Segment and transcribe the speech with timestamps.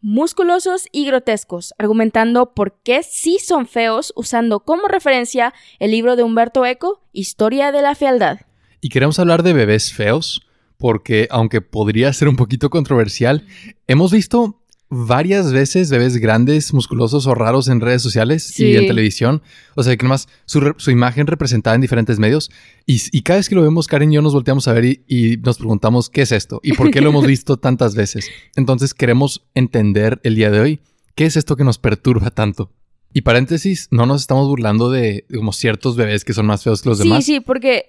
[0.00, 6.22] musculosos y grotescos, argumentando por qué sí son feos, usando como referencia el libro de
[6.22, 8.40] Humberto Eco, Historia de la Fealdad.
[8.80, 10.46] Y queremos hablar de bebés feos,
[10.78, 13.46] porque aunque podría ser un poquito controversial,
[13.86, 19.42] hemos visto varias veces bebés grandes, musculosos o raros en redes sociales y en televisión.
[19.74, 22.50] O sea, que nomás su, su imagen representada en diferentes medios.
[22.86, 25.36] Y, cada vez que lo vemos, Karen y yo nos volteamos a ver y, y,
[25.38, 28.28] nos preguntamos qué es esto y por qué lo hemos visto tantas veces.
[28.54, 30.80] Entonces queremos entender el día de hoy
[31.14, 32.70] qué es esto que nos perturba tanto.
[33.16, 36.90] Y paréntesis, no nos estamos burlando de como ciertos bebés que son más feos que
[36.90, 37.24] los demás.
[37.24, 37.86] Sí, sí, porque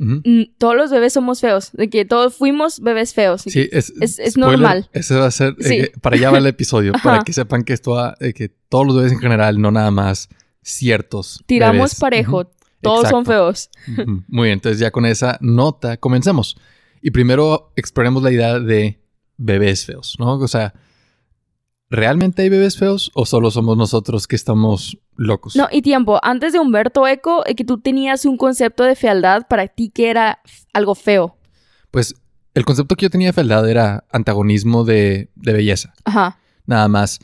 [0.57, 3.41] todos los bebés somos feos, de que todos fuimos bebés feos.
[3.41, 4.89] Sí, es, es, normal.
[4.93, 7.91] Ese va a ser, eh, para allá va el episodio, para que sepan que esto
[7.91, 10.29] va, eh, que todos los bebés en general, no nada más
[10.61, 11.43] ciertos.
[11.45, 13.69] Tiramos parejo, todos son feos.
[14.29, 16.55] Muy bien, entonces ya con esa nota comencemos.
[17.01, 19.01] Y primero exploremos la idea de
[19.35, 20.35] bebés feos, ¿no?
[20.35, 20.73] O sea,
[21.89, 25.55] ¿realmente hay bebés feos o solo somos nosotros que estamos locos?
[25.55, 29.47] No, y tiempo, antes de Humberto Eco, eh, que tú tenías un concepto de fealdad
[29.47, 30.39] para ti que era
[30.73, 31.35] algo feo.
[31.91, 32.15] Pues
[32.53, 35.93] el concepto que yo tenía de fealdad era antagonismo de, belleza.
[36.05, 36.39] Ajá.
[36.65, 37.19] Nada más.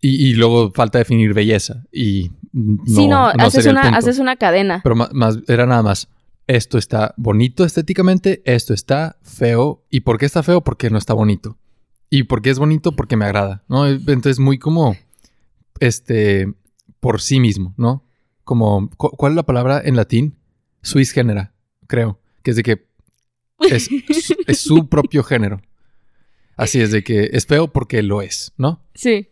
[0.00, 1.84] Y, luego falta definir belleza.
[1.90, 4.80] Y no, sí, no, haces, una, haces una cadena.
[4.82, 6.08] Pero más, era nada más.
[6.46, 9.82] Esto está bonito estéticamente, esto está feo.
[9.90, 10.62] ¿Y por qué está feo?
[10.62, 11.56] Porque no está bonito.
[12.10, 13.86] Y porque es bonito, porque me agrada, ¿no?
[13.86, 14.96] Entonces, muy como,
[15.80, 16.52] este,
[17.00, 18.04] por sí mismo, ¿no?
[18.44, 20.38] Como, ¿cuál es la palabra en latín?
[20.82, 21.54] Suis genera,
[21.86, 22.20] creo.
[22.42, 22.86] Que es de que
[23.60, 23.90] es,
[24.46, 25.60] es su propio género.
[26.56, 28.82] Así es de que es feo porque lo es, ¿no?
[28.94, 29.28] Sí.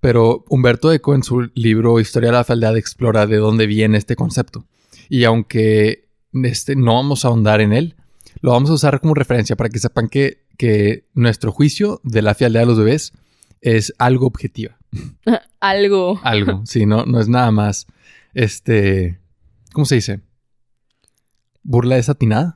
[0.00, 4.16] Pero Humberto Eco en su libro Historia de la Fealdad explora de dónde viene este
[4.16, 4.66] concepto.
[5.08, 7.94] Y aunque este, no vamos a ahondar en él,
[8.40, 12.34] lo vamos a usar como referencia para que sepan que, que nuestro juicio de la
[12.34, 13.12] fealdad de los bebés
[13.60, 14.78] es algo objetiva.
[15.60, 16.20] algo.
[16.22, 17.86] Algo, sí, no, no es nada más,
[18.34, 19.18] este,
[19.72, 20.20] ¿cómo se dice?
[21.62, 22.54] ¿Burla desatinada?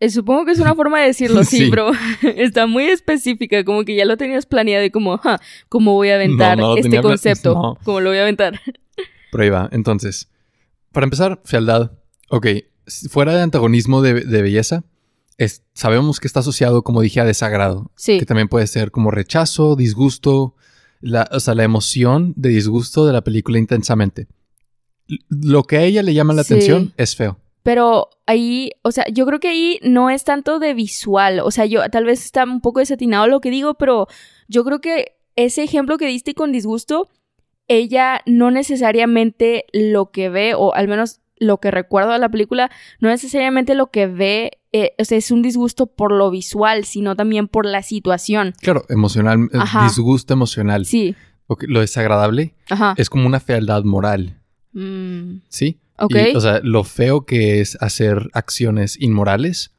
[0.00, 1.92] Eh, supongo que es una forma de decirlo, sí, pero
[2.22, 6.16] está muy específica, como que ya lo tenías planeado y como, ja, ¿cómo voy a
[6.16, 7.78] aventar este concepto?
[7.84, 8.60] ¿Cómo lo voy a aventar?
[9.30, 10.28] Pero ahí va, entonces,
[10.90, 11.92] para empezar, fealdad.
[12.28, 12.46] Ok,
[13.08, 14.84] fuera de antagonismo de, belleza,
[15.74, 17.90] sabemos que está asociado, como dije, a desagrado.
[17.96, 18.18] Sí.
[18.18, 20.56] Que también puede ser como rechazo, disgusto,
[21.02, 24.28] la, o sea, la emoción de disgusto de la película intensamente.
[25.28, 27.38] Lo que a ella le llama la atención es feo.
[27.62, 31.40] Pero ahí, o sea, yo creo que ahí no es tanto de visual.
[31.40, 34.06] O sea, yo tal vez está un poco desatinado lo que digo, pero
[34.48, 37.08] yo creo que ese ejemplo que diste con disgusto,
[37.68, 42.70] ella no necesariamente lo que ve, o al menos lo que recuerdo de la película,
[43.00, 47.14] no necesariamente lo que ve eh, o sea, es un disgusto por lo visual, sino
[47.14, 48.54] también por la situación.
[48.60, 50.86] Claro, emocional, eh, disgusto emocional.
[50.86, 51.14] Sí.
[51.60, 52.54] lo desagradable
[52.96, 54.40] es como una fealdad moral.
[54.72, 55.42] Mm.
[55.48, 55.78] ¿Sí?
[55.98, 56.16] Ok.
[56.34, 59.72] o sea, lo feo que es hacer acciones inmorales.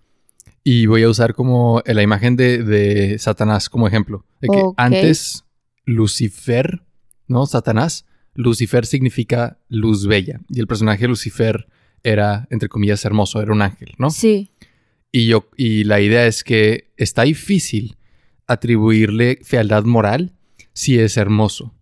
[0.63, 4.25] Y voy a usar como la imagen de, Satanás como ejemplo.
[4.39, 5.43] De que antes
[5.85, 6.83] Lucifer,
[7.27, 7.45] ¿no?
[7.47, 11.67] Satanás Lucifer significa luz bella y el personaje Lucifer
[12.03, 14.09] era, entre comillas, hermoso, era un ángel, ¿no?
[14.09, 14.51] Sí.
[15.11, 17.97] Y, yo, y la idea es que está difícil
[18.47, 20.33] atribuirle fealdad moral
[20.73, 21.73] si es hermoso.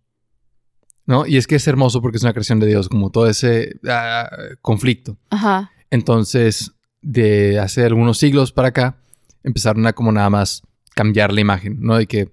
[1.07, 1.25] ¿No?
[1.25, 4.29] Y es que es hermoso porque es una creación de Dios, como todo ese ah,
[4.62, 5.18] conflicto.
[5.29, 5.72] Ajá.
[5.89, 9.01] Entonces, de hace algunos siglos para acá,
[9.44, 10.62] empezaron a como nada más
[10.94, 11.97] cambiar la imagen, ¿no?
[11.97, 12.29] De que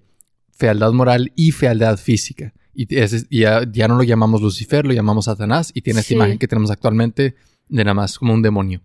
[0.51, 2.53] fealdad moral y fealdad física.
[2.73, 2.87] Y,
[3.29, 7.35] ya, no lo llamamos Lucifer, lo llamamos Satanás y tiene esta imagen que tenemos actualmente
[7.67, 8.81] de nada más como un demonio.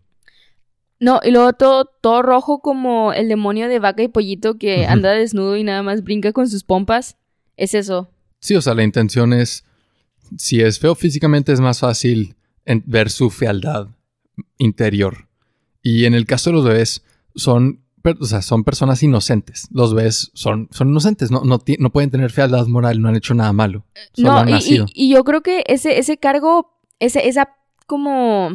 [1.01, 5.11] No, y luego todo, todo rojo como el demonio de vaca y pollito que anda
[5.13, 7.17] desnudo y nada más brinca con sus pompas.
[7.57, 8.11] Es eso.
[8.41, 9.65] Sí, o sea, la intención es,
[10.39, 12.37] si es feo físicamente es más fácil
[12.87, 13.89] ver su fealdad
[14.59, 15.29] interior.
[15.83, 17.05] Y en el caso de los bebés,
[17.35, 17.84] son
[18.21, 19.69] o sea, son personas inocentes.
[19.71, 23.35] Los ves, son, son inocentes, no, no, no pueden tener fealdad moral, no han hecho
[23.35, 23.85] nada malo.
[24.17, 27.51] no, y, y, yo creo que ese, ese cargo, ese, esa
[27.87, 28.51] como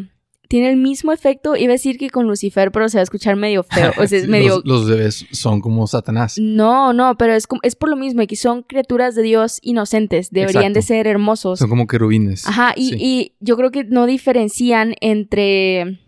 [0.47, 1.55] tiene el mismo efecto.
[1.55, 3.91] Iba a decir que con Lucifer, pero se va a escuchar medio feo.
[3.99, 4.55] O sea, es medio.
[4.55, 6.37] Los, los bebés son como Satanás.
[6.39, 10.31] No, no, pero es, como- es por lo mismo, que son criaturas de Dios inocentes.
[10.31, 11.59] Deberían de ser hermosos.
[11.59, 12.47] Son como querubines.
[12.47, 12.95] Ajá, y, Sí.
[12.99, 15.99] y yo creo que no diferencian entre.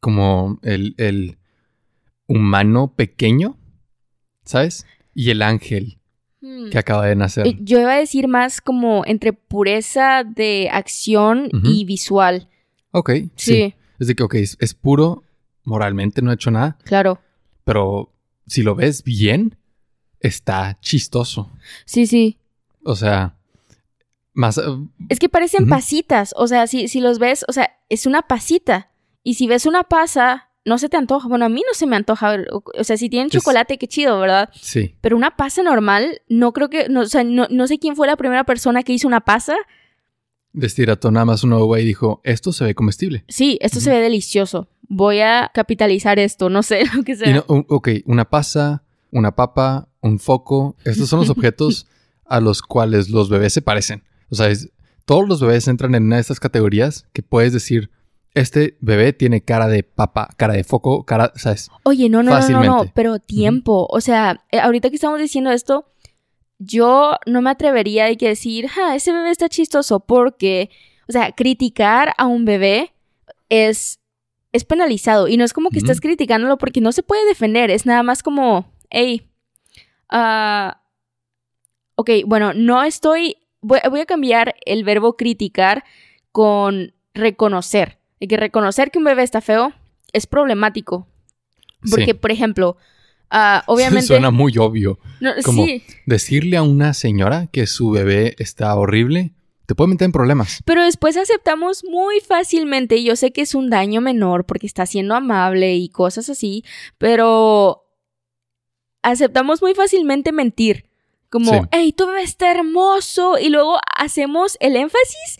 [0.00, 1.36] Como el, el
[2.30, 3.58] humano pequeño,
[4.44, 4.86] ¿sabes?
[5.14, 5.98] Y el ángel
[6.40, 7.46] hmm, que acaba de nacer.
[7.46, 12.48] eh, Yo iba a decir más como entre pureza de acción y visual.
[12.92, 13.54] Ok, sí.
[13.54, 15.24] Sí, Es de que, ok, es, es puro,
[15.64, 17.20] moralmente no ha hecho nada, claro.
[17.64, 18.12] pero
[18.46, 19.56] si lo ves bien,
[20.20, 21.50] está chistoso.
[21.84, 22.38] Sí, sí.
[22.84, 23.36] O sea,
[24.34, 24.58] más...
[24.58, 24.62] eh,
[25.08, 26.32] Es que parecen pasitas.
[26.36, 28.90] O sea, si, si los ves, o sea, es una pasita.
[29.22, 31.28] Y si ves una pasa, no se te antoja.
[31.28, 32.36] Bueno, a mí no se me antoja.
[32.78, 34.48] O, sea, si tienen Es- chocolate, qué chido, ¿verdad?
[34.54, 34.94] sí.
[35.02, 36.88] Pero una pasa normal, no creo que.
[36.88, 39.56] No, o sea, no, no sé quién fue la primera persona que hizo una pasa.
[40.52, 43.24] Destirató nada más una uva y dijo, esto se ve comestible.
[43.28, 44.68] Sí, esto se ve delicioso.
[44.88, 47.30] Voy a capitalizar esto, no sé lo que sea.
[47.30, 48.82] Y no- u- ok, una pasa,
[49.12, 50.76] una papa, un foco.
[50.84, 51.86] Estos son los objetos
[52.24, 54.02] a los cuales los bebés se parecen.
[54.28, 54.70] O sea, es-
[55.04, 57.90] todos los bebés entran en una de estas categorías que puedes decir,
[58.34, 61.70] este bebé tiene cara de papa, cara de foco, cara, ¿sabes?
[61.82, 63.86] Oye, no, no, no, no, no, pero tiempo.
[63.90, 65.86] O sea, eh, ahorita que estamos diciendo esto,
[66.58, 70.70] yo no me atrevería a decir, ja, ese bebé está chistoso, porque,
[71.08, 72.92] o sea, criticar a un bebé
[73.48, 74.00] es,
[74.52, 75.26] es penalizado.
[75.26, 78.22] Y no es como que estás criticándolo porque no se puede defender, es nada más
[78.22, 79.28] como, hey,
[80.08, 80.82] ah,
[81.96, 85.82] ok, bueno, no estoy, voy, voy a cambiar el verbo criticar
[86.30, 87.99] con reconocer.
[88.20, 89.72] Hay que reconocer que un bebé está feo
[90.12, 91.06] es problemático.
[91.88, 92.14] Porque, Sí.
[92.14, 92.76] por ejemplo,
[93.30, 94.06] ah, obviamente.
[94.06, 94.98] Suena muy obvio.
[95.20, 99.32] No, como- Sí, Decirle a una señora que su bebé está horrible,
[99.66, 100.62] te puede meter en problemas.
[100.64, 102.96] pero después aceptamos muy fácilmente.
[102.96, 106.64] Y yo sé que es un daño menor porque está siendo amable y cosas así,
[106.98, 107.84] pero
[109.02, 110.86] aceptamos muy fácilmente mentir.
[111.30, 111.60] Como, Sí.
[111.70, 113.38] hey, tu bebé está hermoso.
[113.38, 115.38] Y luego hacemos el énfasis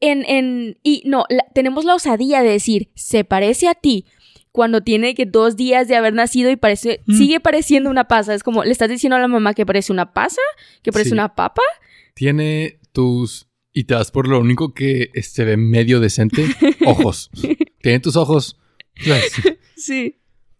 [0.00, 0.24] en.
[0.28, 4.04] en y no, la- tenemos la osadía de decir, se parece a ti.
[4.52, 7.16] Cuando tiene que dos días de haber nacido y parece, Mm.
[7.16, 8.34] sigue pareciendo una pasa.
[8.34, 10.40] Es como, le estás diciendo a la mamá que parece una pasa,
[10.82, 11.14] que parece Sí.
[11.14, 11.62] una papa.
[12.14, 13.46] Tiene tus...
[13.72, 16.44] Y te das por lo único que se ve medio decente,
[16.86, 17.30] ojos.
[17.80, 18.58] Tiene tus ojos.
[18.96, 19.32] ¿sabes?
[19.76, 20.16] Sí.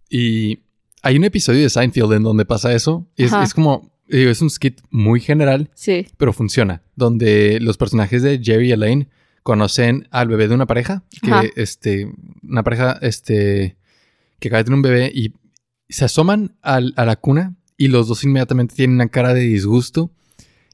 [0.09, 0.61] Y
[1.03, 3.09] hay un episodio de Seinfeld en donde pasa eso.
[3.17, 6.07] Es, es como, digo, es un skit muy general, Sí.
[6.19, 6.83] pero funciona.
[6.95, 9.09] Donde los personajes de Jerry y Elaine
[9.43, 11.45] conocen al bebé de una pareja, que Ajá.
[11.57, 12.11] este,
[12.43, 13.77] una pareja, este,
[14.41, 15.33] que acaba de tener un bebé y
[15.89, 20.11] se asoman al- a la cuna y los dos inmediatamente tienen una cara de disgusto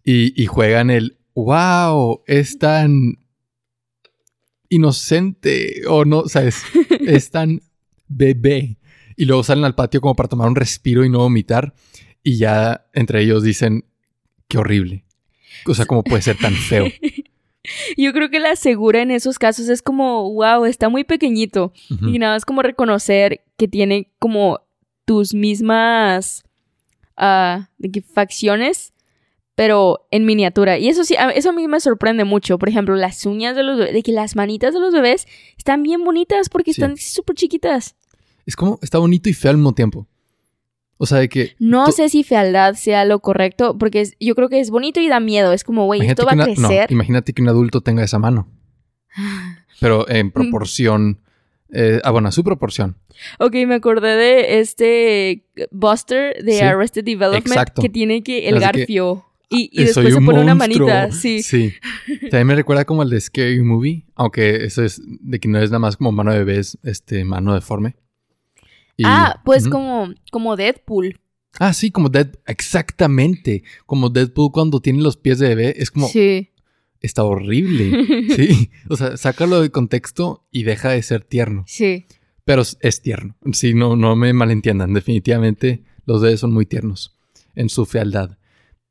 [0.04, 3.18] y, y juegan el, wow, es tan
[4.68, 6.62] inocente o no, sabes,
[7.06, 7.60] es tan
[8.08, 8.78] bebé.
[9.16, 11.74] Y luego salen al patio como para tomar un respiro y no vomitar.
[12.22, 13.84] Y ya entre ellos dicen,
[14.48, 15.04] qué horrible.
[15.66, 16.86] O sea, ¿cómo puede ser tan feo?
[17.96, 21.72] Yo creo que la segura en esos casos es como, wow, está muy pequeñito.
[22.12, 24.60] Y nada más como reconocer que tiene como
[25.06, 26.44] tus mismas
[27.16, 27.68] ah,
[28.12, 28.92] facciones,
[29.54, 30.78] pero en miniatura.
[30.78, 32.58] Y eso sí, a- eso a mí me sorprende mucho.
[32.58, 35.26] Por ejemplo, las uñas de los bebés, de que las manitas de los bebés
[35.56, 36.80] están bien bonitas porque Sí.
[36.80, 37.94] están súper chiquitas.
[38.46, 40.06] Es como, está bonito y feo al mismo tiempo.
[40.96, 41.56] O sea, de que...
[41.58, 45.08] No sé si fealdad sea lo correcto, porque es- yo creo que es bonito y
[45.08, 45.52] da miedo.
[45.52, 46.90] Es como, güey, esto va a no, crecer.
[46.92, 48.48] imagínate que un adulto tenga esa mano.
[49.80, 51.20] Pero en proporción...
[51.72, 52.96] eh, ah, bueno, a su proporción.
[53.38, 57.82] Ok, me acordé de este Buster de Sí, Arrested Development exacto.
[57.82, 61.10] que tiene que el Así que, garfio y, y Eh, después se pone una manita.
[61.12, 61.42] Sí.
[61.42, 61.72] Sí.
[62.30, 65.70] También me recuerda como el de Scary Movie, aunque eso es de que no es
[65.70, 67.96] nada más como mano de bebé, es este, mano deforme.
[68.96, 71.18] Y- ah, pues como, como Deadpool.
[71.60, 73.62] Ah, sí, como Dead, exactamente.
[73.86, 76.50] Como Deadpool cuando tiene los pies de bebé, es como, Sí.
[77.00, 77.90] está horrible.
[78.36, 81.64] Sí, o sea, sácalo de contexto y deja de ser tierno.
[81.66, 82.06] Sí.
[82.44, 83.36] Pero es- es tierno.
[83.52, 84.92] Sí, no, no me malentiendan.
[84.94, 87.16] Definitivamente los bebés son muy tiernos
[87.54, 88.36] en su fealdad.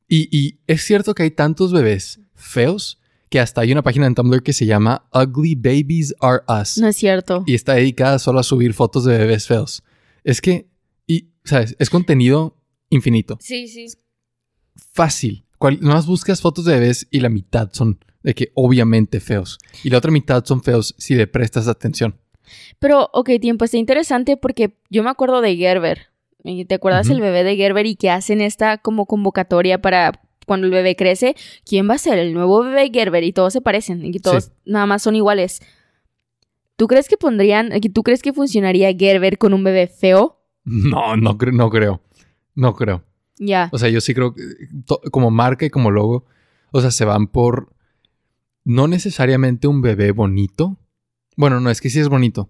[0.08, 4.14] Y, y es cierto que hay tantos bebés feos que hasta hay una página en
[4.14, 6.78] Tumblr que se llama Ugly Babies Are Us.
[6.78, 7.42] No es cierto.
[7.46, 9.82] Y está dedicada solo a subir fotos de bebés feos.
[10.24, 10.66] Es que,
[11.06, 11.76] y, ¿sabes?
[11.78, 12.56] Es contenido
[12.90, 13.38] infinito.
[13.40, 13.86] Sí, sí.
[14.92, 15.44] Fácil.
[15.58, 19.58] Cual, nomás buscas fotos de bebés y la mitad son de que obviamente feos.
[19.82, 22.18] Y la otra mitad son feos si le prestas atención.
[22.78, 26.08] Pero, ok, tiempo, está interesante porque yo me acuerdo de Gerber.
[26.42, 30.66] ¿Y ¿Te acuerdas el bebé de Gerber y que hacen esta como convocatoria para cuando
[30.66, 31.36] el bebé crece?
[31.64, 33.24] ¿Quién va a ser el nuevo bebé Gerber?
[33.24, 34.50] Y todos se parecen y todos Sí.
[34.66, 35.62] nada más son iguales.
[36.76, 40.40] ¿Tú crees que pondrían, tú crees que funcionaría Gerber con un bebé feo?
[40.64, 42.00] No, no, cre- no creo.
[42.54, 43.04] No creo.
[43.38, 43.68] Ya.
[43.72, 44.42] O sea, yo sí creo que
[44.86, 46.24] to- como marca y como logo,
[46.72, 47.72] o sea, se van por
[48.64, 50.78] no necesariamente un bebé bonito.
[51.36, 52.48] Bueno, no, es que sí es bonito.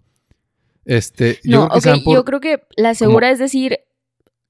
[0.84, 3.38] Este, yo No, creo que se ok, van por yo creo que la segura es
[3.38, 3.78] decir,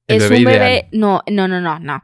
[0.09, 0.43] es un bebé.
[0.43, 0.89] ideal.
[0.93, 2.03] No, no, no, no, no.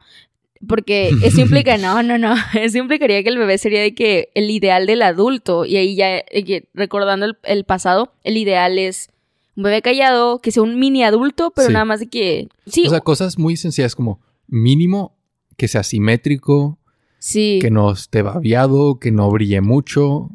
[0.67, 2.35] Porque eso implica, no, no, no.
[2.53, 5.65] Eso implicaría que el bebé sería de que el ideal del adulto.
[5.65, 9.09] Y ahí ya, eh, recordando el, el pasado, el ideal es
[9.55, 11.73] un bebé callado, que sea un mini adulto, pero Sí.
[11.73, 12.47] nada más de que.
[12.67, 15.15] Sí, O sea, cosas muy sencillas como mínimo
[15.57, 16.77] que sea simétrico,
[17.19, 17.59] sí.
[17.61, 20.29] que no esté babeado, que no brille mucho.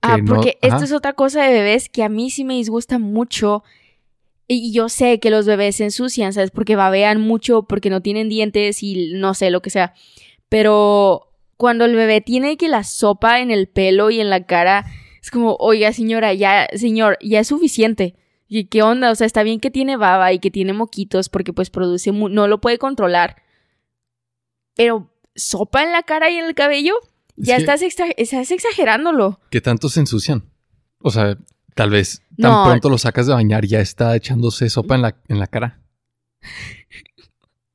[0.00, 0.74] Que Ah, no- porque ajá.
[0.76, 3.62] esto es otra cosa de bebés que a mí sí me disgusta mucho.
[4.54, 6.50] Y yo sé que los bebés se ensucian, ¿sabes?
[6.50, 9.94] Porque babean mucho, porque no tienen dientes y no sé, lo que sea.
[10.48, 14.84] Pero cuando el bebé tiene que la sopa en el pelo y en la cara,
[15.22, 18.16] es como, oiga, señora, ya, señor, ya es suficiente.
[18.48, 19.10] ¿Y qué onda?
[19.10, 22.48] O sea, está bien que tiene baba y que tiene moquitos porque pues produce, no
[22.48, 23.36] lo puede controlar.
[24.74, 26.94] Pero sopa en la cara y en el cabello,
[27.36, 29.40] ya estás, exagerándolo.
[29.50, 30.50] que tanto se ensucian.
[30.98, 31.38] O sea,
[31.74, 32.64] tal vez tan No.
[32.64, 35.80] pronto lo sacas de bañar ya está echándose sopa en la, en la cara.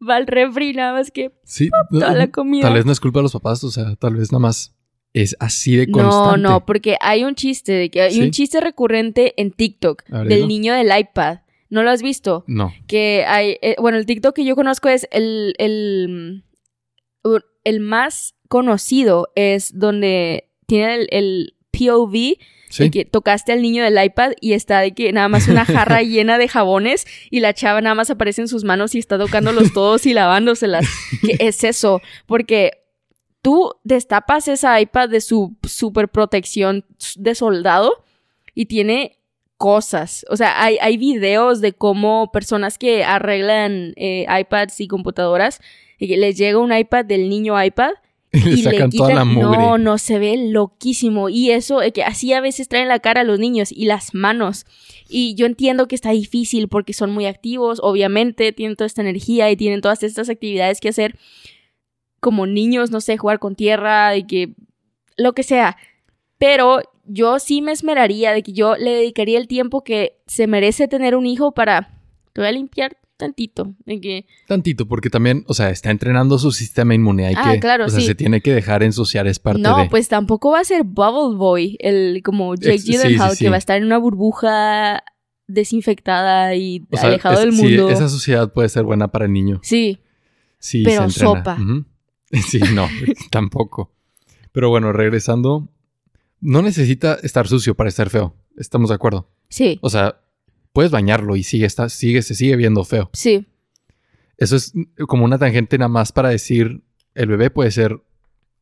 [0.07, 2.63] va al refri nada más que Sí, toda la comida.
[2.63, 4.75] tal vez no es culpa de los papás, o sea, tal vez nada más
[5.13, 6.39] es así de no, constante.
[6.41, 8.21] no, porque hay un chiste de que hay ¿Sí?
[8.21, 11.39] un chiste recurrente en TikTok ver, del niño del iPad.
[11.69, 12.45] ¿No lo has visto?
[12.47, 12.71] No.
[12.87, 16.43] Que hay, eh, bueno, el TikTok que yo conozco es el, el,
[17.25, 17.35] mm,
[17.65, 22.37] el más conocido es donde tiene el, el POV
[22.69, 22.83] Sí.
[22.83, 26.01] de que tocaste al niño del iPad y está de que nada más una jarra
[26.03, 29.73] llena de jabones y la chava nada más aparece en sus manos y está tocándolos
[29.73, 30.85] todos y lavándoselas.
[31.21, 32.01] ¿Qué es eso?
[32.25, 32.71] Porque
[33.41, 38.03] tú destapas esa iPad de su super protección de soldado
[38.53, 39.17] y tiene
[39.57, 40.25] cosas.
[40.29, 45.61] O sea, hay, hay videos de cómo personas que arreglan eh, iPads y computadoras,
[45.97, 47.91] y que les llega un iPad del niño iPad
[48.45, 49.57] le y sacan le toda la quitan- mugre.
[49.57, 51.29] No, no, se ve loquísimo.
[51.29, 54.13] Y eso, eh, que así a veces traen la cara a los niños y las
[54.13, 54.65] manos.
[55.09, 59.49] Y yo entiendo que está difícil porque son muy activos, obviamente, tienen toda esta energía
[59.51, 61.17] y tienen todas estas actividades que hacer
[62.19, 64.53] como niños, no sé, jugar con tierra, y que
[65.17, 65.77] lo que sea.
[66.37, 70.87] Pero yo sí me esmeraría de que yo le dedicaría el tiempo que se merece
[70.87, 71.89] tener un hijo para,
[72.33, 76.51] te voy a limpiar tantito, de que Tantito, porque también, o sea, está entrenando su
[76.51, 77.27] sistema inmune.
[77.27, 78.05] Hay Ah, que, claro, o sea, sí.
[78.05, 79.89] se tiene que dejar ensuciar, es parte no, de.
[79.89, 83.43] pues tampoco va a ser Bubble Boy, el como Jake sí, Gyllenhaal, sí, sí.
[83.45, 85.03] que va a estar en una burbuja
[85.47, 87.89] desinfectada y O sea, alejado es- del sí, mundo.
[87.89, 89.59] esa sociedad puede ser buena para el niño.
[89.63, 89.99] Sí,
[90.59, 91.57] Sí, Pero se sopa.
[92.31, 92.87] Sí, no,
[93.31, 93.93] tampoco.
[94.51, 95.69] Pero bueno, regresando,
[96.41, 98.35] no necesita estar sucio para estar feo.
[98.57, 99.29] Estamos de acuerdo.
[99.49, 100.19] sí, O sea,
[100.77, 103.09] puedes bañarlo y sigue, está, sigue, se sigue viendo feo.
[103.13, 103.47] sí.
[104.37, 104.71] Eso es
[105.07, 106.83] como una tangente nada más para decir,
[107.15, 107.99] el bebé puede ser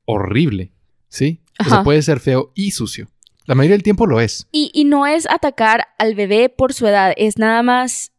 [0.06, 0.72] horrible,
[1.10, 1.42] ¿sí?
[1.60, 3.10] O sea, puede ser feo y sucio.
[3.46, 4.48] La mayoría del tiempo lo es.
[4.54, 8.14] Y, y no es atacar al bebé por su edad, es nada más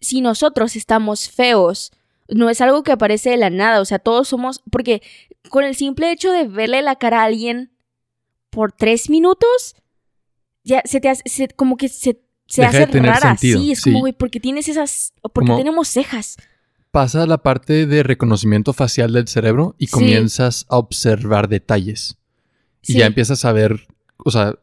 [0.00, 1.92] si nosotros estamos feos.
[2.28, 5.02] No es algo que aparece de la nada, o sea, todos somos, porque
[5.50, 7.72] con el simple hecho de verle la cara a alguien
[8.48, 9.76] por tres minutos,
[10.62, 13.28] ya se te hace, se- como que se, se Deja de hace tener rara.
[13.36, 13.84] sentido, Sí, es sí.
[13.90, 16.36] como, güey, porque tienes esas, porque tenemos cejas.
[16.90, 19.92] Pasa la parte de reconocimiento facial del cerebro y Sí.
[19.92, 22.16] comienzas a observar detalles.
[22.86, 23.86] Y ya empiezas a ver,
[24.18, 24.54] o sea,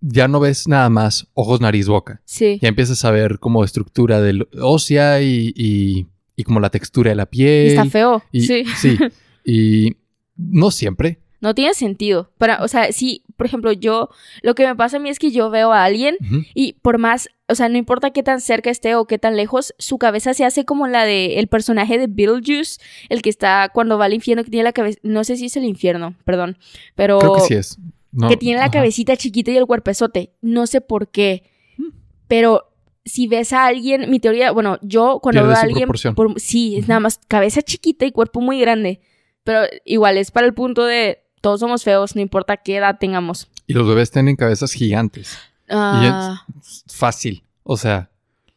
[0.00, 2.22] ya no ves nada más ojos, nariz, boca.
[2.24, 7.10] sí, Ya empiezas a ver como estructura del ósea y, y, y como la textura
[7.10, 7.66] de la y piel.
[7.68, 8.22] está feo.
[8.32, 8.64] Y- sí.
[8.80, 8.96] sí.
[9.44, 9.96] Y
[10.36, 11.18] no siempre.
[11.40, 12.30] No tiene sentido.
[12.38, 14.10] Para, o sea, sí, por ejemplo, yo,
[14.42, 16.16] lo que me pasa a mí es que yo veo a alguien.
[16.54, 19.74] Y por más, o sea, no importa qué tan cerca esté o qué tan lejos,
[19.78, 22.78] su cabeza se hace como la de el personaje de Beetlejuice,
[23.08, 25.56] el que está cuando va al infierno, que tiene la cabeza, no sé si es
[25.56, 26.58] el infierno, perdón,
[26.94, 27.78] pero Creo que sí es.
[28.12, 28.72] No, que tiene la ajá.
[28.72, 31.44] cabecita chiquita y el cuerpezote, no sé por qué,
[31.78, 31.88] Mm.
[32.28, 32.66] pero
[33.04, 36.76] si ves a alguien, mi teoría, bueno, yo cuando Pierde veo a alguien, por- sí,
[36.76, 39.00] es nada más cabeza chiquita y cuerpo muy grande,
[39.42, 43.48] pero igual es para el punto de todos somos feos, no importa qué edad tengamos.
[43.66, 45.38] Y los bebés tienen cabezas gigantes.
[45.68, 46.44] Ah,
[46.86, 47.44] Fácil.
[47.62, 48.10] O sea,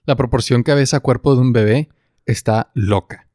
[0.06, 1.90] la proporción cabeza-cuerpo de un bebé
[2.25, 3.28] está loca.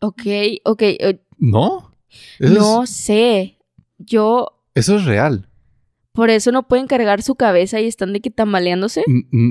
[0.00, 0.22] ok,
[0.64, 1.94] ok, eh, ¿No?
[2.38, 3.58] Eso, no es, sé.
[3.98, 5.46] Yo, eso es real.
[6.12, 9.04] por eso no pueden cargar su cabeza y están de que tambaleándose.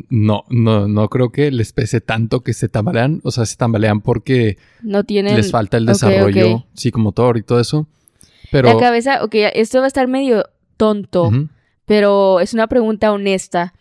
[0.10, 3.22] No, no, no creo que les pese tanto que se tambalean.
[3.24, 6.66] O sea, se tambalean porque No tienen les falta el desarrollo ok.
[6.74, 7.88] psicomotor y todo eso.
[8.52, 9.24] Pero la cabeza.
[9.24, 10.46] Ok, esto va a estar medio
[10.78, 11.32] tonto,
[11.86, 13.74] pero es una pregunta honesta.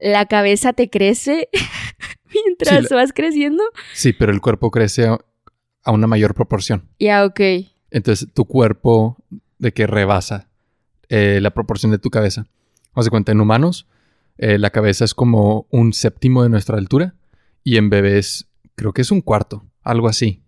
[0.00, 1.48] ¿La cabeza te crece
[2.34, 3.62] mientras Sí, vas creciendo?
[3.92, 5.18] Sí, pero el cuerpo crece a,
[5.82, 6.88] a una mayor proporción.
[6.98, 7.40] Ya, ok.
[7.90, 9.16] Entonces, tu cuerpo
[9.58, 10.48] de que rebasa
[11.08, 12.46] eh, la proporción de tu cabeza.
[12.94, 13.86] Haz de cuenta, en humanos,
[14.38, 17.14] eh, la cabeza es como un séptimo de nuestra altura
[17.62, 20.42] y en bebés creo que es un cuarto, algo así.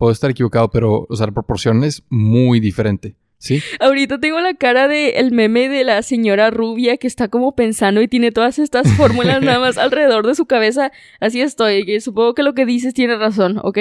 [0.00, 3.62] Puedo estar equivocado, pero o sea, la proporción es muy diferente, ¿sí?
[3.80, 8.00] Ahorita tengo la cara de el meme de la señora rubia que está como pensando
[8.00, 10.90] y tiene todas estas fórmulas nada más alrededor de su cabeza.
[11.20, 11.84] Así estoy.
[11.84, 13.78] que Supongo que lo que dices tiene razón, ¿ok?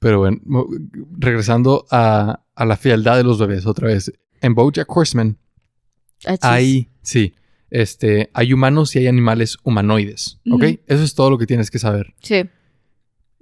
[0.00, 0.40] Pero bueno,
[1.16, 4.12] regresando a, a la fealdad de los bebés otra vez.
[4.40, 5.38] En BoJack Horseman
[6.24, 6.40] Achis.
[6.42, 7.34] hay, sí,
[7.70, 10.64] este, hay humanos y hay animales humanoides, ¿ok?
[10.88, 12.14] Eso es todo lo que tienes que saber.
[12.20, 12.50] Sí.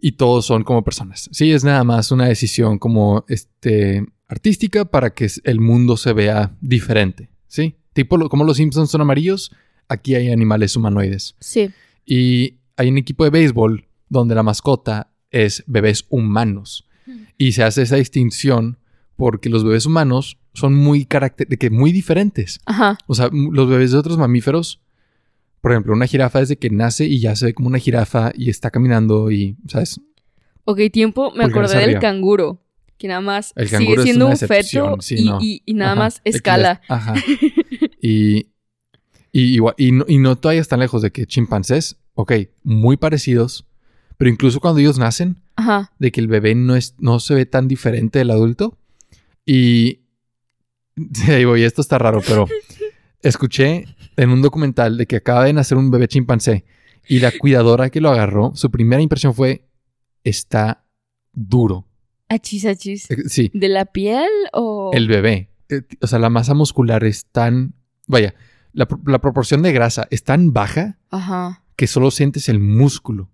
[0.00, 1.28] Y todos son como personas.
[1.32, 6.54] Sí, es nada más una decisión como este artística para que el mundo se vea
[6.60, 7.76] diferente, ¿sí?
[7.94, 9.52] Tipo lo- como los Simpsons son amarillos,
[9.88, 11.34] aquí hay animales humanoides.
[11.40, 11.70] Sí.
[12.04, 16.84] Y hay un equipo de béisbol donde la mascota es bebés humanos.
[17.38, 18.78] Y se hace esa distinción
[19.16, 22.60] porque los bebés humanos son muy caracter de que muy diferentes.
[22.66, 22.98] Ajá.
[23.06, 24.80] O sea, los bebés de otros mamíferos,
[25.60, 28.50] por ejemplo, una jirafa desde que nace y ya se ve como una jirafa y
[28.50, 30.00] está caminando y, ¿sabes?
[30.64, 31.32] Ok, tiempo.
[31.32, 32.62] Me acordé del canguro.
[32.98, 35.38] Que nada más El sigue siendo una un feto sí, y, no.
[35.40, 36.80] y- y nada Ajá, más escala.
[36.88, 37.14] Ajá.
[38.02, 38.48] y,
[39.30, 42.32] y, igual- y, no, y no te vayas tan lejos de que chimpancés, ok,
[42.64, 43.66] muy parecidos,
[44.16, 45.92] pero incluso cuando ellos nacen, Ajá.
[46.00, 48.76] de que el bebé no, es, no se ve tan diferente del adulto.
[49.46, 50.00] Y.
[51.28, 52.46] Ahí voy, esto está raro, pero
[53.22, 53.84] escuché
[54.18, 56.64] en un documental de que acaba de nacer un bebé chimpancé
[57.06, 59.64] y la cuidadora que lo agarró, su primera impresión fue:
[60.24, 60.84] está
[61.32, 61.86] duro.
[62.28, 63.10] Achis, achis.
[63.10, 64.90] Eh, Sí, ¿De la piel o...?
[64.92, 65.48] el bebé.
[65.70, 67.74] eh, O sea, la masa muscular es tan.
[68.06, 68.34] Vaya,
[68.72, 71.62] la, pro- la proporción de grasa es tan baja Ajá.
[71.76, 73.30] que solo sientes el músculo.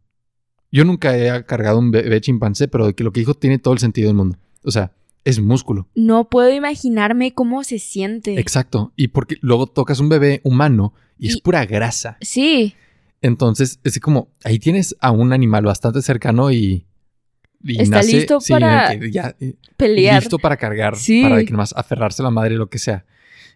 [0.70, 3.74] Yo nunca he cargado un bebé chimpancé, pero de que lo que dijo tiene todo
[3.74, 4.38] el sentido del mundo.
[4.64, 4.92] O sea,
[5.24, 5.88] es músculo.
[5.94, 8.38] No puedo imaginarme cómo se siente.
[8.38, 8.92] Exacto.
[8.96, 12.18] Y porque luego tocas un bebé humano y, es pura grasa.
[12.20, 12.74] Sí.
[13.22, 16.86] Entonces, es como, ahí tienes a un animal bastante cercano y...
[17.62, 20.20] y Está nace- listo sí, para ya, eh, Pelear.
[20.22, 21.22] listo para cargar, Sí.
[21.22, 23.06] para que nomás aferrarse a la madre, lo que sea.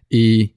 [0.09, 0.55] Y,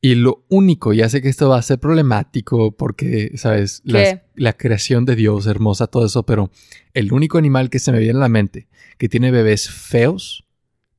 [0.00, 3.82] y lo único, ya sé que esto va a ser problemático porque, ¿sabes?
[3.86, 4.22] ¿Qué?
[4.36, 6.50] la creación de Dios, hermosa, todo eso, pero
[6.94, 10.45] el único animal que se me viene a la mente que tiene bebés feos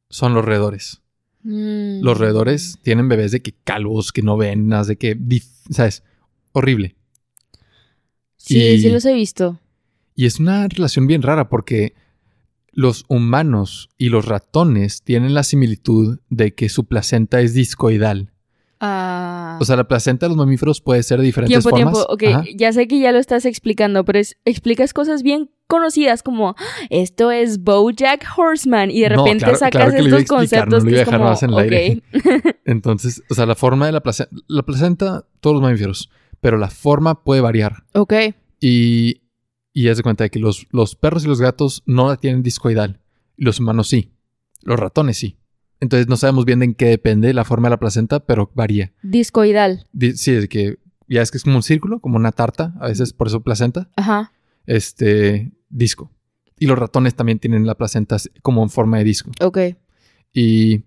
[0.10, 1.02] son los roedores.
[1.43, 2.02] Mm.
[2.02, 5.17] Los roedores tienen bebés de que calvos, que no ven, nada, de que,
[5.70, 6.04] ¿sabes?
[6.52, 6.96] Horrible.
[8.38, 9.60] Sí, y- sí los he visto.
[10.15, 11.93] Y es una relación bien rara porque
[12.72, 18.32] los humanos y los ratones tienen la similitud de que su placenta es discoidal.
[18.80, 19.58] Ah.
[19.60, 21.94] O sea, la placenta de los mamíferos puede ser de diferentes tiempo, formas.
[21.94, 22.13] tiempo.
[22.13, 22.44] Ok, Ajá.
[22.56, 26.63] ya sé que ya lo estás explicando, pero es- explicas cosas bien conocidas como "Ah,
[26.90, 30.90] esto es BoJack Horseman y de No, repente claro- sacas claro que estos conceptos no
[30.90, 32.04] lo que es dejar como, más en el aire.
[32.13, 36.10] ok, Entonces, o sea, la forma de la placenta, la placenta, todos los mamíferos,
[36.40, 37.84] pero la forma puede variar.
[37.94, 38.13] ok,
[38.62, 39.22] Y,
[39.74, 42.44] y haz de cuenta de que los, los perros y los gatos no la tienen
[42.44, 43.00] discoidal.
[43.36, 44.13] Los humanos sí.
[44.63, 45.38] Los ratones sí.
[45.80, 48.94] Entonces no sabemos bien de en qué depende la forma de la placenta, pero varía.
[49.04, 52.74] discoidal, Di- Sí, es que ya es que es como un círculo, como una tarta,
[52.80, 54.34] a veces por eso placenta, ajá,
[54.66, 56.12] este disco.
[56.60, 59.32] Y los ratones también tienen la placenta como en forma de disco.
[59.42, 59.58] ok.
[60.34, 60.84] Y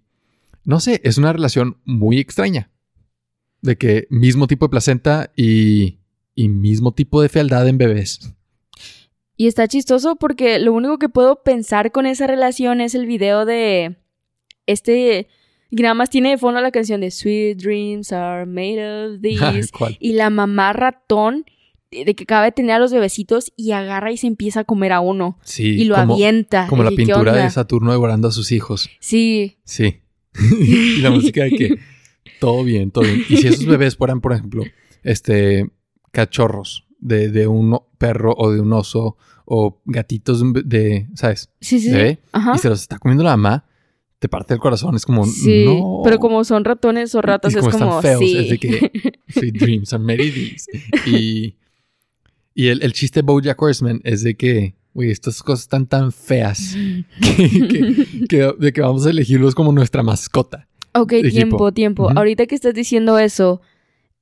[0.65, 2.71] no sé, es una relación muy extraña.
[3.63, 5.99] De que mismo tipo de placenta y,
[6.35, 8.33] y mismo tipo de fealdad en bebés.
[9.37, 13.45] Y está chistoso porque lo único que puedo pensar con esa relación es el video
[13.47, 13.97] de
[14.73, 15.29] este
[15.75, 18.81] que nada más tiene de fondo la canción de Sweet Dreams are made
[19.15, 21.45] of these y la mamá ratón
[21.91, 24.65] de de que acaba de tener a los bebecitos y agarra y se empieza a
[24.65, 26.69] comer a uno Sí, y lo como, avienta.
[26.69, 28.89] como Y la dije, ¿qué pintura de Saturno devorando a sus hijos.
[29.01, 29.97] Sí, Sí.
[30.61, 31.79] y la música de que
[32.39, 33.25] todo bien, todo bien.
[33.29, 34.63] Y si esos bebés fueran, por ejemplo,
[35.03, 35.69] este
[36.13, 41.51] cachorros de, de un perro o de un oso o gatitos de, ¿sabes?
[41.61, 41.87] sí, sí.
[41.89, 41.93] sí.
[41.93, 42.53] Bebé, Ajá.
[42.55, 43.65] Y se los está comiendo la mamá,
[44.21, 44.95] te parte el corazón.
[44.95, 46.03] Es como, Sí, no.
[46.05, 48.37] pero como son ratones o ratas y es como como están feos, sí.
[48.39, 50.57] es de que sweet dreams are made.
[51.07, 51.57] Y,
[52.55, 56.13] y el, el chiste de BoJack Horseman es de que, güey, estas cosas están tan
[56.13, 56.77] feas
[57.37, 60.69] que, que- que- de que vamos a elegirlos como nuestra mascota.
[60.95, 61.33] Ok, equipo.
[61.35, 62.11] tiempo, tiempo.
[62.15, 63.61] Ahorita que estás diciendo eso,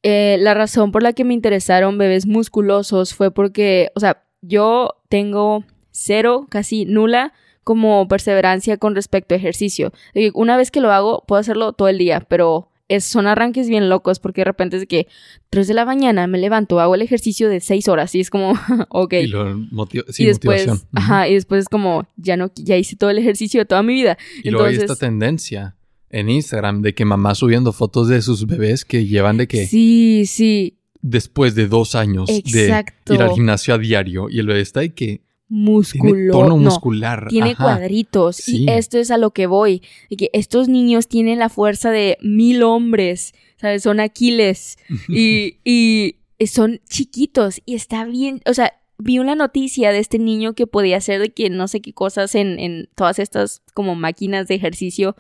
[0.02, 4.90] eh, la razón por la que me interesaron bebés musculosos fue porque, o sea, yo
[5.08, 7.32] tengo cero, casi nula,
[7.68, 9.92] como perseverancia con respecto a ejercicio.
[10.33, 13.90] Una vez que lo hago, puedo hacerlo todo el día, pero es, son arranques bien
[13.90, 15.07] locos porque de repente es de que
[15.50, 18.54] 3 de la mañana me levanto, hago el ejercicio de 6 horas y es como,
[18.88, 19.12] ok.
[19.12, 20.88] Y, lo motiv sí, y después, motivación.
[20.94, 23.92] Ajá, y después es como, ya no, ya hice todo el ejercicio de toda mi
[23.92, 24.16] vida.
[24.42, 25.76] Y luego hay esta tendencia
[26.09, 30.24] en Instagram de que mamá subiendo fotos de sus bebés que llevan de que sí,
[30.24, 33.12] sí, después de dos años Exacto.
[33.12, 36.12] de ir al gimnasio a diario y el bebé está de que músculo.
[36.14, 37.26] tiene tono no, muscular.
[37.28, 37.64] Tiene Ajá.
[37.64, 38.37] cuadritos.
[38.37, 38.64] Sí.
[38.64, 39.82] Y esto es a lo que voy.
[40.11, 43.34] De que estos niños tienen la fuerza de mil hombres.
[43.56, 43.82] ¿Sabes?
[43.82, 44.78] Son Aquiles.
[45.08, 47.61] y, y son chiquitos.
[47.64, 48.40] Y está bien.
[48.46, 51.80] O sea, vi una noticia de este niño que podía hacer de que no sé
[51.80, 55.16] qué cosas en, en todas estas como máquinas de ejercicio.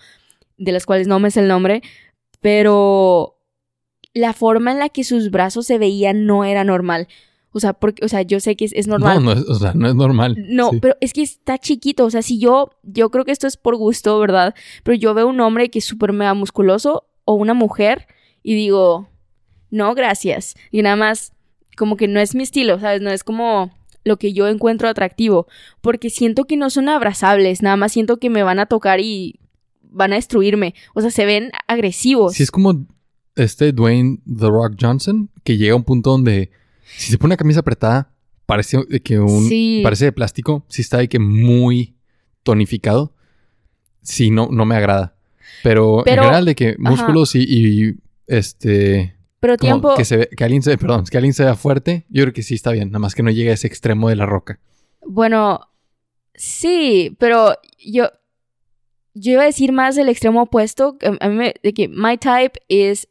[0.56, 1.82] De las cuales no me sé el nombre.
[2.40, 3.38] Pero
[4.14, 7.08] la forma en la que sus brazos se veían no era normal.
[7.58, 9.22] O sea, porque, o sea, yo sé que es, es normal.
[9.22, 10.36] No, no es, o sea, no es normal.
[10.48, 10.78] No, Sí.
[10.80, 12.04] pero es que está chiquito.
[12.04, 14.54] O sea, si yo, yo creo que esto es por gusto, ¿verdad?
[14.84, 18.06] Pero yo veo un hombre que es súper mega musculoso o una mujer
[18.42, 19.08] y digo,
[19.70, 20.54] no, gracias.
[20.70, 21.32] Y nada más,
[21.76, 23.02] como que no es mi estilo, ¿sabes?
[23.02, 23.70] No es como
[24.04, 25.46] lo que yo encuentro atractivo.
[25.80, 27.60] Porque siento que no son abrazables.
[27.62, 29.40] Nada más siento que me van a tocar y
[29.82, 30.74] van a destruirme.
[30.94, 32.34] O sea, se ven agresivos.
[32.34, 32.86] Sí, es como
[33.36, 36.50] este Dwayne The Rock Johnson, que llega a un punto donde
[36.96, 38.12] si se pone una camisa apretada,
[38.46, 39.80] parece de que un Sí.
[39.82, 41.94] parece de plástico, si está de que muy
[42.42, 43.14] tonificado,
[44.02, 45.14] sí, no, no me agrada.
[45.62, 47.96] Pero, Pero- en general de que músculos y, y,
[48.26, 49.94] este pero tiempo.
[49.96, 52.42] que se ve, que alguien se, perdón, que alguien se vea fuerte, yo creo que
[52.42, 54.60] sí está bien, nada más que no llegue a ese extremo de la roca.
[55.06, 55.68] Bueno,
[56.34, 58.08] sí, pero yo,
[59.14, 60.96] yo iba a decir más del extremo opuesto.
[60.98, 63.08] que A mí me, de que my type is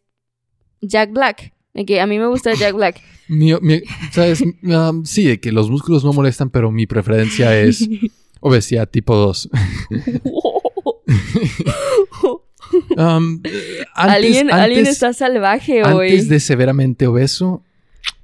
[0.81, 1.53] Jack Black.
[1.77, 2.99] De que a mí me gusta Jack Black.
[3.29, 4.41] Mi, mi- ¿sabes?
[4.63, 7.87] Um, sí, de que los músculos no molestan, pero mi preferencia es
[8.41, 9.49] obesidad tipo 2.
[12.97, 13.45] Um, antes,
[13.95, 16.09] alguien, alguien está salvaje hoy.
[16.09, 17.63] Antes de severamente obeso,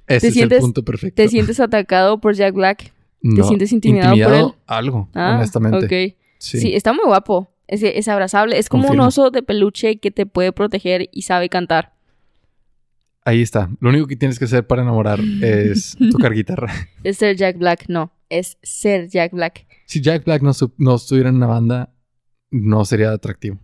[0.06, 1.14] ese ¿Te es sientes- el punto perfecto.
[1.22, 2.92] ¿Te sientes atacado por Jack Black?
[3.22, 4.46] No, sientes intimidado por él?
[4.66, 5.86] Algo, Ah, honestamente.
[5.86, 6.14] ok.
[6.38, 6.60] Sí.
[6.60, 6.74] Sí.
[6.74, 7.48] está muy guapo.
[7.66, 8.58] Es, es abrazable.
[8.58, 9.04] Es como Confirmo.
[9.04, 11.93] un oso de peluche que te puede proteger y sabe cantar.
[13.24, 13.70] Ahí está.
[13.80, 16.72] Lo único que tienes que hacer para enamorar es tocar guitarra.
[17.02, 18.12] Es ser Jack Black, no.
[18.28, 19.66] Es ser Jack Black.
[19.86, 21.94] Si Jack Black no, no estuviera en una banda,
[22.50, 23.58] no sería atractivo.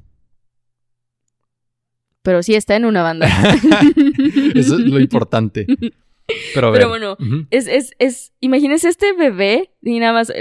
[2.23, 3.27] Pero sí está en una banda.
[4.55, 5.67] Eso es lo importante.
[6.55, 6.81] Pero, a ver.
[6.81, 7.47] Pero bueno, Ujú.
[7.51, 10.33] Es, es, es, imagínense este bebé y nada más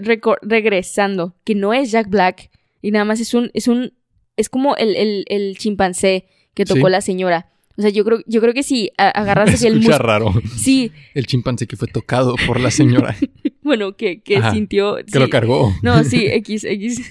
[0.43, 2.51] regresando, que no es Jack Black,
[2.82, 3.93] y nada más es un, es un,
[4.38, 6.91] es como el, el, el chimpancé que tocó Sí.
[6.91, 7.51] la señora.
[7.80, 10.34] O sea, yo creo, yo creo que si agarras así el mus- raro.
[10.58, 13.15] Sí, El chimpancé que fue tocado por la señora.
[13.63, 14.98] bueno, que, que Ajá, sintió.
[14.98, 15.18] que sí.
[15.20, 15.74] lo cargó.
[15.82, 17.10] No, sí, X, X.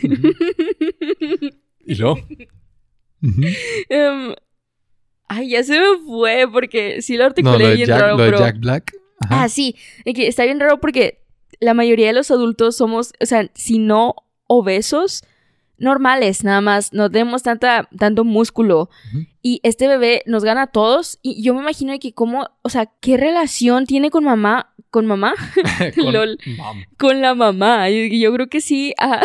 [1.87, 2.19] ¿Y luego?
[3.89, 4.35] Em,
[5.27, 8.17] ay, ya se me fue porque sí lo No, articulé lo de, bien Jack, raro,
[8.17, 8.39] lo de pero.
[8.45, 8.93] Jack Black.
[9.21, 9.43] Ajá.
[9.45, 11.25] Ah, sí, está bien raro porque
[11.61, 14.15] la mayoría de los adultos somos, o sea, si no
[14.47, 15.25] obesos,
[15.79, 18.91] normales, nada más, no tenemos tanta, tanto músculo.
[19.43, 22.87] Y este bebé nos gana a todos y yo me imagino que cómo, o sea,
[23.01, 24.75] ¿qué relación tiene con mamá?
[24.91, 25.35] ¿Con mamá?
[25.95, 26.39] Con- lol.
[26.99, 27.89] Con la mamá.
[27.91, 29.23] Yo, yo creo que sí, ah,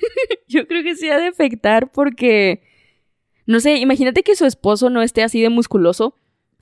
[0.48, 2.62] yo creo que sí ha de afectar porque,
[3.46, 6.16] no sé, imagínate que su esposo no esté así de musculoso.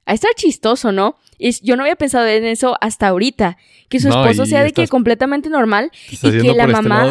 [0.07, 1.17] A estar chistoso, ¿no?
[1.39, 3.57] Es, yo no había pensado en eso hasta ahorita.
[3.89, 5.91] Que su No, esposo y sea de que completamente normal.
[6.11, 7.07] Y que la este mamá-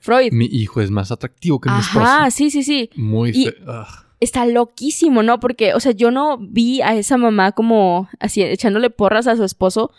[0.00, 0.32] Freud.
[0.32, 2.00] mi hijo es más atractivo que mi esposo.
[2.00, 2.90] Ajá, sí, sí, sí.
[2.96, 3.50] Muy Y-.
[4.18, 5.40] Está loquísimo, ¿no?
[5.40, 9.44] Porque, o sea, yo no vi a esa mamá como así echándole porras a su
[9.44, 9.92] esposo,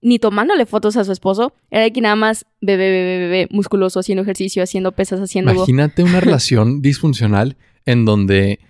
[0.00, 1.52] ni tomándole fotos a su esposo.
[1.70, 5.52] Era de que nada más bebé, bebé, bebé, musculoso, haciendo ejercicio, haciendo pesas, haciendo...
[5.52, 8.60] Imagínate una relación disfuncional en donde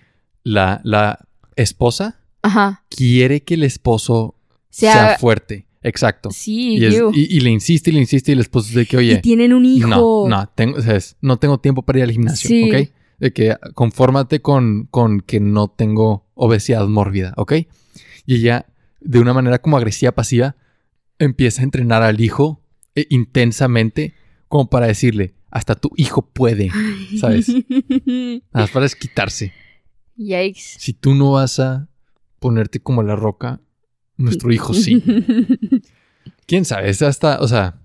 [0.42, 1.20] la, la
[1.54, 2.82] esposa Aja.
[2.90, 4.34] quiere que el esposo
[4.70, 5.65] Sea- sea, fuerte.
[5.86, 6.30] Exacto.
[6.32, 8.96] Sí, Y, es- y- y le insiste y le insiste y el esposo dice que,
[8.96, 9.86] Y oye, tienen un hijo.
[9.88, 12.64] no, no, tengo, o sea, es- no tengo tiempo para ir al gimnasio, Sí.
[12.70, 12.90] ¿ok?
[13.20, 17.52] De que confórmate con, con que no tengo obesidad mórbida, ¿ok?
[18.26, 18.66] Y ella,
[19.00, 20.56] de una manera como agresiva, pasiva,
[21.18, 22.62] empieza a entrenar al hijo
[22.96, 24.14] eh, intensamente
[24.48, 26.70] como para decirle, hasta tu hijo puede,
[27.20, 27.48] ¿sabes?
[28.06, 29.52] Nada más para desquitarse.
[30.16, 30.60] Yikes.
[30.78, 31.88] Si tú no vas a
[32.38, 33.60] ponerte como la roca,
[34.16, 35.02] nuestro hijo sí.
[36.46, 36.90] ¿Quién sabe?
[36.90, 37.80] Es hasta, o sea,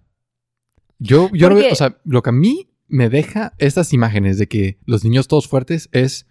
[0.99, 4.37] yo, yo lo Porque- veo, o sea, lo que a mí me deja estas imágenes
[4.37, 6.27] de que los niños todos fuertes es,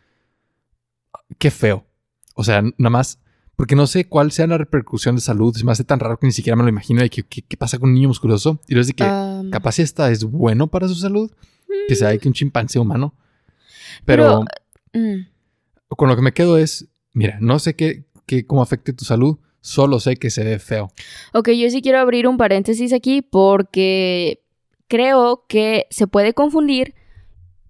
[1.39, 1.87] qué feo.
[2.35, 3.19] O sea, nada más,
[3.57, 6.27] porque no sé cuál sea la repercusión de salud, se me hace tan raro que
[6.27, 8.61] ni siquiera me lo imagino de que, ¿qué, pasa con un niño musculoso?
[8.69, 11.31] Y luego es de que Um, capaz esta es bueno para su salud,
[11.89, 13.15] que sea de que un chimpancé humano.
[14.05, 14.45] Pero,
[14.93, 15.23] mm,
[15.89, 19.39] con lo que me quedo es, Mira, no sé qué, qué cómo afecte tu salud,
[19.61, 20.91] solo sé que se ve feo.
[21.33, 24.43] Ok, yo sí quiero abrir un paréntesis aquí porque
[24.89, 26.95] creo que se puede confundir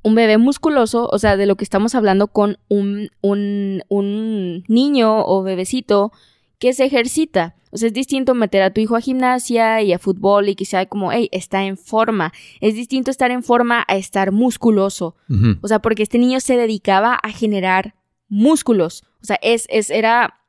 [0.03, 5.25] un bebé musculoso, o sea, de lo que estamos hablando con un, un, un niño
[5.27, 6.13] o bebecito
[6.59, 7.57] que se ejercita.
[7.73, 10.65] O sea, es distinto meter a tu hijo a gimnasia y a fútbol y que
[10.65, 12.33] sea como, hey, está en forma.
[12.61, 15.15] Es distinto estar en forma a estar musculoso.
[15.63, 17.95] O sea, porque este niño se dedicaba a generar
[18.29, 19.05] músculos.
[19.23, 20.40] O sea, es, es, era,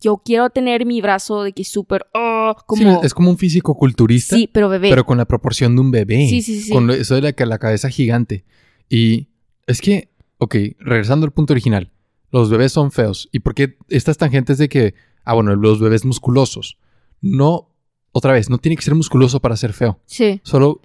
[0.00, 3.74] yo quiero tener mi brazo de que súper, oh, Sí, como, es como un físico
[3.76, 4.90] culturista, sí, pero bebé.
[4.90, 6.26] pero con la proporción de un bebé.
[6.28, 6.70] Sí, sí, sí.
[6.70, 8.44] Con eso de la, que la cabeza gigante.
[8.88, 9.28] Y
[9.66, 11.90] es que, ok, regresando al punto original,
[12.30, 13.28] los bebés son feos.
[13.32, 16.78] ¿Y por qué estas tangentes de que, ah, bueno, los bebés musculosos?
[17.20, 17.74] No,
[18.12, 20.00] otra vez, no tiene que ser musculoso para ser feo.
[20.06, 20.40] Sí.
[20.44, 20.82] Solo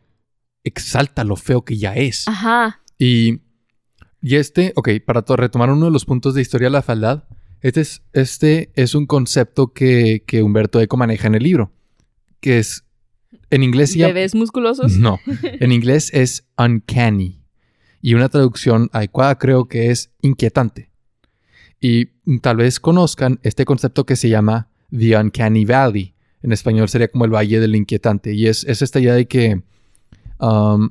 [0.63, 2.27] exalta lo feo que ya es.
[2.27, 2.81] Ajá.
[2.97, 3.41] Y,
[4.21, 7.23] y este, ok, para to- retomar uno de los puntos de historia de la faldad,
[7.61, 11.71] este es, este es un concepto que, que Humberto Eco maneja en el libro,
[12.39, 12.83] que es,
[13.49, 14.93] en inglés llama- Bebés musculosos.
[14.97, 17.39] No, en inglés es uncanny.
[18.01, 20.89] Y una traducción adecuada creo que es inquietante.
[21.79, 22.07] Y
[22.39, 26.13] tal vez conozcan este concepto que se llama The Uncanny Valley.
[26.43, 28.33] En español sería como el Valle del Inquietante.
[28.33, 29.61] Y es, es esta idea de que
[30.39, 30.89] um,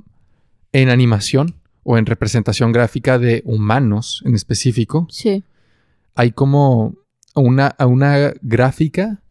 [0.73, 5.43] en animación o en representación gráfica de humanos en específico, Sí.
[6.15, 6.95] Hay como
[7.35, 9.23] una, una gráfica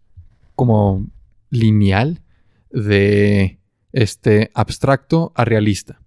[0.55, 1.07] como
[1.49, 2.21] lineal
[2.71, 3.59] de
[3.91, 6.01] este abstracto a realista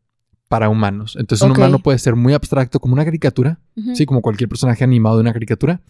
[0.48, 1.16] para humanos.
[1.18, 3.58] Entonces un humano puede ser muy abstracto como una caricatura,
[3.94, 5.80] sí, como cualquier personaje animado de una caricatura,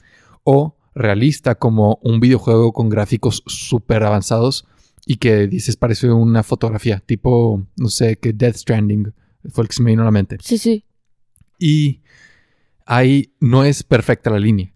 [0.44, 4.66] o realista como un videojuego con gráficos súper avanzados
[5.04, 9.12] y que dices parece una fotografía, tipo, no sé, que Death Stranding
[9.50, 10.36] fue el que se me vino a la mente.
[10.40, 10.84] Sí, sí.
[11.58, 12.02] Y
[12.86, 14.72] ahí no es perfecta la línea.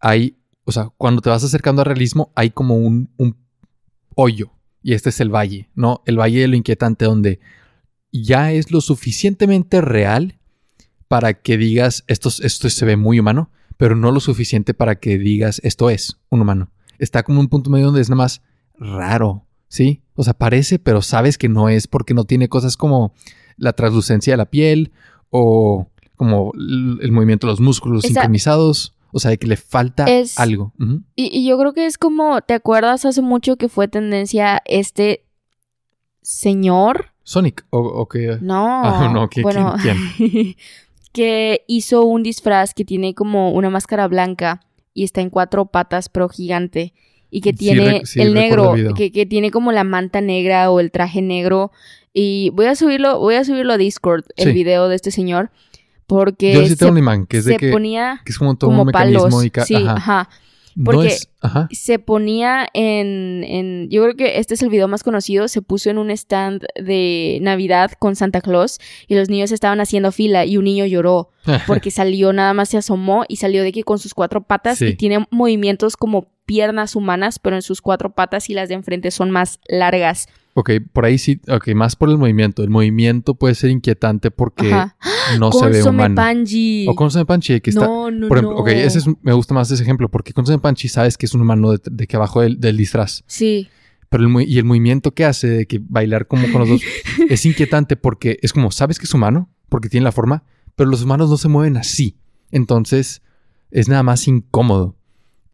[0.00, 3.36] Hay, o sea, cuando te vas acercando al realismo, hay como un, un
[4.14, 4.52] hoyo.
[4.82, 6.02] Y este es el valle, ¿no?
[6.06, 7.40] El valle de lo inquietante, donde
[8.10, 10.38] ya es lo suficientemente real
[11.08, 15.18] para que digas esto, esto se ve muy humano, pero no lo suficiente para que
[15.18, 16.70] digas esto es un humano.
[16.98, 18.42] Está como un punto medio donde es nada más
[18.78, 20.02] raro, ¿sí?
[20.14, 23.14] O sea, parece, pero sabes que no es porque no tiene cosas como
[23.56, 24.92] la translucencia de la piel
[25.30, 28.94] o como el movimiento de los músculos Esa- sincronizados.
[29.14, 30.72] O sea, de que le falta Es- algo.
[31.16, 35.26] Y, y yo creo que es como, ¿te acuerdas hace mucho que fue tendencia este
[36.22, 37.06] señor?
[37.24, 38.38] Sonic, o, o que...
[38.40, 38.82] No.
[38.84, 40.56] Ah, no, ¿qué- bueno, quién-
[41.12, 44.62] que hizo un disfraz que tiene como una máscara blanca
[44.94, 46.94] y está en cuatro patas, pero gigante.
[47.30, 50.80] Y que tiene sí, el negro, el que, que tiene como la manta negra o
[50.80, 51.70] el traje negro.
[52.12, 54.52] Y voy a subirlo, voy a subirlo a Discord, el Sí.
[54.52, 55.50] video de este señor.
[56.14, 58.38] Porque Yo sí se, tengo un imán, que es de se que, ponía que es
[58.38, 59.44] como todo como un mecanismo palos.
[59.46, 59.92] y sí, ajá.
[59.96, 60.28] ajá.
[60.74, 61.68] No porque- es- ajá.
[61.70, 65.48] se ponía en, en- Yo creo que este es el video más conocido.
[65.48, 70.12] Se puso en un stand de Navidad con Santa Claus y los niños estaban haciendo
[70.12, 71.30] fila y un niño lloró
[71.66, 74.86] porque salió, nada más se asomó y salió de que con sus cuatro patas Sí.
[74.88, 79.10] y tiene movimientos como piernas humanas, pero en sus cuatro patas y las de enfrente
[79.10, 80.26] son más largas.
[80.54, 82.62] Ok, por ahí sí, ok, más por el movimiento.
[82.62, 84.96] El movimiento puede ser inquietante porque Ajá.
[85.38, 86.14] no se ve humano.
[86.14, 86.86] Panji.
[86.88, 87.86] O Consome Panchi, que está...
[87.86, 88.62] No, no, por ejemplo, no.
[88.62, 91.40] ok, ese es, me gusta más ese ejemplo porque Consome Panchi sabes que es un
[91.40, 93.24] humano de, de que abajo del, del disfraz.
[93.26, 93.68] Sí.
[94.10, 96.82] Pero el, y el movimiento que hace de que bailar como con los dos
[97.30, 100.44] es inquietante porque es como, sabes que es humano, porque tiene la forma,
[100.76, 102.18] pero los humanos no se mueven así.
[102.50, 103.22] Entonces
[103.70, 104.96] es nada más incómodo.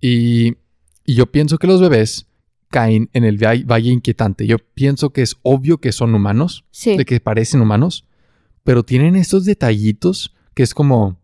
[0.00, 0.56] Y,
[1.04, 2.27] y yo pienso que los bebés
[2.70, 4.46] caen en el va- valle inquietante.
[4.46, 6.96] Yo pienso que es obvio que son humanos, Sí.
[6.96, 8.04] de que parecen humanos,
[8.64, 11.18] pero tienen estos detallitos que es como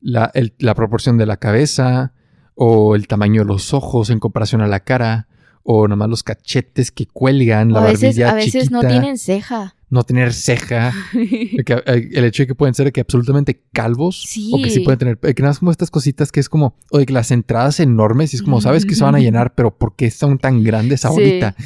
[0.00, 2.12] la, el- la proporción de la cabeza
[2.54, 5.28] o el tamaño de los ojos en comparación a la cara
[5.62, 9.74] o nomás los cachetes que cuelgan, la a veces, barbilla a veces no tienen ceja.
[9.94, 14.50] No tener ceja, que, eh, el hecho de que pueden ser que absolutamente calvos Sí.
[14.52, 16.74] o que sí pueden tener, eh, que nada más como estas cositas que es como,
[16.90, 19.54] o de que las entradas enormes y es como, sabes que se van a llenar,
[19.54, 21.06] pero ¿por qué son tan grandes Sí.
[21.06, 21.56] ahorita?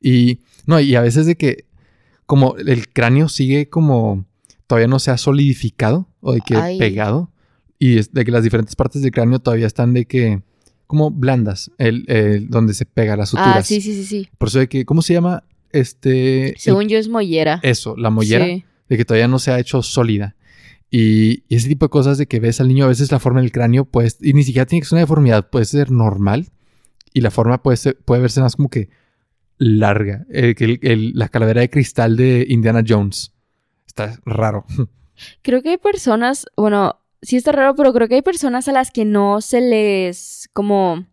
[0.00, 1.64] Y no, y a veces de que
[2.26, 4.24] como el cráneo sigue como
[4.66, 6.78] todavía no se ha solidificado o de que Ay.
[6.78, 7.30] pegado
[7.78, 10.42] y es de que las diferentes partes del cráneo todavía están de que
[10.86, 13.56] como blandas, el, el- donde se pega las suturas.
[13.58, 14.28] ah, sí, sí, sí, sí.
[14.38, 15.42] Por eso de que, ¿cómo se llama?
[15.72, 16.50] Este...
[16.50, 17.60] el- Según yo es mollera.
[17.62, 18.64] eso, la mollera, Sí.
[18.88, 20.34] de que todavía no se ha hecho sólida.
[20.90, 23.40] Y, y ese tipo de cosas de que ves al niño, a veces la forma
[23.42, 26.46] del cráneo, pues, y ni siquiera tiene que ser una deformidad, puede ser normal.
[27.12, 28.88] Y la forma puede, ser, puede verse más como que
[29.58, 30.24] larga.
[30.30, 33.34] El- la calavera de cristal de Indiana Jones.
[33.86, 34.64] Está raro.
[35.42, 38.92] Creo que hay personas, bueno, sí está raro, pero creo que hay personas a las
[38.92, 41.06] que no se les como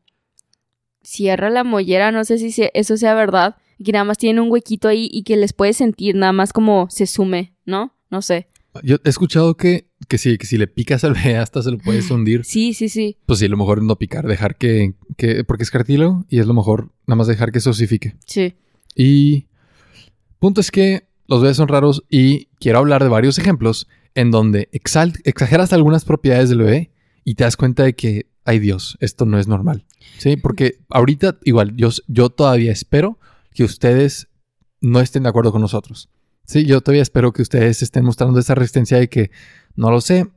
[1.02, 4.88] cierra la mollera, no sé si eso sea verdad, que nada más tienen un huequito
[4.88, 7.94] ahí y que les puede sentir, nada más como se sume, ¿no?
[8.10, 8.48] No sé.
[8.84, 11.78] Yo he escuchado que, que, si, que si le picas al bebé hasta se lo
[11.78, 12.44] puedes hundir.
[12.46, 13.18] Sí, sí, sí.
[13.26, 16.54] Pues sí, lo mejor no picar, dejar que, que porque es cartílago y es lo
[16.54, 18.16] mejor nada más dejar que se osifique.
[18.26, 18.56] Sí.
[18.96, 19.48] Y
[20.40, 24.70] punto es que los bebés son raros y quiero hablar de varios ejemplos en donde
[24.72, 26.92] exageras algunas propiedades del bebé
[27.24, 29.86] y te das cuenta de que, ay Dios, esto no es normal.
[30.18, 33.20] Sí, porque ahorita igual yo, yo todavía espero
[33.56, 34.28] que ustedes
[34.82, 36.10] no estén de acuerdo con nosotros.
[36.46, 39.32] Sí, yo todavía espero que ustedes estén mostrando esa resistencia de que
[39.76, 40.28] no lo sé.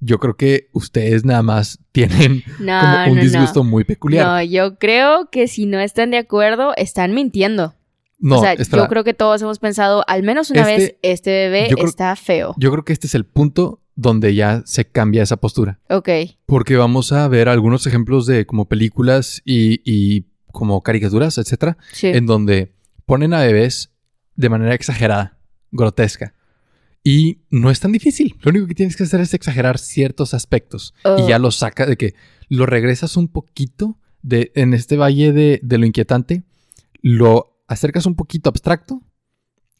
[0.00, 4.26] Yo creo que ustedes nada más tienen como un disgusto muy peculiar.
[4.26, 7.74] No, yo creo que si no están de acuerdo, están mintiendo.
[8.18, 11.30] No, o sea, yo creo que todos hemos pensado, al menos una vez, este, este
[11.30, 12.54] bebé está feo.
[12.56, 15.80] Yo creo que este es el punto donde ya se cambia esa postura.
[15.88, 16.08] Ok.
[16.46, 22.72] Porque vamos a ver algunos ejemplos de como películas y, como caricaturas, etcétera, en donde
[23.04, 23.90] ponen a bebés
[24.36, 25.38] de manera exagerada,
[25.70, 26.32] grotesca.
[27.04, 28.36] Y no es tan difícil.
[28.40, 30.94] Lo único que tienes que hacer es exagerar ciertos aspectos.
[31.04, 31.28] Y oh.
[31.28, 32.14] ya lo saca de que
[32.48, 36.44] lo regresas un poquito de, en este valle de, de lo inquietante,
[37.02, 39.02] lo acercas un poquito abstracto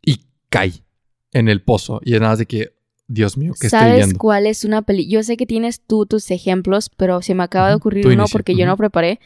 [0.05, 0.85] y cae
[1.33, 2.03] en el pozo.
[2.05, 2.77] Y es nada de que,
[3.09, 4.03] Dios mío, ¿qué estoy viendo?
[4.03, 5.09] ¿Sabes cuál es una peli?
[5.09, 8.55] Yo sé que tienes tú tus ejemplos, pero se me acaba de ocurrir uno porque
[8.55, 9.21] yo no preparé.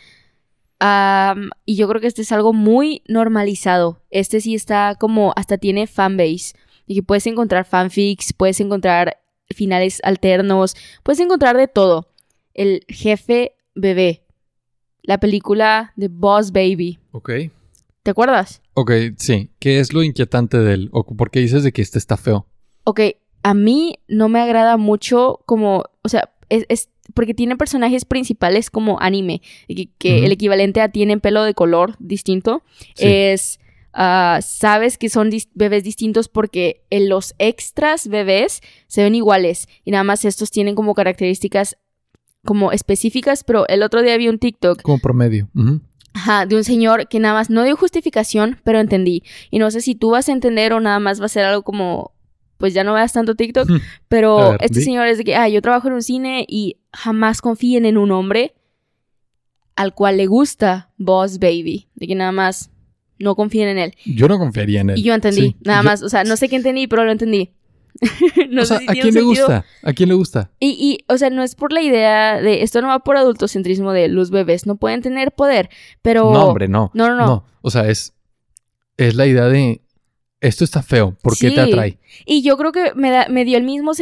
[1.67, 4.03] Y yo creo que este es algo muy normalizado.
[4.11, 6.55] Este sí está como, hasta tiene fanbase.
[6.87, 12.09] Y que puedes encontrar fanfics, puedes encontrar finales alternos, puedes encontrar de todo.
[12.55, 14.25] El jefe bebé.
[15.03, 16.99] La película de Boss Baby.
[17.13, 17.31] Ok.
[18.03, 18.63] ¿Te acuerdas?
[18.75, 19.51] Ok, sí.
[19.59, 20.89] ¿Qué es lo inquietante de él?
[20.93, 22.47] ¿O por qué dices de que este está feo?
[22.85, 23.01] Ok,
[23.43, 29.01] a mí no me agrada mucho como, o sea, es, porque tiene personajes principales como
[29.01, 29.41] anime,
[29.99, 32.63] que, el equivalente a tienen pelo de color distinto.
[32.97, 33.61] Es,
[33.93, 39.93] ah, sabes que son bebés distintos porque en los extras bebés se ven iguales y
[39.93, 41.77] nada más estos tienen como características
[42.45, 44.83] como específicas, pero el otro día vi un TikTok.
[44.83, 45.49] Como promedio.
[46.13, 49.23] Ajá, de un señor que nada más no dio justificación, pero entendí.
[49.51, 51.63] Y no sé si tú vas a entender o nada más va a ser algo
[51.63, 52.13] como,
[52.61, 53.69] pues ya no veas tanto TikTok,
[54.09, 57.87] pero este señor es de que, ah, yo trabajo en un cine y jamás confíen
[57.87, 58.55] en un hombre
[59.75, 62.71] al cual le gusta Boss Baby, de que nada más
[63.19, 63.95] no confíen en él.
[64.05, 64.99] Yo no confiaría en él.
[64.99, 67.51] Y yo entendí, nada más, o sea, no sé qué entendí, pero lo entendí.
[68.51, 69.65] no sé ¿a quién le gusta?
[69.83, 70.51] ¿A quién le gusta?
[70.61, 73.93] Y, y, o sea, no es por la idea de esto no va por adultocentrismo
[73.93, 75.71] de los bebés no pueden tener poder,
[76.03, 76.91] pero No, hombre, no.
[76.95, 77.45] No, no, no.
[77.63, 78.15] O sea, es
[78.97, 79.81] es la idea de
[80.41, 81.99] esto está feo, ¿por qué te atrae?
[82.25, 83.93] Y yo creo que me, da, me dio el mismo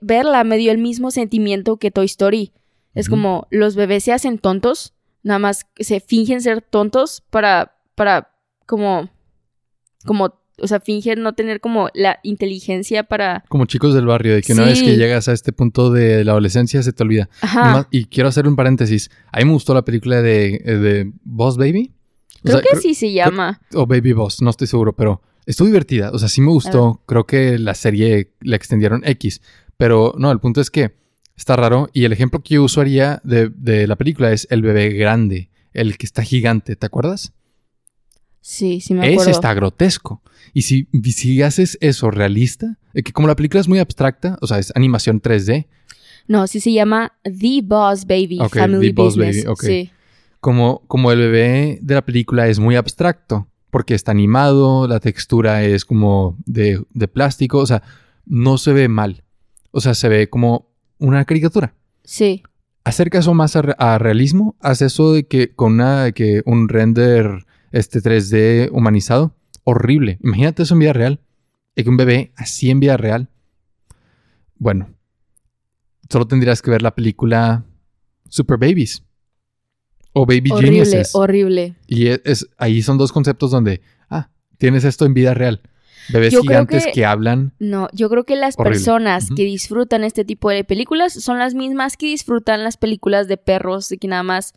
[0.00, 2.52] verla me dio el mismo sentimiento que Toy Story.
[2.94, 8.30] Es como los bebés se hacen tontos, nada más se fingen ser tontos para para
[8.66, 9.10] como
[10.04, 13.44] como o sea, fingen no tener como la inteligencia para...
[13.48, 16.32] Como chicos del barrio, de que una vez que llegas a este punto de la
[16.32, 17.28] adolescencia se te olvida.
[17.42, 17.86] Ajá.
[17.90, 19.10] y quiero hacer un paréntesis.
[19.32, 21.92] A mí me gustó la película de, de Boss Baby.
[22.42, 23.60] creo que sí se llama.
[23.74, 26.10] o Baby Boss, no estoy seguro, pero estuvo divertida.
[26.12, 27.02] O sea, sí me gustó.
[27.06, 29.40] Creo que la serie la extendieron X.
[29.76, 30.94] Pero no, el punto es que
[31.36, 31.88] está raro.
[31.92, 35.96] Y el ejemplo que yo usaría de, de la película es el bebé grande, el
[35.96, 37.32] que está gigante, ¿te acuerdas?
[38.40, 39.22] Sí, sí me acuerdo.
[39.22, 40.22] Ese está grotesco.
[40.52, 44.58] Y si, si haces eso realista, que como la película es muy abstracta, o sea,
[44.58, 45.66] es animación 3D.
[46.28, 49.90] No, sí se llama The Boss Baby Family The Boss Baby, Sí.
[50.40, 55.62] Como, como el bebé de la película es muy abstracto, porque está animado, la textura
[55.62, 57.82] es como de, plástico, o sea,
[58.24, 59.22] no se ve mal.
[59.70, 61.74] O sea, se ve como una caricatura.
[62.02, 62.42] Sí.
[62.84, 68.00] Acerca eso más a, realismo, haz eso de que con una, que un render este
[68.00, 69.36] 3D humanizado.
[69.64, 70.20] Horrible.
[70.22, 71.20] Imagínate eso en vida real.
[71.74, 73.28] Y que un bebé así en vida real.
[74.56, 74.88] Bueno,
[76.08, 77.66] solo tendrías que ver la película
[78.30, 79.02] Super Babies.
[80.18, 81.14] O Baby horrible, Geniuses.
[81.14, 81.74] Horrible.
[81.86, 85.60] Y es, ahí son dos conceptos donde, ah, tienes esto en vida real.
[86.08, 87.52] Bebés gigantes que, hablan.
[87.58, 91.98] No, yo creo que las personas que disfrutan este tipo de películas son las mismas
[91.98, 94.54] que disfrutan las películas de perros, de que nada más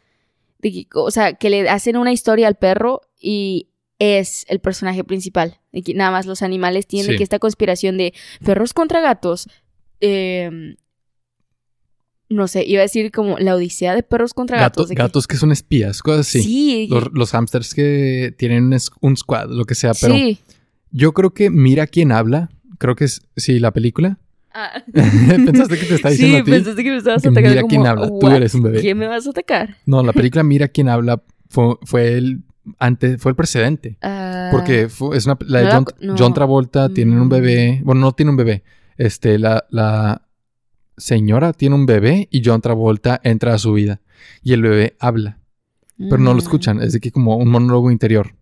[0.93, 5.59] o sea, que le hacen una historia al perro y es el personaje principal.
[5.73, 8.13] De que nada más los animales tienen que esta conspiración de
[8.45, 9.49] perros contra gatos.
[9.99, 10.77] Em,
[12.29, 14.89] no sé, iba a decir como la odisea de perros contra gatos.
[14.89, 15.35] gatos que...
[15.37, 16.41] son espías, cosas así.
[16.43, 16.87] Sí.
[16.89, 18.71] Los, los hamsters que tienen
[19.01, 20.39] un squad, lo que sea, pero sí.
[20.91, 24.19] yo creo que Mira quién habla, creo que es, sí, la película,
[24.51, 24.83] Ah.
[24.93, 26.51] ¿Pensaste que te estaba diciendo sí, a ti?
[26.51, 27.49] pensaste que me estabas Que atacando.
[27.51, 28.33] mira como, quién habla, tú "What?
[28.35, 28.81] eres un bebé".
[28.81, 29.77] ¿Quién me vas a atacar?
[29.85, 32.41] No, la película Mira quién habla fue, fue el
[32.79, 33.97] antes, fue el precedente.
[34.01, 36.15] Ah, Porque fue- es una, la de no la John, co- no.
[36.17, 37.29] John Travolta tiene un Mm.
[37.29, 37.81] bebé.
[37.83, 38.63] Bueno, no tiene un bebé.
[38.97, 40.23] Este, la, la
[40.99, 44.01] señora tiene un bebé y John Travolta entra a su vida.
[44.43, 45.39] Y el bebé habla.
[45.97, 46.81] Pero no lo mm, escuchan.
[46.81, 48.35] Es de que como un monólogo interior.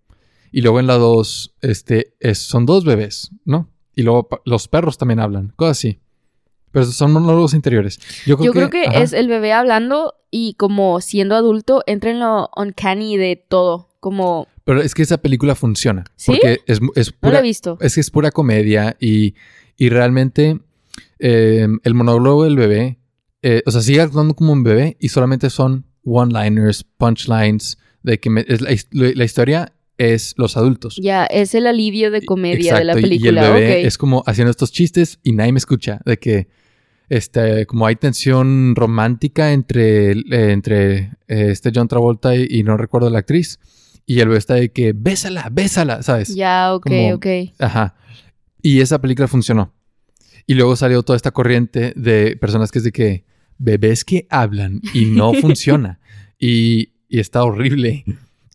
[0.51, 3.69] Y luego en la 2, este, es- son dos bebés, ¿no?
[3.95, 5.53] Y luego los perros también hablan.
[5.55, 5.99] Cosas así.
[6.71, 7.99] Pero son monólogos interiores.
[8.27, 12.11] Yo creo Yo que, creo que es el bebé hablando y como siendo adulto entra
[12.11, 13.89] en lo uncanny de todo.
[13.99, 16.03] Como, Pero es que esa película funciona.
[16.15, 16.31] ¿Sí?
[16.33, 17.77] Porque es, es no pura, lo he visto.
[17.81, 19.33] es que es pura comedia y,
[19.77, 20.59] y realmente
[21.19, 22.99] eh, el monólogo del bebé,
[23.41, 28.29] eh, o sea, sigue actuando como un bebé y solamente son one-liners, punchlines, de que
[28.29, 30.97] me- es la, his- la historia es los adultos.
[31.01, 33.31] Ya, es el alivio de comedia de la película.
[33.41, 36.47] Y el bebé es como haciendo estos chistes y nadie me escucha, de que
[37.09, 41.11] este, como hay tensión romántica entre, eh, entre eh,
[41.51, 43.59] este John Travolta y, y no recuerdo la actriz.
[44.05, 46.33] Y el bebé está de que bésala, bésala, ¿sabes?
[46.35, 47.25] Ya, ok, como- ok.
[47.59, 47.95] Ajá.
[48.61, 49.73] Y esa película funcionó.
[50.47, 53.25] Y luego salió toda esta corriente de personas que es de que
[53.57, 55.99] bebés que hablan y no funciona.
[56.39, 58.05] Y, y está horrible.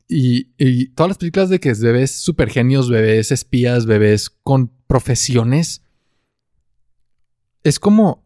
[0.09, 4.73] Y, y todas las películas de que es bebés super genios, bebés espías, bebés con
[4.87, 5.83] profesiones.
[7.63, 8.25] Es como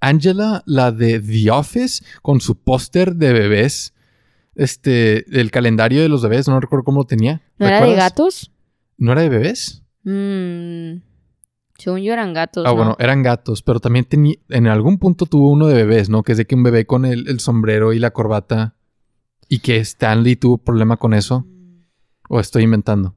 [0.00, 3.94] Angela, la de The Office, con su póster de bebés.
[4.54, 7.42] Este, el calendario de los bebés, no recuerdo cómo lo tenía.
[7.58, 8.50] ¿No era de gatos?
[8.98, 9.82] ¿No era de bebés?
[10.04, 11.02] Mm,
[11.82, 12.64] según yo eran gatos.
[12.66, 12.76] Ah, ¿no?
[12.76, 16.22] bueno, eran gatos, pero también tenía, en algún punto tuvo uno de bebés, ¿no?
[16.22, 18.76] Que es de que un bebé con el, el sombrero y la corbata
[19.48, 21.46] y que Stanley tuvo problema con eso.
[22.28, 23.16] ¿O estoy inventando?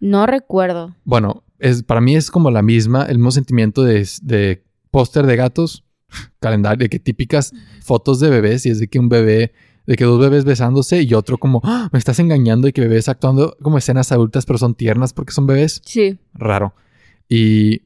[0.00, 0.94] No recuerdo.
[1.04, 5.36] Bueno, es, para mí es como la misma, el mismo sentimiento de, de póster de
[5.36, 5.84] gatos,
[6.40, 7.52] calendario, de que típicas
[7.82, 9.52] fotos de bebés y es de que un bebé,
[9.86, 13.08] de que dos bebés besándose y otro como, "Ah, me estás engañando y que bebés
[13.08, 15.82] actuando como escenas adultas pero son tiernas porque son bebés.
[15.84, 16.18] Sí.
[16.34, 16.74] raro.
[17.28, 17.82] Y,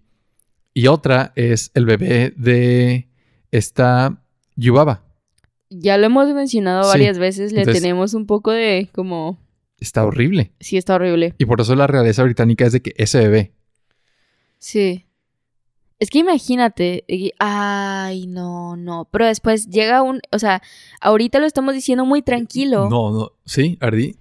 [0.75, 3.09] y otra es el bebé de
[3.51, 4.23] esta
[4.57, 5.03] Yubaba.
[5.71, 6.89] Ya lo hemos mencionado Sí.
[6.91, 7.53] varias veces.
[7.53, 9.39] Le Entonces- tenemos un poco de como.
[9.81, 10.53] Está horrible.
[10.61, 11.35] Sí, está horrible.
[11.39, 13.53] Y por eso la realeza británica es de que ese bebé.
[14.59, 15.05] Sí.
[15.99, 17.05] Es que imagínate.
[17.09, 19.09] y- Ay, no, no.
[19.11, 20.21] Pero después llega un.
[20.33, 20.63] O sea,
[21.01, 22.89] ahorita lo estamos diciendo muy tranquilo.
[22.91, 23.33] No, no.
[23.45, 24.17] Sí, Ardi.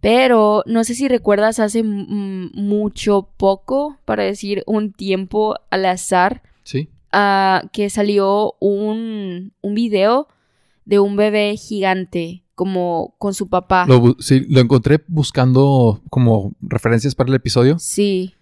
[0.00, 6.88] Pero no sé si recuerdas hace mucho poco, para decir un tiempo al azar, Sí.
[7.12, 10.28] ah, que salió un, un video
[10.84, 13.86] de un bebé gigante, como con su papá.
[13.88, 17.78] Lo, sí, lo encontré buscando como referencias para el episodio.
[17.78, 18.34] Sí,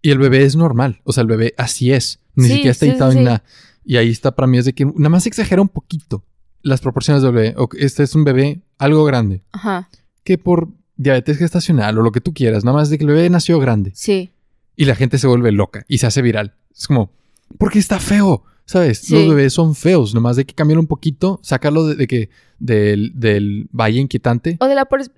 [0.00, 1.00] Y el bebé es normal.
[1.04, 2.20] O sea, el bebé así es.
[2.36, 3.42] Ni Sí, siquiera está editado sí, nada.
[3.84, 6.22] Y ahí está para mí es de que nada más exagera un poquito
[6.62, 7.56] las proporciones del bebé.
[7.78, 9.42] Este es un bebé algo grande.
[9.50, 9.88] ajá,
[10.28, 13.30] que por diabetes gestacional o lo que tú quieras, nada más de que el bebé
[13.30, 14.30] nació grande sí,
[14.76, 16.52] y la gente se vuelve loca y se hace viral.
[16.70, 17.10] Es como,
[17.56, 18.98] porque está feo, ¿sabes?
[18.98, 19.14] Sí.
[19.14, 23.12] Los bebés son feos, nomás de que cambiar un poquito, sacarlo de, de que del,
[23.14, 24.58] del valle inquietante.
[24.60, 25.10] O de la pers-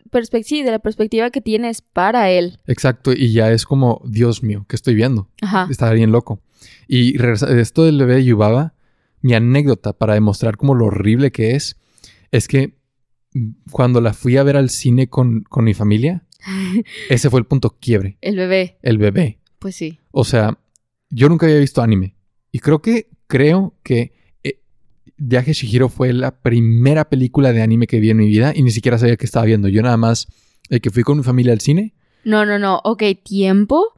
[0.65, 2.59] de la perspectiva que tienes para él.
[2.69, 5.29] Exacto, y ya es como, Dios mío, ¿qué estoy viendo?
[5.43, 5.67] Ajá.
[5.71, 6.41] Está bien loco.
[6.87, 8.75] Y esto del bebé de Yubaba,
[9.23, 11.77] mi anécdota para demostrar como lo horrible que es,
[12.31, 12.79] es que
[13.71, 16.25] cuando la fui a ver al cine con, con mi familia,
[17.09, 18.19] ese fue el punto quiebre.
[18.21, 19.39] El bebé, el bebé.
[19.59, 19.99] pues sí.
[20.11, 20.59] O sea,
[21.11, 22.17] yo nunca había visto anime.
[22.53, 24.13] Y creo que, creo que
[24.43, 24.61] eh,
[25.17, 28.71] Viaje Shihiro fue la primera película de anime que vi en mi vida y ni
[28.71, 29.69] siquiera sabía que estaba viendo.
[29.69, 30.29] Yo nada más,
[30.69, 31.95] el que fui con mi familia al cine.
[32.25, 32.81] No, no, no.
[32.85, 33.95] Ok, tiempo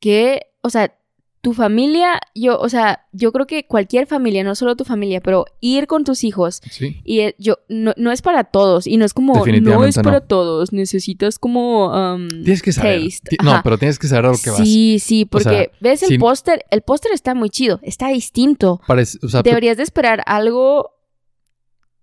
[0.00, 0.94] que, o sea,
[1.42, 5.44] tu familia, yo, o sea, yo creo que cualquier familia, no solo tu familia, pero
[5.60, 7.00] ir con tus hijos Sí.
[7.04, 10.20] y eh, yo, no, no es para todos y no es como, no es para
[10.20, 10.22] no.
[10.22, 13.00] todos, necesitas como um, Tienes que saber.
[13.02, 13.36] taste.
[13.42, 14.60] No, pero tienes que saber a lo que vas.
[14.60, 18.80] Sí, sí, porque sea, ves el póster, el póster está muy chido, está distinto.
[18.86, 20.90] Parece, o sea, Deberías de esperar algo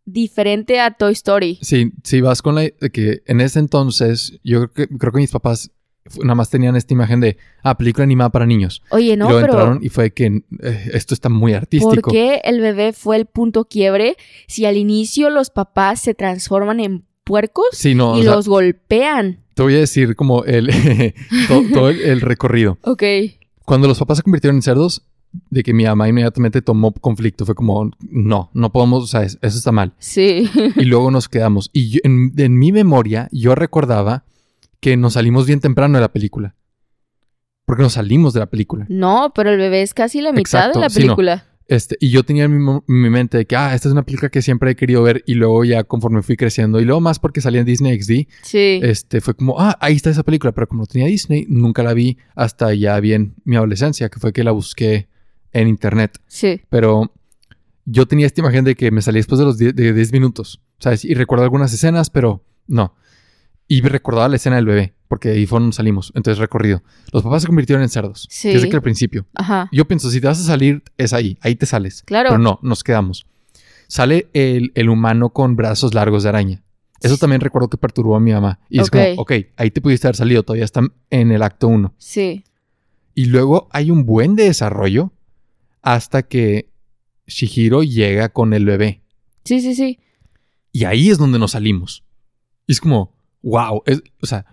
[0.05, 1.59] diferente a Toy Story.
[1.61, 5.31] si, si vas con la que en ese entonces, yo creo que, creo que mis
[5.31, 5.71] papás
[6.23, 8.81] nada más tenían esta imagen de, ah, película animada para niños.
[8.89, 11.93] Oye, no, y luego pero entraron y fue que eh, esto está muy artístico.
[12.01, 14.15] ¿por qué el bebé fue el punto quiebre
[14.47, 19.39] si al inicio los papás se transforman en puercos Sí, no, y sea, los golpean?
[19.53, 20.69] te voy a decir como el,
[21.47, 22.77] todo, todo el- el recorrido.
[22.83, 23.03] Ok.
[23.65, 25.05] Cuando los papás se convirtieron en cerdos,
[25.51, 27.45] de que mi mamá inmediatamente tomó conflicto.
[27.45, 29.93] Fue como, no, no podemos, o sea, es- eso está mal.
[29.99, 30.49] Sí.
[30.75, 31.69] Y luego nos quedamos.
[31.71, 34.23] Y yo- en, en mi memoria, yo recordaba
[34.79, 36.55] que nos salimos bien temprano de la película.
[37.65, 38.87] porque nos salimos de la película.
[38.89, 41.05] No, pero el bebé es casi la mitad Exacto, de la sí, no.
[41.05, 41.45] película.
[41.67, 44.29] Este, y yo tenía en mi, mi mente de que, ah, esta es una película
[44.29, 45.21] que siempre he querido ver.
[45.27, 48.79] Y luego ya conforme fui creciendo, y luego más porque salía en Disney XD, Sí.
[48.81, 50.51] este, fue como, ah, ahí está esa película.
[50.51, 54.33] Pero como no tenía Disney, nunca la vi hasta ya bien mi adolescencia, que fue
[54.33, 55.07] que la busqué
[55.53, 56.17] en internet.
[56.25, 56.61] Sí.
[56.71, 57.13] Pero
[57.85, 60.59] yo tenía esta imagen de que me salí después de los 10 de 10 minutos,
[60.79, 61.05] ¿sabes?
[61.05, 62.95] Y recuerdo algunas escenas, pero no.
[63.71, 66.11] Y recordaba la escena del bebé, porque ahí fue donde salimos.
[66.15, 66.83] Entonces, recorrido.
[67.13, 68.27] Los papás se convirtieron en cerdos.
[68.31, 68.49] Sí.
[68.49, 69.27] Desde que al principio.
[69.35, 69.69] Ajá.
[69.71, 71.37] Yo pienso, si te vas a salir, es ahí.
[71.39, 72.01] Ahí te sales.
[72.01, 72.29] Claro.
[72.29, 73.27] Pero no, nos quedamos.
[73.87, 76.63] Sale el, el humano con brazos largos de araña.
[77.01, 78.59] Eso también recuerdo que perturbó a mi mamá.
[78.69, 80.41] Y es como, ok, ahí te pudiste haber salido.
[80.41, 81.93] Todavía están en el acto 1.
[81.99, 82.43] Sí.
[83.13, 85.13] Y luego hay un buen de desarrollo
[85.83, 86.69] hasta que
[87.27, 89.03] Shihiro llega con el bebé.
[89.45, 89.99] Sí, sí, sí.
[90.71, 92.03] Y ahí es donde nos salimos.
[92.67, 93.81] Y es como, wow.
[93.85, 94.45] Es, o sea,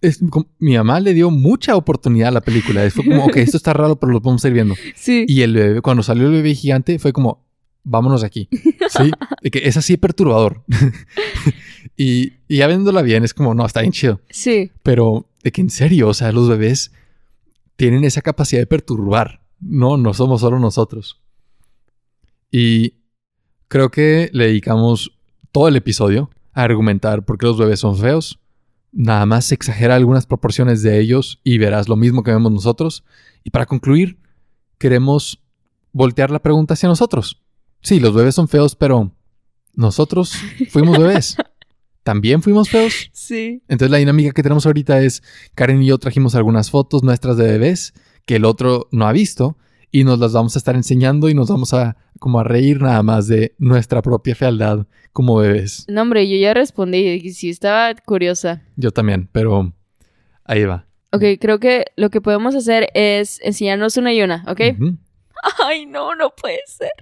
[0.00, 2.88] es como- mi mamá le dio mucha oportunidad a la película.
[2.90, 4.74] Fue como, ok, esto está raro, pero lo podemos ir viendo.
[4.94, 5.24] Sí.
[5.28, 7.46] Y el bebé, cuando salió el bebé gigante, fue como,
[7.82, 8.48] vámonos de aquí.
[8.88, 9.10] Sí,
[9.42, 10.64] de que es así perturbador.
[11.96, 14.20] y, y ya viéndola bien, es como, no, está bien chido.
[14.30, 14.70] Sí.
[14.82, 16.92] Pero de que en serio, o sea, los bebés
[17.76, 19.42] tienen esa capacidad de perturbar.
[19.60, 21.20] No, no somos solo nosotros.
[22.50, 22.94] Y
[23.68, 25.12] creo que le dedicamos
[25.52, 28.38] todo el episodio argumentar por qué los bebés son feos.
[28.92, 33.04] Nada más exagera algunas proporciones de ellos y verás lo mismo que vemos nosotros.
[33.44, 34.18] Y para concluir,
[34.78, 35.40] queremos
[35.92, 37.42] voltear la pregunta hacia nosotros.
[37.82, 39.12] Sí, los bebés son feos, pero
[39.74, 40.34] nosotros
[40.70, 41.36] fuimos bebés.
[42.02, 43.10] ¿También fuimos feos?
[43.12, 43.62] Sí.
[43.68, 45.22] Entonces la dinámica que tenemos ahorita es,
[45.54, 47.92] Karen y yo trajimos algunas fotos nuestras de bebés
[48.26, 49.56] que el otro no ha visto
[49.92, 53.02] y nos las vamos a estar enseñando y nos vamos a como a reír nada
[53.02, 55.84] más de nuestra propia fealdad como bebés.
[55.88, 57.32] No, hombre, yo ya respondí.
[57.32, 58.62] Sí, estaba curiosa.
[58.76, 59.72] Yo también, pero
[60.44, 60.86] ahí va.
[61.12, 64.60] Ok, creo que lo que podemos hacer es enseñarnos una y una, ¿ok?
[65.66, 66.92] Ay, no, no puede ser.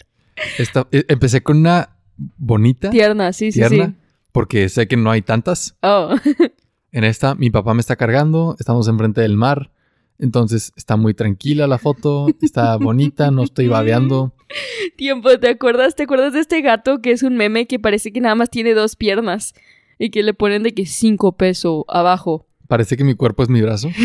[0.59, 3.95] Esta- eh, empecé con una bonita, Tierna, sí, sí, tierna, sí.
[4.33, 5.77] porque sé que no hay tantas.
[5.83, 6.15] Oh,
[6.93, 9.71] En esta, mi papá me está cargando, estamos enfrente del mar,
[10.19, 14.35] entonces está muy tranquila la foto, está bonita, no estoy babeando.
[14.97, 15.95] tiempo, ¿te acuerdas?
[15.95, 18.75] ¿Te acuerdas de este gato que es un meme que parece que nada más tiene
[18.75, 19.55] dos piernas?
[19.99, 22.47] Y que le ponen de que cinco pesos abajo.
[22.69, 23.89] Parece que mi cuerpo es mi brazo.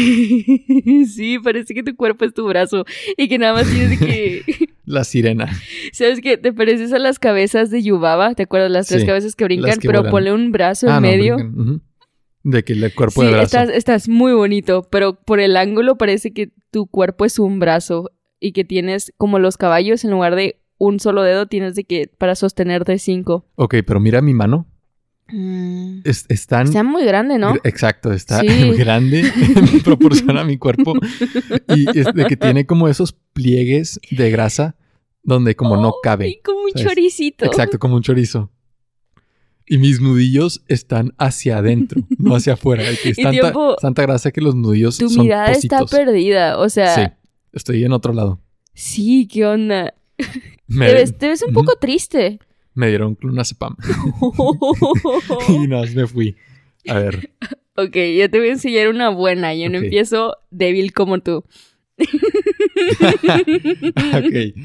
[1.08, 2.86] sí, parece que tu cuerpo es tu brazo.
[3.18, 4.44] Y que nada más tienes de que.
[4.86, 5.50] La sirena.
[5.94, 6.38] ¿Sabes qué?
[6.38, 8.36] Te pareces a las cabezas de Yubaba.
[8.36, 8.70] ¿Te acuerdas?
[8.72, 10.12] Las tres Sí, cabezas que brincan, que pero vuelan.
[10.12, 11.38] ponle un brazo Ah, en no, medio.
[12.44, 13.46] De que el cuerpo sí, de brazo.
[13.46, 18.12] estás, estás muy bonito, pero por el ángulo parece que tu cuerpo es un brazo
[18.40, 22.10] y que tienes como los caballos en lugar de un solo dedo tienes de que
[22.18, 23.46] para sostenerte cinco.
[23.56, 24.68] Ok, pero mira mi mano.
[25.30, 26.00] Mm.
[26.04, 27.56] Es, es tan- Está muy grande, ¿no?
[27.64, 28.48] Exacto, está Sí.
[28.78, 30.94] grande en proporción a mi cuerpo.
[31.76, 34.76] Y es de que tiene como esos pliegues de grasa
[35.24, 36.42] donde como no cabe.
[36.44, 36.88] como un ¿sabes?
[36.88, 37.46] choricito.
[37.46, 38.52] Exacto, como un chorizo.
[39.66, 42.84] Y mis nudillos están hacia adentro, no hacia afuera.
[42.84, 45.92] de que Es tanta, tiempo- tanta grasa que los nudillos Tu son mirada está pocitos.
[46.00, 46.58] perdida.
[46.60, 47.08] O sea, Sí, sí,
[47.54, 48.40] estoy en otro lado.
[49.30, 49.94] ¿qué onda?
[50.68, 52.40] Me, Te ves, te ves un poco triste.
[52.74, 53.76] me dieron clonazepam
[55.50, 56.36] y nada más me fui.
[56.88, 57.30] A ver,
[57.76, 59.54] ok, yo te voy a enseñar una buena.
[59.54, 61.44] Yo no empiezo débil como tú.
[63.14, 64.56] ok.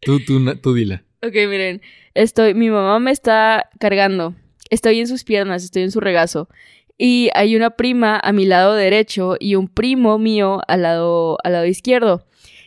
[0.00, 1.02] Tú, tú, tú dila.
[1.22, 1.82] Ok, miren,
[2.14, 4.34] estoy, mi mamá me está cargando.
[4.70, 6.48] Estoy en sus piernas, estoy en su regazo.
[6.96, 11.52] Y hay una prima a mi lado derecho y un primo mío al lado, al
[11.52, 12.24] lado izquierdo.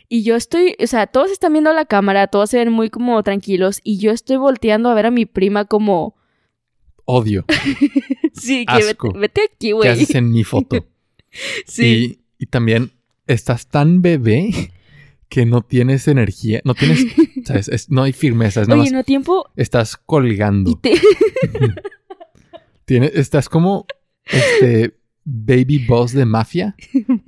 [0.08, 3.22] Y yo estoy, o sea, todos están viendo la cámara, todos se ven muy como
[3.22, 3.80] tranquilos.
[3.82, 6.16] Y yo estoy volteando a ver a mi prima como,
[7.04, 7.44] Odio.
[8.32, 9.12] sí, que vete, Asco.
[9.12, 9.88] vete aquí, ¿Qué güey.
[9.90, 10.86] haces en mi foto?
[11.66, 12.90] Sí, Y, y también
[13.26, 14.50] estás tan bebé
[15.32, 17.06] que no tienes energía, no tienes,
[17.46, 17.68] ¿sabes?
[17.68, 19.46] Es- no hay firmeza, es nada oye, más, no tiempo.
[19.56, 20.78] estás colgando.
[20.78, 20.92] Te...
[22.84, 23.86] Tienes, estás como
[24.26, 26.76] este baby boss de mafia,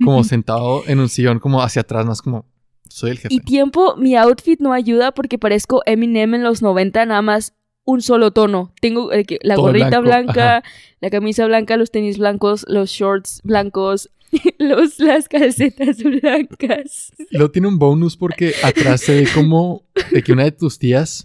[0.03, 2.45] como sentado en un sillón como hacia atrás, más como
[2.89, 3.33] soy el jefe.
[3.33, 8.03] Y tiempo, mi outfit no ayuda porque parezco Eminem en los 90, nada más un
[8.03, 8.71] solo tono.
[8.81, 10.03] Tengo eh, la Todo gorrita blanco,
[10.33, 10.63] blanca,
[10.99, 14.11] la camisa blanca, los tenis blancos, los shorts blancos,
[14.59, 17.11] los, las calcetas blancas.
[17.31, 21.23] Luego tiene un bonus porque atrás se ve como de que una de tus tías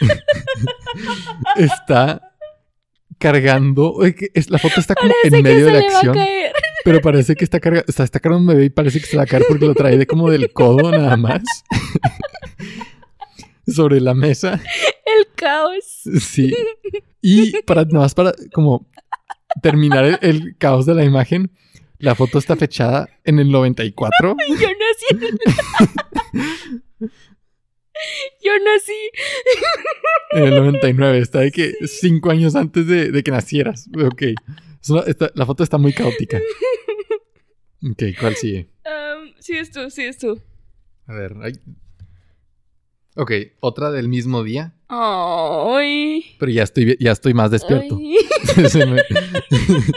[1.56, 2.32] está
[3.18, 3.94] cargando.
[4.34, 6.16] es- La foto está como Parece en medio de la acción,
[6.84, 9.22] pero parece que está cargando, está, está cargando un bebé y parece que se la
[9.22, 11.42] va a caer porque lo trae de como del codo nada más.
[13.66, 14.60] Sobre la mesa.
[15.04, 16.02] El caos.
[16.20, 16.54] Sí.
[17.20, 18.86] Y para nada más para como
[19.62, 21.50] terminar el, el caos de la imagen,
[21.98, 24.36] La foto está fechada en el 94.
[24.48, 25.38] Yo nací en el...
[28.44, 29.10] Yo nací.
[30.32, 31.18] En el 99.
[31.18, 33.88] Está de que cinco años antes de, de que nacieras.
[34.04, 34.22] Ok.
[35.06, 36.40] Esta- la foto está muy caótica.
[37.90, 38.68] Ok, ¿cuál sigue?
[38.84, 40.40] Um, sí, es tú, sí, es tú.
[41.06, 41.34] A ver.
[41.42, 41.52] ay.
[43.16, 44.74] Ok, otra del mismo día.
[44.88, 46.36] Ay.
[46.38, 47.98] Pero ya estoy, ya estoy más despierto.
[47.98, 48.16] Ay.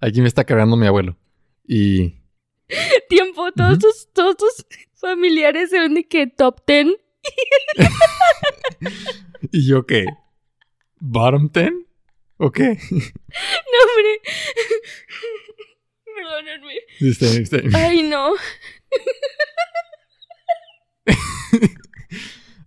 [0.00, 1.16] Aquí me está cargando mi abuelo.
[1.66, 2.14] Y.
[3.08, 3.80] Tiempo, todos Ujú.
[3.80, 6.88] tus, todos tus familiares se ven de que top 10.
[9.52, 10.04] ¿Y yo qué?
[11.00, 11.70] ¿Bottom 10?
[12.38, 12.60] Ok.
[13.68, 14.20] No, hombre.
[16.14, 16.74] Perdónenme.
[17.00, 17.74] Está bien, está bien.
[17.76, 18.32] Ay, no.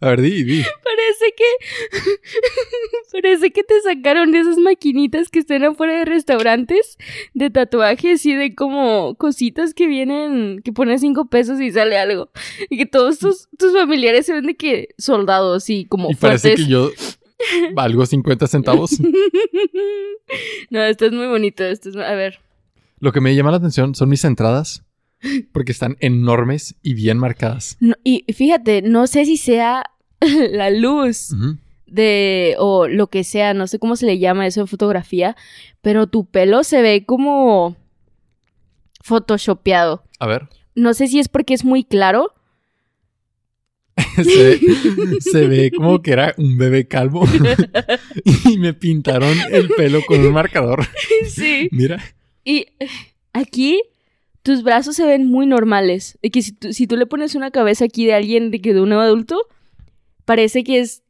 [0.02, 0.62] A ver, di, di.
[0.84, 1.44] Parece que.
[3.12, 6.98] Parece que te sacaron de esas maquinitas que están afuera de restaurantes
[7.34, 10.62] de tatuajes y de como cositas que vienen.
[10.64, 12.30] que pones cinco pesos y sale algo.
[12.70, 16.50] Y que todos tus, tus familiares se ven de que soldados y como Y parece
[16.56, 16.66] fuertes.
[16.66, 16.92] que yo
[17.74, 19.00] valgo 50 centavos.
[20.70, 21.64] no, esto es muy bonito.
[21.64, 21.96] Esto es.
[21.96, 22.40] A ver.
[23.00, 24.84] Lo que me llama la atención son mis entradas.
[25.52, 27.78] Porque están enormes y bien marcadas.
[27.80, 29.84] No, y fíjate, no sé si sea
[30.52, 31.30] la luz.
[31.86, 35.36] De o lo que sea, no sé cómo se le llama eso en fotografía,
[35.82, 37.76] pero tu pelo se ve como
[39.02, 40.04] photoshopeado.
[40.20, 40.50] A ver.
[40.76, 42.34] No sé si es porque es muy claro.
[44.16, 44.60] Se ve,
[45.20, 47.26] se ve como que era un bebé calvo.
[48.46, 50.86] y me pintaron el pelo con un marcador.
[51.28, 51.68] sí.
[51.72, 52.02] Mira.
[52.46, 52.68] Y
[53.34, 53.82] aquí
[54.44, 56.18] tus brazos se ven muy normales.
[56.22, 58.74] De que si tú, si tú le pones una cabeza aquí de alguien de que
[58.74, 59.38] de un adulto,
[60.26, 61.04] parece que es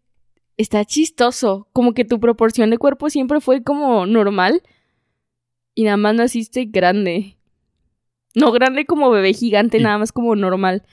[0.58, 4.62] está chistoso, como que tu proporción de cuerpo siempre fue como normal
[5.74, 7.38] y nada más naciste grande.
[8.36, 10.84] No grande como bebé gigante, Y- nada más como normal.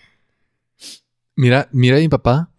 [1.34, 2.50] Mira, mira a mi papá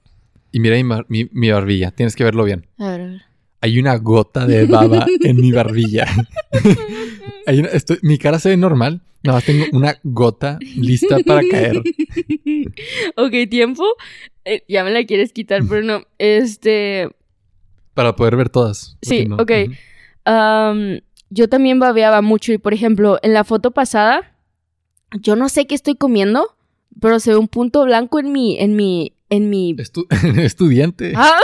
[0.52, 1.92] y mira mi, mi- mi barbilla.
[1.92, 2.68] Tienes que verlo bien.
[2.78, 3.22] A ver, a ver.
[3.62, 6.06] Hay una gota de baba en mi barbilla.
[7.48, 9.02] Hay una- estoy- mi cara se ve normal.
[9.28, 11.78] Nada más tengo una gota lista para caer.
[13.16, 13.86] ok, tiempo.
[14.46, 16.04] Eh, ya me la quieres quitar, pero no.
[16.18, 17.10] Este.
[17.94, 18.98] Para poder ver todas.
[19.02, 19.52] Sí, no- ok.
[21.30, 24.34] Yo también babeaba mucho y, por ejemplo, en la foto pasada,
[25.20, 26.56] yo no sé qué estoy comiendo,
[27.02, 29.76] pero se ve un punto blanco en mi, en mi, en mi...
[29.76, 30.08] Estu-
[30.42, 31.12] estudiante.
[31.16, 31.38] Ah,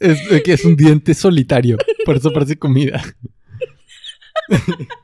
[0.00, 1.76] Es es un diente solitario.
[2.04, 3.00] Por eso parece comida.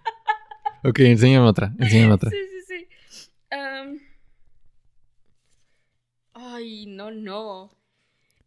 [0.84, 1.74] ok, enséñame otra.
[1.78, 2.30] Enséñame otra.
[2.30, 2.88] sí, sí, sí.
[6.34, 7.70] Ay, no, no.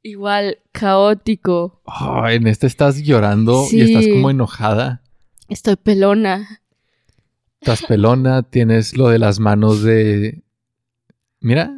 [0.04, 1.82] Igual, caótico.
[1.86, 5.02] Oh, en esta estás llorando y estás como enojada.
[5.48, 6.62] Estoy pelona.
[7.60, 10.42] Estás pelona, tienes lo de las manos de...
[11.40, 11.72] Mira.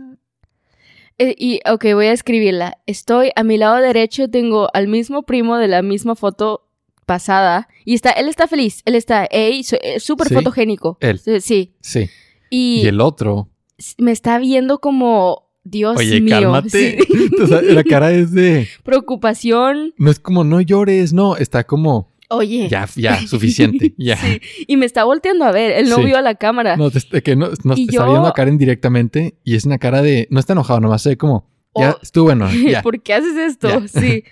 [1.18, 2.78] Eh, y, ok, voy a escribirla.
[2.86, 6.70] Estoy a mi lado derecho, tengo al mismo primo de la misma foto
[7.06, 7.68] pasada.
[7.86, 10.34] Y está, él está feliz, él está, ey, eh, súper Sí.
[10.36, 10.97] fotogénico.
[11.01, 11.20] Él.
[11.20, 12.10] Sí, Sí.
[12.49, 13.49] Y, Y el otro...
[13.97, 16.39] me está viendo como, Dios Oye, mío.
[16.39, 16.70] cálmate.
[16.70, 17.30] sí.
[17.74, 18.68] La cara es de...
[18.84, 19.93] Preocupación.
[19.97, 21.36] No es como no llores, no.
[21.38, 22.12] Está como...
[22.30, 22.68] Oye.
[22.70, 23.93] Ya, ya, suficiente.
[23.97, 24.18] Ya.
[24.18, 24.41] Sí.
[24.68, 26.06] Y me está volteando a ver, él no Sí.
[26.06, 26.78] vio a la cámara.
[26.78, 30.01] No, te, que no, no está yo- viendo a Karen directamente y es una cara
[30.01, 30.28] de...
[30.32, 31.49] No está enojado, nomás ve como...
[31.76, 31.99] Ya, Oh.
[32.04, 32.82] estuvo bueno, ya.
[32.84, 33.68] ¿Por qué haces esto?
[33.68, 33.88] Ya.
[33.88, 34.24] Sí.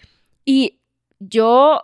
[0.46, 0.80] Y
[1.20, 1.80] yo,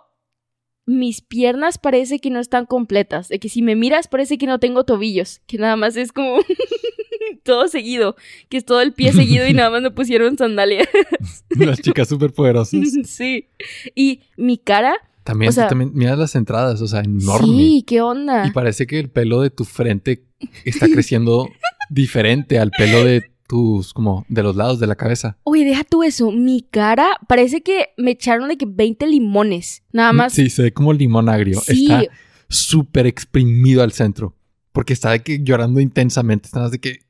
[0.88, 3.28] mis piernas parece que no están completas.
[3.28, 5.40] De que si me miras parece que no tengo tobillos.
[5.46, 6.38] Que nada más es como
[7.44, 8.16] todo seguido.
[8.48, 10.88] Que es todo el pie seguido y nada más me pusieron sandalias.
[11.50, 12.80] Las chicas súper poderosas.
[13.04, 13.48] sí.
[13.94, 14.94] Y mi cara.
[15.24, 17.46] También, O sea- también, mira las entradas, o sea, enorme.
[17.48, 18.46] Sí, ¿qué onda?
[18.46, 20.24] Y parece que el pelo de tu frente
[20.64, 21.50] está creciendo
[21.90, 25.38] diferente al pelo de tus, como, de los lados de la cabeza.
[25.42, 26.30] Oye, deja tú eso.
[26.30, 29.82] Mi cara parece que me echaron de que 20 limones.
[29.90, 30.34] Nada más.
[30.34, 31.58] Sí, se ve como limón agrio.
[31.60, 31.90] Sí.
[31.90, 32.04] Está
[32.48, 34.36] súper exprimido al centro.
[34.70, 36.46] Porque está de que llorando intensamente.
[36.46, 37.00] Está de que...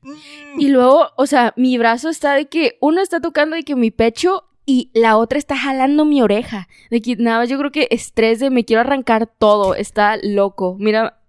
[0.57, 3.91] Y luego, o sea, mi brazo está de que uno está tocando de que mi
[3.91, 6.69] pecho y la otra está jalando mi oreja.
[6.89, 9.75] De que nada más yo creo que estrés de me quiero arrancar todo.
[9.75, 10.77] Está loco.
[10.79, 11.19] Mira,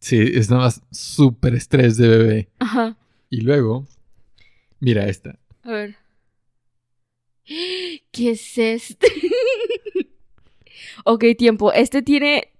[0.00, 2.48] Sí, es nada más súper estrés de bebé.
[2.58, 2.96] ajá.
[3.30, 3.86] Y luego,
[4.80, 5.38] mira esta.
[5.62, 5.96] A ver.
[8.10, 9.06] ¿Qué es este?
[11.04, 11.72] ok, tiempo.
[11.72, 12.52] Este tiene.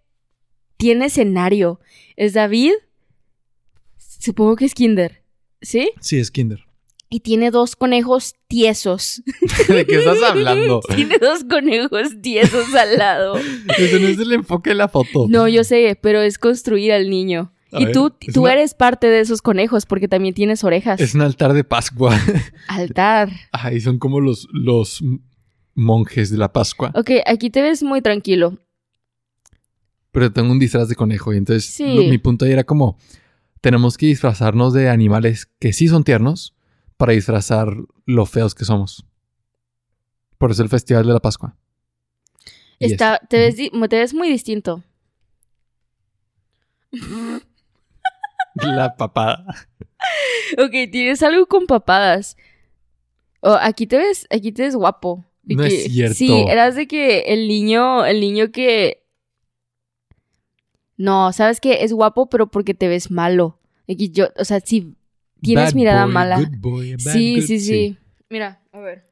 [0.77, 1.81] Tiene escenario.
[2.17, 2.73] ¿Es David?
[3.97, 5.23] Supongo que es Kinder.
[5.63, 5.91] ¿Sí?
[6.01, 6.61] Sí, es Kinder.
[7.09, 9.23] y tiene dos conejos tiesos.
[9.69, 10.81] ¿De qué estás hablando?
[10.95, 13.37] tiene dos conejos tiesos al lado.
[13.79, 15.27] Ese no es el enfoque de la foto.
[15.29, 17.53] No, yo sé, pero es construir al niño.
[17.73, 21.01] A y ver, tú, tú una- eres parte de esos conejos porque también tienes orejas.
[21.01, 22.17] Es un altar de Pascua.
[22.69, 23.31] Altar.
[23.53, 25.03] Ay, son como los, los
[25.75, 26.93] monjes de la Pascua.
[26.95, 28.59] Ok, aquí te ves muy tranquilo.
[30.13, 31.95] Pero tengo un disfraz de conejo y entonces Sí.
[31.95, 32.97] lo- mi punto ahí era como,
[33.61, 36.55] tenemos que disfrazarnos de animales que sí son tiernos
[36.97, 37.69] para disfrazar
[38.07, 39.05] lo feos que somos.
[40.39, 41.57] Por eso el Festival de la Pascua.
[42.79, 44.83] Y Está, te, ves, te ves muy distinto.
[48.63, 49.45] La papada.
[50.59, 52.37] Ok, tienes algo con papadas.
[53.41, 55.25] Oh, aquí te ves, aquí te ves guapo.
[55.43, 56.15] De No es cierto.
[56.15, 59.03] Sí, eras de que el niño, el niño que.
[60.97, 63.59] No, sabes que es guapo, pero porque te ves malo.
[63.89, 64.95] Aquí yo, o sea, sí,
[65.43, 66.37] tienes Bad mirada boy, mala.
[66.39, 67.99] good boy, bad Sí, good- sí, sí.
[68.31, 69.11] Mira, a ver.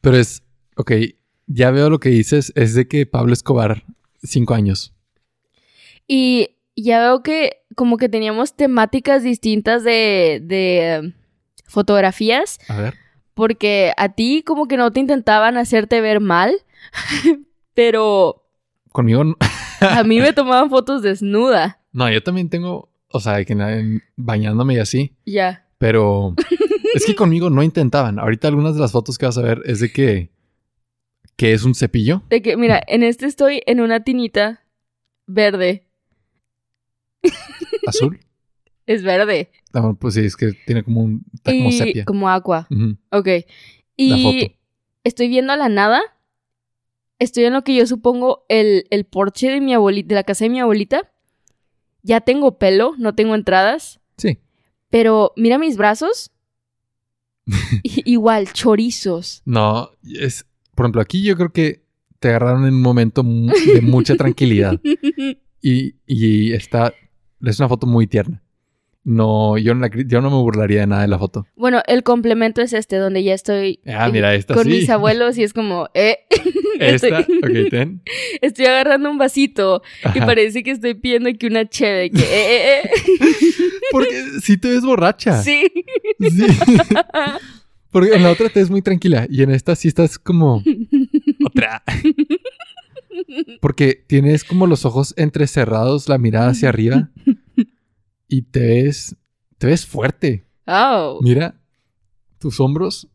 [0.00, 0.42] Pero es,
[0.76, 0.92] ok,
[1.46, 3.84] ya veo lo que dices, es de que Pablo Escobar,
[4.22, 4.94] cinco años.
[6.08, 11.14] Y ya veo que como que teníamos temáticas distintas de, de eh,
[11.66, 12.94] fotografías, A ver.
[13.34, 16.54] porque a ti como que no te intentaban hacerte ver mal,
[17.74, 18.44] pero
[18.92, 19.36] Conmigo, no-
[19.80, 21.80] a mí me tomaban fotos desnuda.
[21.92, 25.66] no, yo también tengo, o sea, que bañándome y así, Ya.
[25.78, 26.34] pero
[26.94, 28.18] es que conmigo no intentaban.
[28.18, 30.30] Ahorita algunas de las fotos que vas a ver es de que,
[31.36, 32.22] que es un cepillo.
[32.28, 34.62] De que, mira, en este estoy en una tinita
[35.26, 35.86] verde.
[37.86, 38.18] Azul.
[38.84, 39.48] Es verde.
[39.72, 42.04] Ah, pues sí, es que tiene como un, está como y sepia.
[42.04, 42.66] como agua.
[42.68, 42.96] Ujú.
[43.12, 43.26] Ok.
[43.28, 43.44] La
[43.96, 44.54] Y foto.
[45.04, 46.02] estoy viendo a la nada.
[47.20, 50.44] Estoy en lo que yo supongo el, el porche de mi abuelita, de la casa
[50.46, 51.12] de mi abuelita.
[52.02, 54.00] Ya tengo pelo, no tengo entradas.
[54.18, 54.38] Sí.
[54.90, 56.32] Pero mira mis brazos.
[57.84, 59.42] Igual, chorizos.
[59.44, 60.44] No, es,
[60.74, 61.84] por ejemplo, aquí yo creo que
[62.18, 64.78] te agarraron en un momento de mucha tranquilidad.
[65.64, 66.92] Y, y está,
[67.50, 68.42] es una foto muy tierna.
[69.04, 71.44] No, yo no, la yo no me burlaría de nada de la foto.
[71.56, 74.70] bueno, el complemento es este, donde ya estoy Ah, eh, mira, esta con sí.
[74.70, 76.18] mis abuelos y es como, eh,
[76.78, 78.02] Esta, estoy, ok, ten.
[78.40, 79.82] estoy agarrando un vasito
[80.14, 82.10] y parece que estoy pidiendo aquí una cheve.
[82.12, 82.90] Que, eh, eh,
[83.90, 85.40] Porque sí te ves borracha.
[85.40, 85.42] eh.
[85.42, 85.72] Sí.
[86.20, 86.46] Sí.
[87.90, 90.62] Porque en la otra te ves muy tranquila y en esta sí estás como
[91.44, 91.82] otra.
[93.60, 97.10] Porque tienes como los ojos entrecerrados, la mirada hacia arriba
[98.32, 99.14] y te ves
[99.58, 100.44] te ves fuerte.
[100.66, 101.20] Oh.
[101.22, 101.54] Mira
[102.38, 103.08] tus hombros.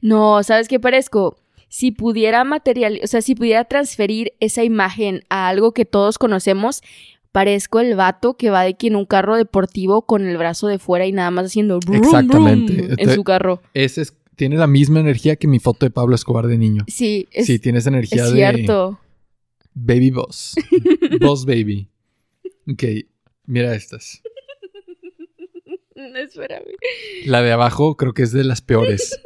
[0.00, 1.36] No, ¿sabes qué parezco?
[1.68, 6.80] Si pudiera material, o sea, si pudiera transferir esa imagen a algo que todos conocemos,
[7.32, 10.78] parezco el vato que va de que en un carro deportivo con el brazo de
[10.78, 12.72] fuera y nada más haciendo brum, Exactamente.
[12.72, 13.60] brum en su carro.
[13.74, 16.84] Ese es, tiene la misma energía que mi foto de Pablo Escobar de niño.
[16.86, 18.98] Sí, es, sí, tienes energía es de cierto.
[19.74, 20.54] baby boss.
[21.20, 21.90] boss baby.
[22.66, 22.84] Ok,
[23.48, 24.22] mira estas.
[25.96, 26.76] No, espérame.
[27.26, 29.20] La de abajo creo que es de las peores.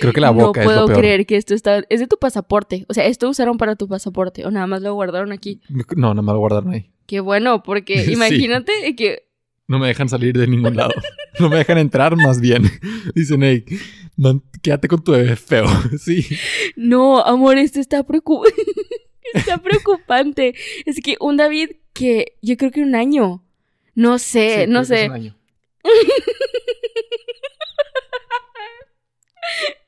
[0.00, 0.98] Creo que la no boca es puedo lo peor.
[1.00, 1.82] creer que esto está...
[1.88, 2.84] Es de tu pasaporte.
[2.88, 4.46] O sea, esto usaron para tu pasaporte.
[4.46, 5.60] O nada más lo guardaron aquí.
[5.96, 6.92] No, nada más lo guardaron ahí.
[7.06, 8.12] Qué bueno, porque Sí.
[8.12, 9.26] imagínate que...
[9.66, 10.92] No me dejan salir de ningún lado.
[11.40, 12.62] No me dejan entrar más bien.
[13.16, 13.64] Dicen, hey,
[14.62, 15.66] quédate con tu bebé feo.
[15.98, 16.24] Sí.
[16.76, 18.44] No, amor, esto está preocu-
[19.34, 20.54] está preocupante.
[20.84, 23.44] Es que un David que yo creo que un año.
[23.94, 25.06] No sé, Sí, no creo que es sé.
[25.08, 25.38] un año.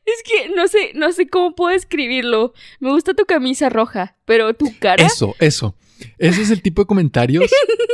[0.07, 2.53] Es que no sé, no sé cómo puedo escribirlo.
[2.79, 5.05] Me gusta tu camisa roja, pero tu cara.
[5.05, 5.75] Eso, eso.
[6.19, 7.51] Ese es el tipo de comentarios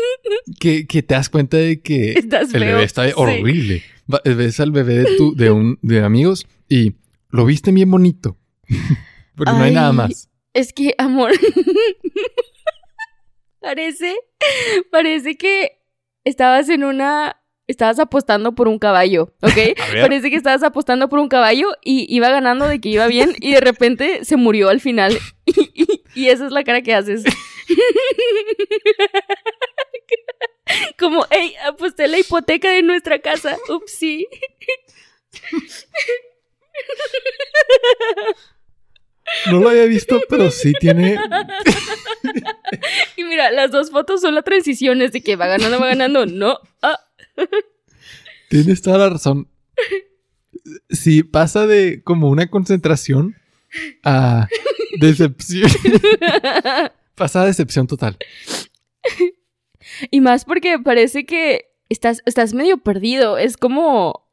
[0.61, 3.85] que, que te das cuenta de que Estás el feo, bebé está horrible.
[4.25, 6.95] Ves al bebé de, tu, de, un, de amigos y
[7.29, 8.37] lo viste bien bonito.
[9.37, 9.75] Porque no hay Ay.
[9.75, 10.29] nada más.
[10.53, 11.31] Es que, amor.
[13.61, 14.17] Parece.
[14.91, 15.79] Parece que
[16.25, 17.37] estabas en una.
[17.67, 19.77] Estabas apostando por un caballo, ¿ok?
[20.03, 23.53] Parece que estabas apostando por un caballo y iba ganando de que iba bien y
[23.53, 25.17] de repente se murió al final.
[25.47, 27.25] Y, y- y esa es la cara que haces.
[30.99, 33.57] Como, hey, aposté la hipoteca de nuestra casa.
[33.69, 34.27] Upsi.
[39.51, 41.19] No lo había visto, pero sí tiene.
[43.17, 46.27] Y mira, las dos fotos son las transiciones de que va ganando, va ganando.
[46.27, 46.59] No.
[46.83, 46.99] Ah.
[48.49, 49.49] Tienes toda la razón.
[50.89, 53.37] Sí, pasa de como una concentración
[54.05, 54.49] a
[55.01, 55.71] decepción.
[57.15, 58.17] pasa a decepción total.
[60.11, 63.39] Y más porque parece que estás, estás medio perdido.
[63.39, 64.29] Es como.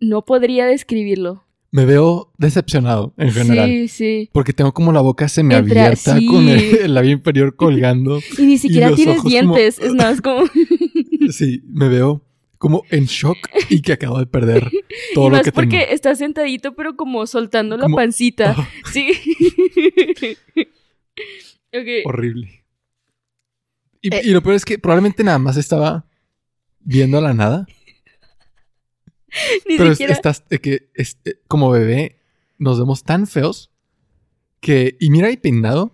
[0.00, 1.44] No podría describirlo.
[1.72, 3.68] Me veo decepcionado en general.
[3.68, 4.30] Sí, sí.
[4.32, 6.50] Porque tengo como la boca semiabierta Entre- con sí.
[6.50, 8.18] el, el labio inferior colgando.
[8.38, 9.78] Y ni siquiera tienes ojos como- dientes.
[9.78, 10.44] Es es como.
[11.32, 12.24] Sí, me veo
[12.58, 14.68] como en shock y que acabo de perder
[15.14, 15.92] todo y lo más que porque tengo.
[15.92, 18.56] estás sentadito, pero como soltando la pancita.
[18.58, 19.12] Oh, Sí.
[21.72, 21.86] ok.
[22.06, 22.64] horrible.
[24.02, 24.20] Y, Eh.
[24.24, 26.06] y lo peor es que probablemente nada más estaba
[26.80, 27.66] viendo a la nada.
[29.68, 30.12] Ni Pero es- siquiera.
[30.14, 32.16] estás, de que es- eh, como bebé
[32.58, 33.70] nos vemos tan feos
[34.60, 34.96] que...
[35.00, 35.92] Y mira, y peinado.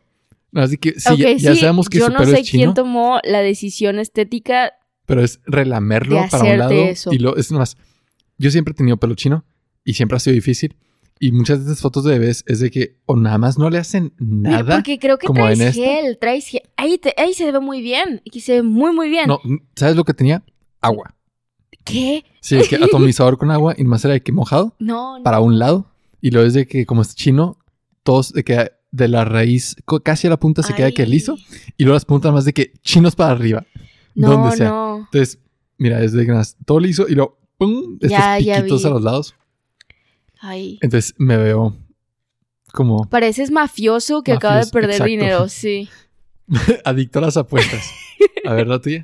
[0.55, 2.47] Así que sí, Ok, ya, ya sí, sabemos que yo su no pelo sé es
[2.47, 4.73] chino, quién tomó la decisión estética.
[5.05, 7.13] pero es relamerlo para un lado eso.
[7.13, 7.77] y lo es nomás.
[8.39, 9.45] Yo siempre he tenido pelo chino
[9.85, 10.75] y siempre ha sido difícil.
[11.19, 13.79] Y muchas de esas fotos de bebés es de que o nada más no le
[13.79, 14.77] hacen Mira, nada.
[14.77, 16.63] porque creo que como traes en gel, traes gel.
[16.77, 18.21] Ahí, te- ahí se ve muy bien.
[18.27, 19.27] Aquí se ve muy, muy bien.
[19.27, 19.41] No,
[19.75, 20.43] ¿sabes lo que tenía?
[20.81, 21.15] Agua.
[21.85, 22.25] ¿Qué?
[22.41, 25.25] Sí, es que atomizador con agua y nomás era de que mojado No, no.
[25.25, 25.87] para un lado.
[26.21, 27.59] Y luego es de que como es chino,
[28.03, 31.37] todos de que de la raíz casi a la punta se queda que liso.
[31.77, 33.65] Y luego las puntas más de que chinos para arriba.
[34.15, 34.69] No, donde sea.
[34.71, 34.97] no.
[34.99, 35.39] Entonces,
[35.79, 37.95] mira, es de más todo liso y luego ¡pum!
[38.01, 38.89] Estos Ya, ya piquitos vi.
[38.89, 39.35] a los lados.
[40.41, 40.79] Ay.
[40.83, 41.77] Entonces me veo
[42.73, 45.09] como Pareces mafioso que acaba de perder exacto.
[45.11, 45.89] dinero, sí.
[46.85, 47.91] adicto a las apuestas.
[48.45, 49.03] A ver, la tuya.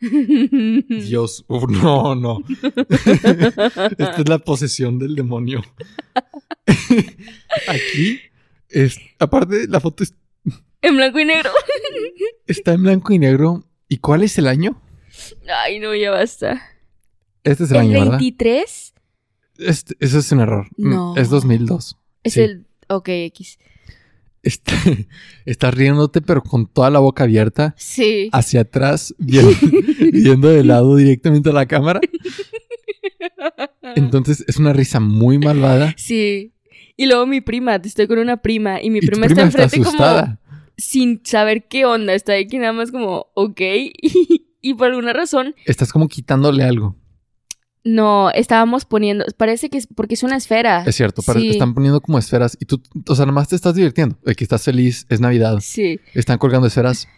[0.88, 2.38] Dios, no, no.
[2.88, 5.62] Esta es la posesión del demonio.
[7.68, 8.20] Aquí,
[8.68, 10.14] es, aparte, la foto es-
[10.82, 11.50] en blanco y negro.
[12.46, 13.64] está en blanco y negro.
[13.88, 14.80] ¿Y cuál es el año?
[15.64, 16.62] Ay, no, ya basta.
[17.44, 18.10] Este es el, ¿El año, ¿verdad?
[18.18, 18.94] 23?
[19.58, 20.68] Este- eso es un error.
[20.76, 21.16] Mm, No.
[21.16, 21.98] Es 2002.
[22.22, 22.40] Es Sí.
[22.40, 22.66] el.
[22.88, 23.58] Ok, X.
[24.42, 24.72] Está,
[25.44, 28.28] estás riéndote, pero con toda la boca abierta, Sí.
[28.32, 29.52] hacia atrás, viendo,
[30.12, 32.00] viendo de lado directamente a la cámara.
[33.96, 35.94] Entonces es una risa muy malvada.
[35.96, 36.52] Sí.
[36.96, 39.62] Y luego mi prima, estoy con una prima y mi Y prima, prima está está
[39.64, 40.40] enfrente como asustada.
[40.76, 42.14] sin saber qué onda.
[42.14, 43.60] Está aquí nada más como, ok.
[44.62, 46.94] Y, por alguna razón, Estás como quitándole algo.
[47.84, 50.84] No, estábamos poniendo, parece que es porque es una esfera.
[50.86, 51.50] Es cierto, pero Sí.
[51.50, 54.16] están poniendo como esferas y tú, o sea, nomás te estás divirtiendo.
[54.24, 55.58] De que estás feliz, es Navidad.
[55.62, 55.98] Sí.
[56.14, 57.08] Están colgando esferas.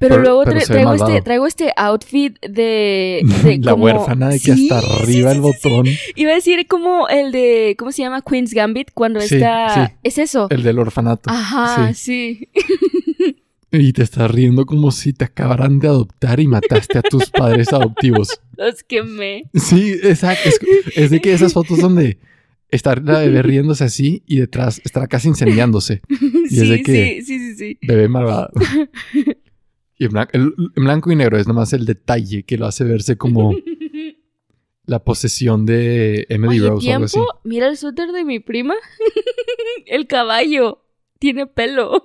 [0.00, 3.20] Pero, Pero- luego pero tra- traigo, este, traigo este outfit de...
[3.44, 5.86] de la como- huérfana de que Sí, hasta arriba sí, el botón.
[6.16, 8.20] Iba a decir como el de, ¿cómo se llama?
[8.22, 9.86] Queen's Gambit, cuando está...
[9.86, 9.94] sí.
[10.02, 10.48] Es eso.
[10.50, 11.30] El del orfanato.
[11.30, 12.48] Ajá, Sí.
[12.48, 12.48] sí.
[13.72, 17.72] Y te estás riendo como si te acabaran de adoptar y mataste a tus padres
[17.72, 18.40] adoptivos.
[18.60, 19.44] Los quemé.
[19.54, 20.48] Sí, exacto.
[20.48, 20.60] Es,
[20.96, 22.18] es de que esas fotos donde
[22.68, 26.02] está la bebé riéndose así y detrás está casi incendiándose.
[26.08, 26.14] Y
[26.46, 27.78] es sí, de que- sí, sí, sí, sí.
[27.86, 28.50] Bebé malvado.
[29.98, 32.84] Y en blanco, el- en blanco y negro es nomás el detalle que lo hace
[32.84, 33.54] verse como
[34.86, 37.12] la posesión de Emily Oye, Rose o algo así.
[37.14, 38.74] tiempo, mira el suéter de mi prima.
[39.86, 40.82] el caballo.
[41.18, 42.00] Tiene pelo.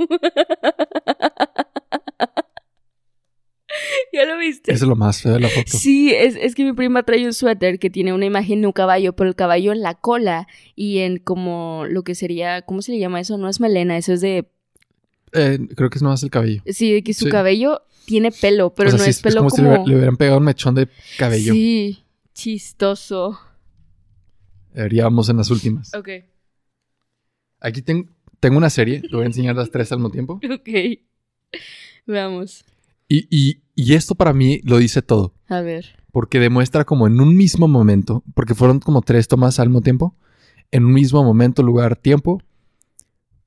[4.13, 4.71] ¿Ya lo viste?
[4.73, 5.78] Eso es lo más feo de la foto.
[5.78, 8.73] Sí, es, es que mi prima trae un suéter que tiene una imagen de un
[8.73, 12.91] caballo, pero el caballo en la cola y en como lo que sería, ¿cómo se
[12.93, 13.38] le llama eso?
[13.38, 14.47] No es melena, eso es de,
[15.34, 16.61] Eh, creo que es nomás el cabello.
[16.67, 17.32] sí, de que su Sí.
[17.32, 19.84] cabello tiene pelo, pero o sea, no sí, es pelo como, como...
[19.84, 21.53] si le, hubieran pegado un mechón de cabello.
[21.53, 22.03] Sí,
[22.34, 23.39] chistoso.
[24.73, 25.93] Deberíamos en las últimas.
[25.95, 26.09] Ok,
[27.59, 28.09] Aquí ten-
[28.39, 30.39] tengo una serie, te voy a enseñar las tres al mismo tiempo.
[30.53, 30.99] ok.
[32.05, 32.63] Veamos.
[33.08, 35.34] Y, y, y esto para mí lo dice todo.
[35.47, 36.03] A ver.
[36.12, 40.16] porque demuestra como en un mismo momento, porque fueron como tres tomas al mismo tiempo,
[40.72, 42.41] en un mismo momento, lugar, tiempo,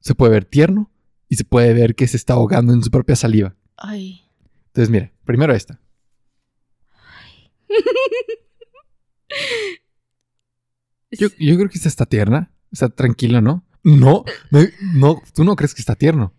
[0.01, 0.91] se puede ver tierno
[1.29, 3.57] y se puede ver que se está ahogando en su propia saliva.
[3.77, 4.23] Ay.
[4.67, 5.81] Entonces, mire, primero esta.
[11.11, 13.65] Yo, yo creo que esta está tierna, está tranquila, ¿no?
[13.83, 14.61] No, no,
[14.95, 16.35] no, tú no crees que está tierno.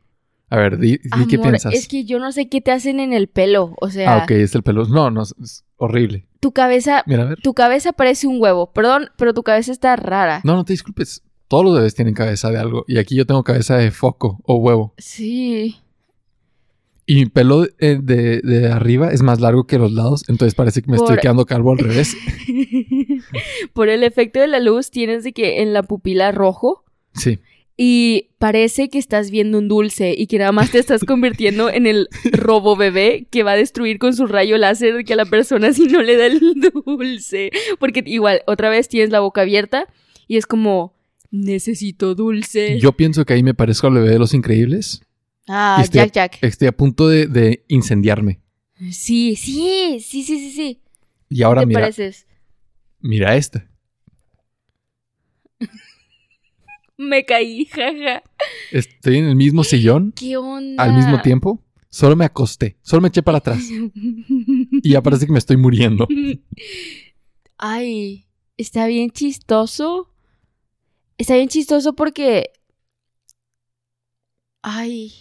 [0.50, 1.74] A ver, di, di qué piensas.
[1.74, 3.76] Es que yo no sé qué te hacen en el pelo.
[3.82, 4.86] O sea, Ah, ok, es el pelo.
[4.86, 6.26] No, no, es- horrible.
[6.40, 7.40] tu cabeza, Mira, a ver.
[7.42, 8.72] tu cabeza parece un huevo.
[8.74, 10.42] Perdón, pero tu cabeza está rara.
[10.44, 11.22] No, no te disculpes.
[11.48, 12.84] Todos los bebés tienen cabeza de algo.
[12.88, 14.94] Y aquí yo tengo cabeza de foco o huevo.
[14.98, 15.78] Sí.
[17.06, 20.84] Y mi pelo eh, de, de arriba es más largo que los lados, entonces parece
[20.84, 22.16] que me estoy quedando calvo al revés.
[23.74, 26.84] Por el efecto de la luz tienes de que en la pupila rojo
[27.16, 27.40] Sí.
[27.82, 31.88] Y parece que estás viendo un dulce y que nada más te estás convirtiendo en
[31.88, 35.72] el robo bebé que va a destruir con su rayo láser que a la persona
[35.72, 36.40] si no le da el
[36.86, 37.52] dulce.
[37.80, 39.88] Porque igual, otra vez tienes la boca abierta
[40.28, 40.94] y es como,
[41.32, 42.78] necesito dulce.
[42.82, 45.02] Yo pienso que ahí me parezco al bebé de los increíbles.
[45.48, 46.38] ah, estoy- Jack Jack.
[46.42, 48.42] Estoy a punto de, de incendiarme.
[48.92, 50.82] Sí, sí, sí, sí, sí, sí.
[51.30, 52.28] Y ahora ¿Qué te mira, pareces?
[53.00, 53.69] mira esta.
[57.00, 58.24] Me caí, jaja.
[58.72, 60.84] Estoy en el mismo sillón ¿Qué onda?
[60.84, 61.64] al mismo tiempo.
[61.90, 63.64] Solo me acosté, solo me eché para atrás.
[64.82, 66.08] Y ya parece que me estoy muriendo.
[67.58, 68.28] Ay,
[68.58, 70.14] está bien chistoso.
[71.18, 72.52] Está bien chistoso porque.
[74.62, 75.14] Ay.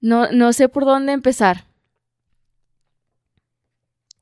[0.00, 1.66] No, no sé por dónde empezar.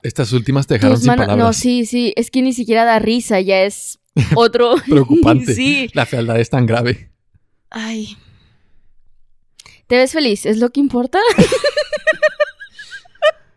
[0.02, 1.38] Estas últimas te dejaron sin palabras.
[1.38, 2.12] No, sí, sí.
[2.16, 3.99] Es que ni siquiera da risa, ya es
[4.36, 4.74] otro.
[4.88, 5.54] Preocupante.
[5.54, 5.88] sí.
[5.94, 7.10] La fealdad es tan grave.
[7.70, 8.16] Ay.
[9.86, 10.46] ¿Te ves feliz?
[10.46, 11.18] ¿Es lo que importa?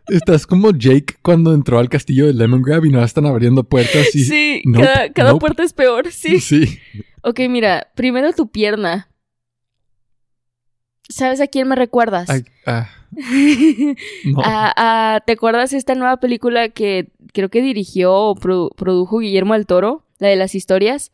[0.08, 4.24] Estás como Jake cuando entró al castillo de Lemongrab y no están abriendo puertas y...
[4.24, 5.40] sí, Nope, cada, cada nope.
[5.40, 6.40] puerta es peor, sí.
[6.40, 6.78] Sí.
[7.22, 9.08] Ok, mira, primero tu pierna.
[11.08, 12.28] ¿Sabes a quién me recuerdas?
[12.28, 12.90] Ay, ah,
[14.24, 14.42] no.
[15.24, 20.03] ¿Te acuerdas esta nueva película que creo que dirigió o produ- produjo Guillermo del Toro?
[20.18, 21.10] La de las historias.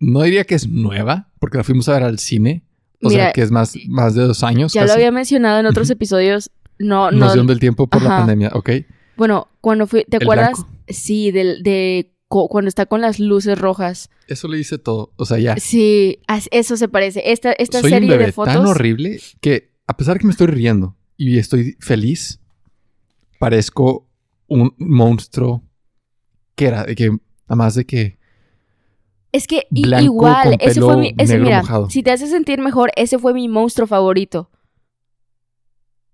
[0.00, 2.64] No diría que es nueva, porque la fuimos a ver al cine.
[3.02, 4.72] O Mira, sea, que es más, más de dos años.
[4.72, 6.50] Ya lo había mencionado en otros episodios.
[6.80, 7.18] No, no.
[7.26, 8.70] Noción del tiempo por la pandemia, ¿ok?
[9.16, 10.52] Bueno, cuando fui, ¿te ¿El acuerdas?
[10.58, 10.68] blanco?
[10.88, 14.10] Sí, de co- cuando está con las luces rojas.
[14.26, 15.12] Eso le dice todo.
[15.16, 15.56] O sea, ya.
[15.58, 16.18] Sí,
[16.50, 17.30] eso se parece.
[17.32, 18.54] Esta, esta Soy un serie bebé de fotos.
[18.54, 22.40] tan horrible que, a pesar que me estoy riendo y estoy feliz,
[23.38, 24.08] parezco
[24.48, 25.62] un monstruo
[26.56, 27.16] que era, de que,
[27.48, 28.18] nada más de que
[29.32, 31.14] Es que Blanco igual, con ese fue pelo mi.
[31.18, 31.90] Ese, mira, mojado.
[31.90, 34.50] si te hace sentir mejor, ese fue mi monstruo favorito.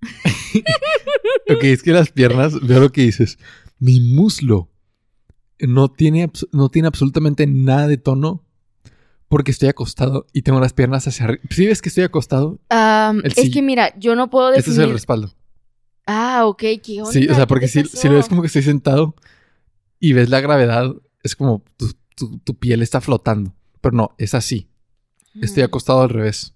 [1.50, 3.38] Ok, es que las piernas, veo lo que dices.
[3.78, 4.70] Mi muslo
[5.58, 8.44] no tiene, no tiene absolutamente nada de tono
[9.28, 11.42] porque estoy acostado y tengo las piernas hacia arriba.
[11.50, 12.60] ¿Sí ves que estoy acostado?
[13.24, 14.88] Es que mira, yo no puedo Este es definir.
[14.88, 15.34] el respaldo.
[16.06, 17.12] Ah, ok, ¿qué onda?
[17.12, 19.16] Sí, o sea, ¿Qué porque si, si lo ves como que estoy sentado
[19.98, 20.94] y ves la gravedad,
[21.24, 23.52] es como tu, tu- tu piel está flotando.
[23.80, 24.68] Pero no, es así.
[25.42, 26.54] Estoy Mm, acostado al revés.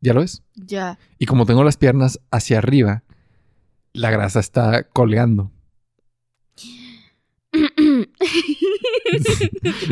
[0.00, 0.42] ¿Ya lo ves?
[0.54, 0.98] Ya.
[1.18, 3.02] Y como tengo las piernas hacia arriba,
[3.92, 5.50] la grasa está colgando.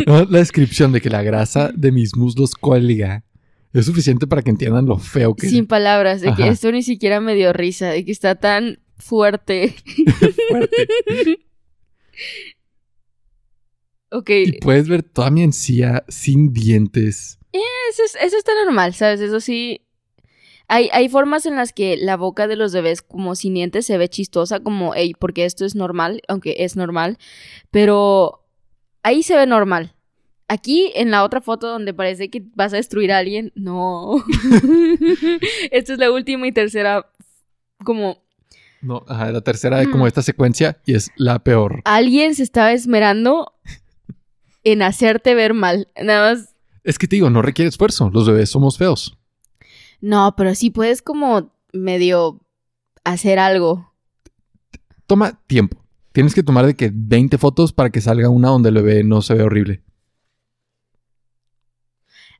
[0.06, 3.24] No, La descripción de que la grasa de mis muslos cuelga
[3.72, 7.20] es suficiente para que entiendan lo feo que Sin palabras, de que esto ni siquiera
[7.20, 9.74] me dio risa, de que está tan fuerte.
[10.50, 10.88] fuerte.
[14.10, 17.38] ok, Y puedes ver toda mi encía sin dientes.
[17.52, 19.20] eso, es- eso está normal, ¿sabes?
[19.20, 19.82] Eso sí.
[20.68, 23.98] Hay, hay formas en las que la boca de los bebés como sin dientes se
[23.98, 27.18] ve chistosa, como, hey, porque esto es normal, aunque es normal,
[27.72, 28.46] pero
[29.02, 29.94] ahí se ve normal.
[30.46, 34.24] Aquí, en la otra foto donde parece que vas a destruir a alguien, no.
[35.70, 37.06] Esta es la última y tercera,
[37.84, 38.22] como,
[38.82, 39.90] No, ajá, la tercera de Mm.
[39.90, 41.82] como esta secuencia y es la peor.
[41.84, 43.52] alguien se estaba esmerando
[44.64, 45.88] en hacerte ver mal.
[46.02, 46.54] Nada más.
[46.84, 48.10] Es que te digo, no requiere esfuerzo.
[48.10, 49.18] Los bebés somos feos.
[50.00, 52.40] No, pero sí puedes como medio
[53.04, 53.92] hacer algo.
[55.06, 55.78] Toma tiempo.
[56.12, 59.22] Tienes que tomar de que 20 fotos para que salga una donde el bebé no
[59.22, 59.82] se ve horrible.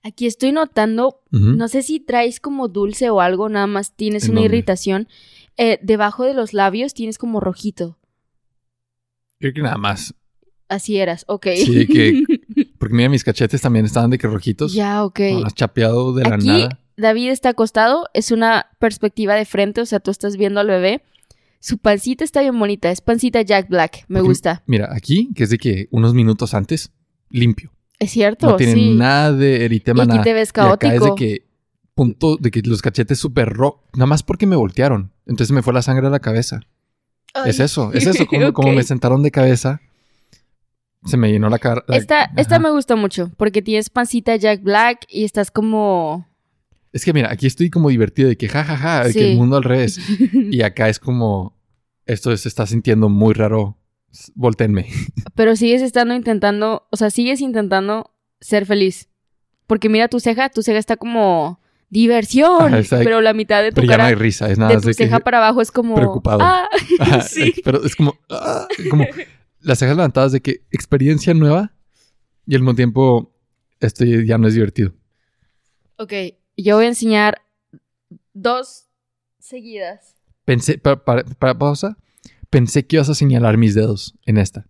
[0.03, 4.31] Aquí estoy notando, no sé si traes como dulce o algo, nada más tienes ¿En
[4.31, 4.57] una dónde?
[4.57, 5.09] irritación.
[5.59, 7.99] Eh, debajo de los labios tienes como rojito.
[9.39, 10.15] Creo que nada más.
[10.71, 11.49] Así eras, ok.
[11.57, 12.23] Sí, que-
[12.79, 14.73] Porque mira, mis cachetes también estaban de que rojitos.
[14.73, 15.21] ya, ok.
[15.45, 16.81] Has chapeado de la Aquí nada.
[16.97, 21.03] David está acostado, es una perspectiva de frente, o sea, tú estás viendo al bebé.
[21.59, 24.63] Su pancita está bien bonita, es pancita Jack Black, me Porque, gusta.
[24.67, 26.91] Mira, aquí, que es de que unos minutos antes,
[27.29, 27.71] limpio.
[27.99, 28.95] Es cierto, No tiene sí.
[28.95, 30.23] nada de eritema, y aquí nada.
[30.23, 31.15] te ves Y acá es de caótico.
[31.17, 31.47] que
[31.95, 33.81] punto de que los cachetes súper rojos.
[33.95, 35.13] Nada más porque me voltearon.
[35.27, 36.61] Entonces me fue la sangre a la cabeza.
[37.35, 37.51] Ay.
[37.51, 38.27] Es eso, es eso.
[38.27, 39.83] Como, como me sentaron de cabeza,
[41.05, 41.85] se me llenó la cara.
[41.87, 42.63] la- Esta, esta Ajá.
[42.65, 46.27] me gusta mucho porque tienes pancita Jack Black y estás como.
[46.93, 49.31] Es que mira, aquí estoy como divertido de que jajaja, de que Sí.
[49.33, 49.99] el mundo al revés.
[50.51, 51.57] Y acá es como,
[52.07, 53.77] esto se está sintiendo muy raro.
[54.35, 54.87] Voltéenme.
[55.37, 59.09] Pero sigues estando intentando, o sea, sigues intentando ser feliz.
[59.69, 63.77] Porque mira tu ceja, tu ceja está como diversión, Ajá, pero la mitad de tu
[63.77, 65.05] Pero ya no cara, hay risa, es nada de tu de que...
[65.05, 66.41] ceja para abajo es como preocupado.
[66.43, 66.69] Ah,
[67.01, 67.53] Ajá, sí.
[67.65, 69.05] Pero es como, ah, como
[69.63, 71.73] las cejas levantadas de que experiencia nueva
[72.47, 73.33] y al mismo tiempo
[73.81, 74.93] esto ya no es divertido.
[75.97, 76.13] Ok,
[76.57, 77.43] yo voy a enseñar
[78.33, 78.87] dos
[79.39, 80.17] seguidas.
[80.45, 81.97] Pensé, para, para- para pausa,
[82.49, 84.67] pensé que ibas a señalar mis dedos en esta.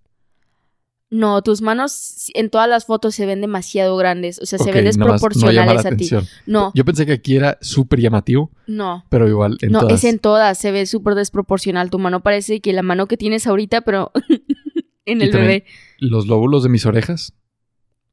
[1.12, 4.38] No, tus manos en todas las fotos se ven demasiado grandes.
[4.41, 6.09] O sea, se ven no desproporcionales la a ti.
[6.47, 9.05] No, Yo pensé que aquí era súper llamativo, no.
[9.09, 9.95] pero igual en no, todas.
[9.95, 10.57] es en todas.
[10.59, 11.91] Se ve súper desproporcional.
[11.91, 14.12] Tu mano parece que la mano que tienes ahorita, pero
[15.12, 15.64] en el bebé.
[15.98, 17.32] Los lóbulos de mis orejas.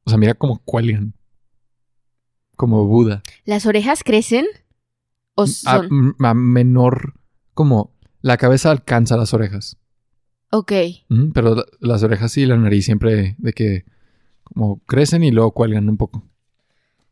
[0.04, 1.14] O sea, mira cómo cuelgan.
[2.56, 3.22] Como Buda.
[3.44, 4.46] ¿Las orejas crecen?
[5.34, 6.16] ¿O A, son?
[6.18, 7.14] a menor.
[7.54, 9.76] Como la cabeza alcanza las orejas.
[10.50, 10.72] Ok.
[11.34, 13.84] Pero la- las orejas y la nariz siempre de que
[14.42, 16.24] como crecen y luego cuelgan un poco.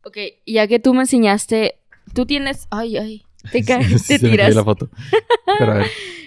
[0.03, 1.75] Ok, ya que tú me enseñaste,
[2.13, 4.55] tú tienes, ay, ay, te, ca- Sí, te se me cayó tiras.
[4.55, 4.89] la foto.
[5.59, 5.87] Pero a ver.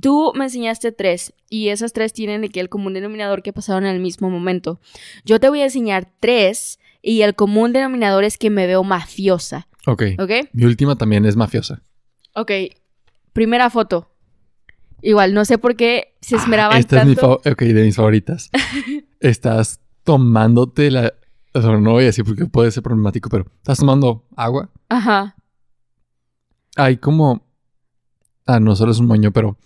[0.00, 3.86] Tú me enseñaste tres y esas tres tienen de que el común denominador que pasaron
[3.86, 4.80] en el mismo momento.
[5.24, 9.68] Yo te voy a enseñar tres y el común denominador es que me veo mafiosa,
[9.86, 10.02] Ok.
[10.18, 10.30] ¿ok?
[10.52, 11.82] Mi última también es mafiosa.
[12.34, 12.50] Ok,
[13.32, 14.10] primera foto.
[15.00, 17.40] Igual, no sé por qué se esmeraban Ah, Esta es mi tanto.
[17.44, 18.50] fa- ok, de mis favoritas.
[19.20, 21.14] Estás tomándote la.
[21.54, 24.70] o sea, no voy a decir porque puede ser problemático, pero estás tomando agua.
[24.88, 25.36] Ajá,
[26.76, 27.46] Hay como.
[28.48, 29.56] Ah, no, solo es un moño, pero.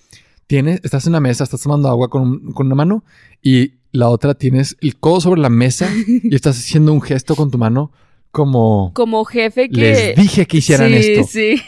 [0.49, 3.05] Tienes, estás en la mesa, estás tomando agua con, con una mano
[3.41, 7.51] y la otra tienes el codo sobre la mesa y estás haciendo un gesto con
[7.51, 7.93] tu mano
[8.33, 8.93] como.
[8.95, 9.81] como jefe que...
[9.81, 11.29] Les dije que hicieran sí, esto.
[11.31, 11.63] Sí.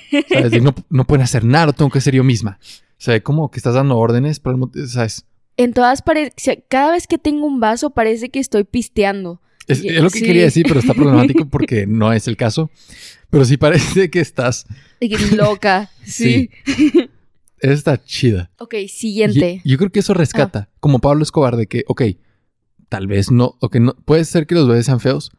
[0.50, 2.58] De, no, no pueden hacer nada, lo tengo que hacer yo misma.
[2.62, 5.26] O sea, como que estás dando órdenes, pero ¿sabes?
[5.56, 6.64] En todas parece...
[6.68, 9.40] Cada vez que tengo un vaso parece que estoy pisteando.
[9.66, 9.88] Es, Sí.
[9.88, 12.70] es lo que quería decir, pero está problemático porque no es el caso.
[13.30, 14.66] Pero sí parece que estás.
[15.32, 15.90] Loca.
[16.04, 16.50] sí.
[17.58, 18.50] Esa está chida.
[18.58, 19.62] Ok, siguiente.
[19.64, 22.02] Y- yo creo que eso rescata, como Pablo Escobar, de que, ok,
[22.88, 25.32] tal vez no, ok, no, puede ser que los bebés sean feos,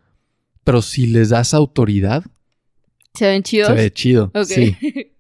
[0.64, 2.24] pero si les das autoridad,
[3.14, 3.68] ¿Se ven chidos?
[3.70, 4.32] se ve chido.
[4.46, 4.76] Sí.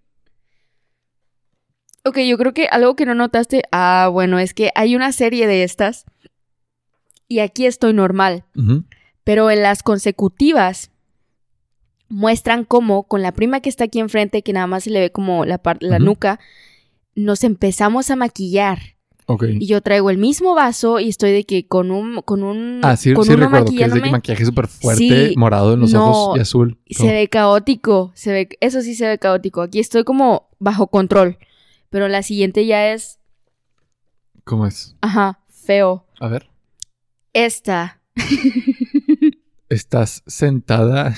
[2.03, 3.63] ok, yo creo que algo que no notaste.
[3.71, 6.05] Ah, bueno, es que hay una serie de estas.
[7.27, 8.43] Y aquí estoy normal.
[9.23, 10.91] Pero en las consecutivas
[12.07, 15.11] muestran cómo con la prima que está aquí enfrente, que nada más se le ve
[15.11, 16.39] como la, la nuca,
[17.15, 18.79] nos empezamos a maquillar.
[19.27, 19.45] Ok.
[19.59, 22.21] Y yo traigo el mismo vaso y estoy de que con un.
[22.21, 25.29] Con un Ah, sí, con sí uno recuerdo que es de que maquillaje súper fuerte,
[25.29, 26.77] Sí, morado en los no, ojos y azul.
[26.91, 29.63] Se ve caótico, se ve, eso sí se ve caótico.
[29.63, 31.39] Aquí estoy como bajo control,
[31.89, 33.19] pero la siguiente ya es,
[34.43, 34.95] ¿Cómo es?
[35.01, 36.05] ajá, feo.
[36.19, 36.47] A ver.
[37.35, 37.99] Esta,
[39.67, 41.13] Estás sentada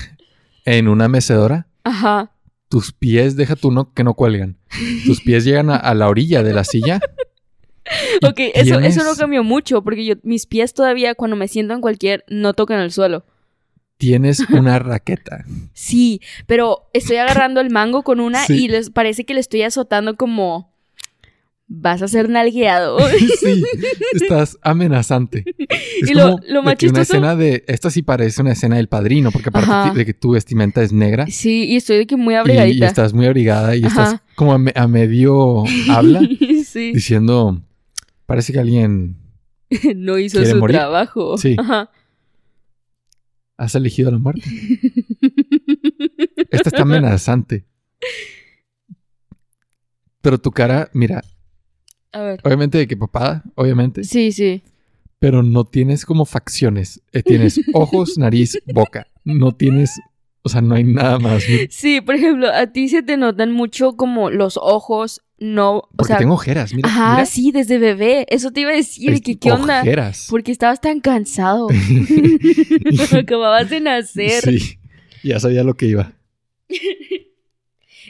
[0.65, 1.68] en una mecedora.
[1.84, 2.32] ajá.
[2.70, 4.57] Tus pies, deja tú no, que no cuelgan.
[5.05, 6.99] Tus pies llegan a, a la orilla de la silla.
[8.22, 11.80] Ok, eso, eso no cambió mucho porque yo, mis pies todavía cuando me siento en
[11.80, 13.24] cualquier no tocan el suelo.
[13.97, 15.45] Tienes una raqueta.
[15.72, 18.65] Sí, pero estoy agarrando el mango con una Sí.
[18.65, 20.74] y les parece que le estoy azotando como
[21.68, 22.97] vas a ser nalgueado.
[23.39, 23.63] Sí,
[24.13, 25.43] estás amenazante.
[26.01, 27.63] Es Y lo- lo más que una chistoso- escena de...
[27.68, 29.93] Esta sí parece una escena del padrino, porque aparte Ajá.
[29.93, 32.88] de que tu vestimenta es negra sí, y estoy de que muy y, y abrigadita.
[32.88, 36.22] estás muy abrigada y estás como a, me- a medio habla
[36.65, 36.93] sí.
[36.93, 37.61] diciendo...
[38.26, 39.15] Parece que alguien...
[39.95, 40.76] no hizo ¿Quiere su morir?
[40.78, 41.38] trabajo.
[41.38, 41.55] Sí.
[41.57, 41.89] Ajá.
[43.57, 44.41] Has elegido la muerte.
[46.51, 47.65] Esta está amenazante.
[50.22, 51.24] Pero tu cara, mira,
[52.14, 52.39] A ver.
[52.43, 54.64] obviamente de que papada, obviamente, Sí, sí.
[55.20, 57.01] pero no tienes como facciones.
[57.12, 59.08] Eh, tienes ojos, nariz, boca.
[59.24, 59.99] No tienes,
[60.41, 61.43] o sea, no hay nada más.
[61.70, 66.14] Sí, por ejemplo, a ti se te notan mucho como los ojos, no, o Porque
[66.14, 66.89] sea, tengo ojeras, mira.
[66.89, 67.26] ajá, mira.
[67.28, 68.26] sí, desde bebé.
[68.30, 69.82] Eso te iba a decir, Es- que qué onda.
[69.82, 70.28] Ojeras.
[70.30, 71.68] Porque estabas tan cansado.
[73.12, 74.41] Acababas de nacer.
[74.41, 74.80] Sí,
[75.24, 76.14] ya sabía lo que iba.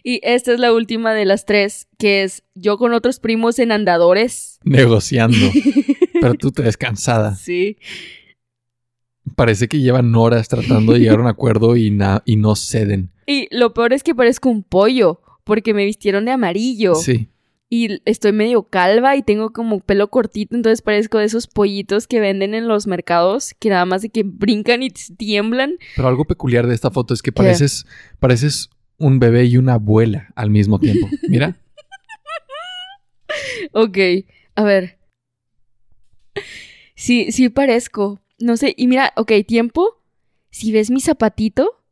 [0.09, 3.73] Y esta es la última de las tres, que es yo con otros primos en
[3.73, 4.57] andadores.
[4.63, 5.35] Negociando.
[6.21, 7.35] pero tú te ves cansada.
[7.35, 7.75] Sí.
[9.35, 13.11] Parece que llevan horas tratando de llegar a un acuerdo y, na- y no ceden.
[13.25, 16.95] Y lo peor es que parezco un pollo, porque me vistieron de amarillo.
[16.95, 17.27] Sí.
[17.69, 22.21] Y estoy medio calva y tengo como pelo cortito, entonces parezco de esos pollitos que
[22.21, 25.73] venden en los mercados, que nada más de que brincan y tiemblan.
[25.97, 27.85] Pero algo peculiar de esta foto es que pareces,
[28.19, 31.09] pareces un bebé y una abuela al mismo tiempo.
[31.27, 31.57] Mira.
[33.73, 33.97] Ok,
[34.55, 34.97] a ver.
[36.95, 38.21] Sí, sí parezco.
[38.39, 40.01] No sé, y mira, ok, tiempo.
[40.49, 41.83] Si ves mi zapatito,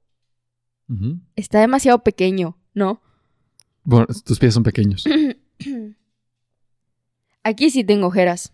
[1.35, 3.01] está demasiado pequeño, ¿no?
[3.83, 5.03] Bueno, tus pies son pequeños.
[7.43, 8.53] Aquí sí tengo ojeras.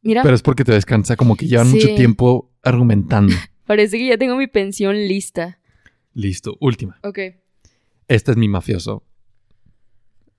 [0.00, 3.34] Mira, Pero es porque te descansa, como que llevan mucho tiempo argumentando.
[3.66, 5.58] parece que ya tengo mi pensión lista.
[6.14, 6.98] Listo, última.
[7.02, 7.18] Ok.
[8.08, 9.02] Este es mi mafioso.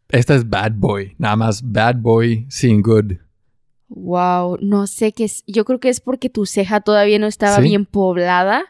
[0.10, 1.15] Esta es Bad Boy.
[1.18, 3.14] Nada más Bad Boy sin good.
[3.88, 5.43] Wow, no sé qué es.
[5.47, 7.64] Yo creo que es porque tu ceja todavía no estaba ¿Sí?
[7.64, 8.64] bien poblada.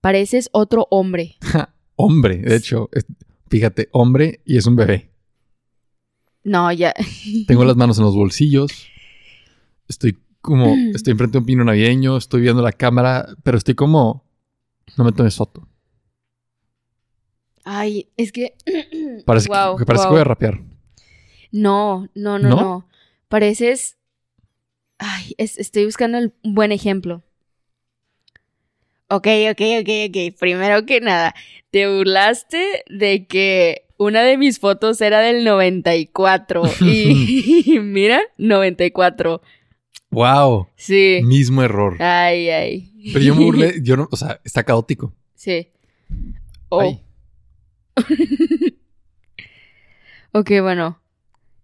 [0.00, 1.36] Pareces otro hombre.
[1.96, 3.06] Hombre, de hecho, es-
[3.48, 5.10] fíjate, hombre y es un bebé.
[6.42, 6.94] No, ya.
[7.46, 8.70] Tengo las manos en los bolsillos.
[9.88, 14.24] Estoy como, estoy enfrente de un pino navideño, estoy viendo la cámara, pero estoy como,
[14.96, 15.68] no me tomes foto.
[17.64, 18.54] Ay, es que.
[19.26, 20.10] Parece, que, parece que guau.
[20.10, 20.60] voy a rapear.
[21.52, 22.56] No, no, no, ¿No?
[22.56, 22.88] no.
[23.28, 23.96] Pareces.
[24.98, 27.22] Ay, es- estoy buscando el un buen ejemplo.
[29.08, 30.38] Ok, ok, ok, ok.
[30.38, 31.34] Primero que nada,
[31.70, 36.62] te burlaste de que una de mis fotos era del 94.
[36.82, 39.42] Y, mira, 94.
[40.10, 40.68] ¡Wow!
[40.76, 41.20] Sí.
[41.24, 42.00] Mismo error.
[42.00, 43.10] Ay, ay.
[43.12, 45.12] Pero yo me burlé, yo no, o sea, está caótico.
[45.34, 45.68] Sí.
[46.68, 46.80] Oh.
[46.80, 47.00] Ay.
[50.32, 51.00] Ok, bueno.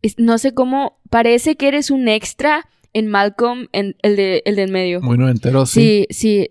[0.02, 0.98] Es- no sé cómo.
[1.10, 5.00] Parece que eres un extra en Malcolm, en el de el medio.
[5.02, 5.80] Muy noventero, sí.
[5.80, 6.50] Sí, sí.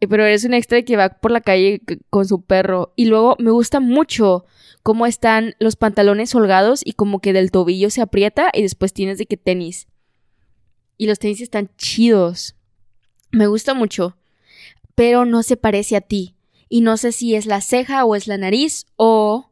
[0.00, 1.80] Eh, Pero eres un extra que va por la calle
[2.10, 2.92] con su perro.
[2.96, 4.44] Y luego me gusta mucho
[4.82, 9.16] cómo están los pantalones holgados y como que del tobillo se aprieta y después tienes
[9.18, 9.88] de que tenis.
[10.98, 12.56] Y los tenis están chidos.
[13.32, 14.16] Me gusta mucho.
[14.94, 16.33] Pero no se parece a ti.
[16.74, 19.48] Y no sé si es la ceja o es la nariz o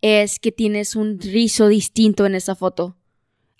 [0.00, 2.96] es que tienes un rizo distinto en esa foto.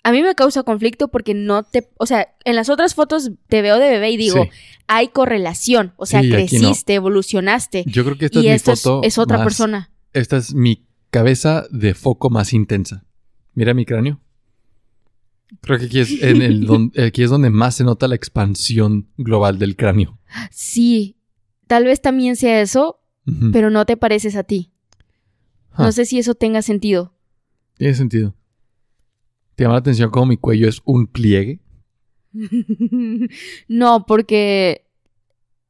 [0.01, 1.91] A mí me causa conflicto porque no te...
[1.99, 4.49] O sea, en las otras fotos te veo de bebé y digo, Sí.
[4.87, 5.93] hay correlación.
[5.97, 6.59] O sea, Sí, aquí no.
[6.69, 7.83] creciste, evolucionaste.
[7.85, 9.01] Yo creo que esta y es mi es, foto.
[9.03, 9.91] es otra más- persona.
[10.13, 13.05] Esta es mi cabeza de foco más intensa.
[13.53, 14.19] Mira mi cráneo.
[15.61, 19.11] Creo que aquí es, en el don- aquí es donde más se nota la expansión
[19.17, 20.17] global del cráneo.
[20.49, 21.17] Sí,
[21.71, 22.99] tal vez también sea eso,
[23.53, 24.73] pero no te pareces a ti.
[25.71, 27.13] Ah, No sé si eso tenga sentido.
[27.77, 28.35] Tiene sentido.
[29.55, 31.61] ¿Te llama la atención cómo mi cuello es un pliegue?
[33.69, 34.85] no, porque...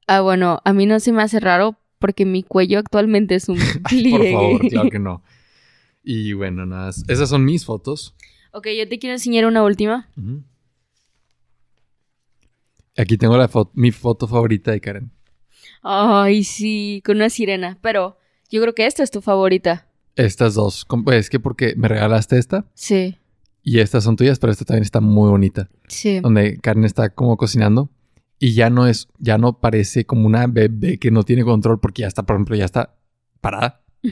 [0.07, 3.59] Ah, bueno, a mí no se me hace raro porque mi cuello actualmente es un
[3.83, 4.31] Ay, por pliegue.
[4.33, 5.21] favor, claro que no.
[6.03, 6.89] Y bueno, nada.
[7.09, 8.15] Esas son mis fotos.
[8.53, 10.09] Ok, yo te quiero enseñar una última.
[12.97, 15.11] Aquí tengo la fo- mi foto favorita de Karen.
[15.81, 17.77] Ay, sí, con una sirena.
[17.81, 18.17] Pero
[18.49, 19.87] yo creo que esta es tu favorita.
[20.15, 20.85] Estas dos.
[21.13, 23.17] Es que porque me regalaste esta Sí,
[23.63, 25.69] y estas son tuyas, pero esta también está muy bonita.
[25.87, 26.19] sí.
[26.19, 27.89] Donde Karen está como cocinando
[28.39, 32.01] y ya no es, ya no parece como una bebé que no tiene control porque
[32.01, 32.95] ya está, por ejemplo, ya está
[33.39, 33.81] parada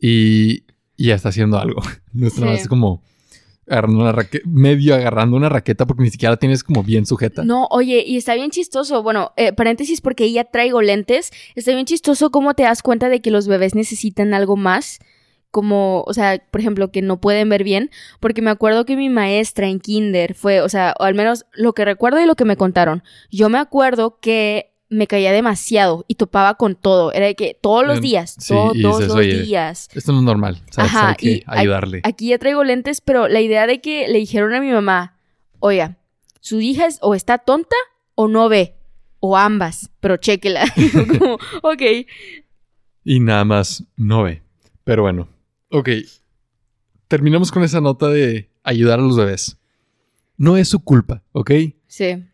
[0.00, 0.64] y,
[0.96, 1.82] y ya está haciendo algo.
[2.12, 2.60] No es nada Sí.
[2.60, 3.02] más como
[3.68, 7.44] agarrando una raqueta, medio agarrando una raqueta porque ni siquiera la tienes como bien sujeta.
[7.44, 9.02] No, oye, y está bien chistoso.
[9.02, 11.30] Bueno, eh, paréntesis porque ella traigo lentes.
[11.54, 15.00] Está bien chistoso cómo te das cuenta de que los bebés necesitan algo más.
[15.50, 17.90] Como, o sea, por ejemplo, que no pueden ver bien.
[18.20, 21.72] Porque me acuerdo que mi maestra en kinder fue, o sea, o al menos lo
[21.72, 23.02] que recuerdo y lo que me contaron.
[23.30, 27.12] Yo me acuerdo que me caía demasiado y topaba con todo.
[27.12, 29.88] Era de que todos los Mm, días, sí, todos dices, los "Oye, días.
[29.94, 30.62] Esto no es normal.
[30.70, 30.90] ¿sabes?
[30.92, 32.00] Ajá, Hay que y ayudarle.
[32.04, 35.18] Aquí ya traigo lentes, pero la idea de que le dijeron a mi mamá,
[35.58, 35.96] oiga,
[36.40, 37.74] su hija es o está tonta
[38.14, 38.76] o no ve,
[39.18, 40.64] o ambas, pero chéquela.
[41.18, 41.82] Como, ok.
[43.04, 44.42] Y nada más no ve.
[44.84, 45.28] Pero bueno,
[45.70, 45.88] ok.
[47.08, 49.58] Terminamos con esa nota de ayudar a los bebés.
[50.36, 51.50] No es su culpa, ¿ok?
[51.86, 52.24] Sí.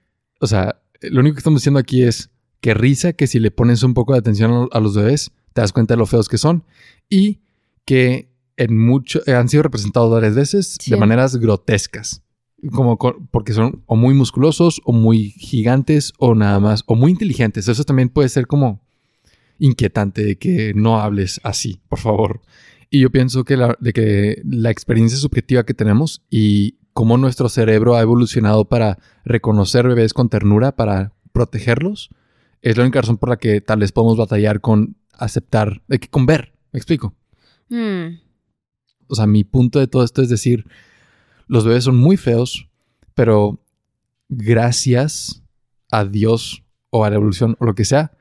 [0.40, 2.30] O sea, lo único que estamos diciendo aquí es
[2.62, 5.72] que risa que si le pones un poco de atención a los bebés, te das
[5.72, 6.64] cuenta de lo feos que son
[7.10, 7.40] y
[7.84, 10.90] que en mucho eh, han sido representados varias veces Sí.
[10.92, 12.22] de maneras grotescas.
[12.70, 17.10] Como con- porque son o muy musculosos o muy gigantes o nada más o muy
[17.10, 17.66] inteligentes.
[17.68, 18.80] Eso también puede ser como
[19.58, 22.40] inquietante de que no hables así, por favor.
[22.90, 27.48] Y yo pienso que la, de que la experiencia subjetiva que tenemos y cómo nuestro
[27.48, 32.10] cerebro ha evolucionado para reconocer bebés con ternura, para protegerlos,
[32.62, 36.08] es la única razón por la que tal vez podemos batallar con aceptar, de que
[36.08, 37.14] con ver, me explico.
[37.68, 38.20] Hmm.
[39.08, 40.66] O sea, mi punto de todo esto es decir,
[41.46, 42.68] los bebés son muy feos,
[43.14, 43.60] pero
[44.28, 45.42] gracias
[45.90, 48.12] a Dios o a la evolución o lo que sea,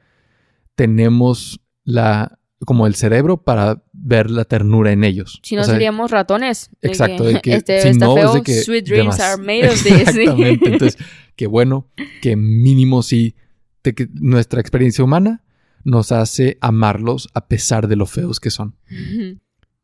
[0.76, 5.40] tenemos la como el cerebro para ver la ternura en ellos.
[5.44, 6.70] Si no O sea, seríamos ratones.
[6.82, 9.68] Exacto, de que este si está no, es feo, de que sweet dreams are made
[9.68, 9.92] of this.
[10.08, 10.70] Exactamente.
[10.72, 10.98] Entonces,
[11.36, 11.88] qué bueno
[12.22, 13.36] que mínimo sí
[13.84, 15.44] de que nuestra experiencia humana
[15.84, 18.76] nos hace amarlos a pesar de lo feos que son.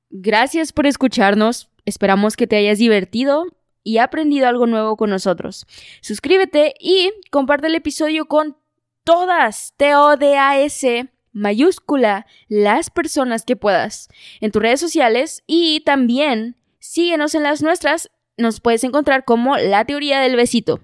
[0.10, 1.69] Gracias por escucharnos.
[1.86, 3.45] Esperamos que te hayas divertido
[3.84, 5.65] y aprendido algo nuevo con nosotros.
[6.02, 8.57] Suscríbete y comparte el episodio con
[9.03, 14.10] todas, T-O-D-A-S, mayúscula, las personas que puedas,
[14.41, 19.86] en tus redes sociales y también síguenos en las nuestras nos puedes encontrar como La
[19.86, 20.82] Teoría del Besito.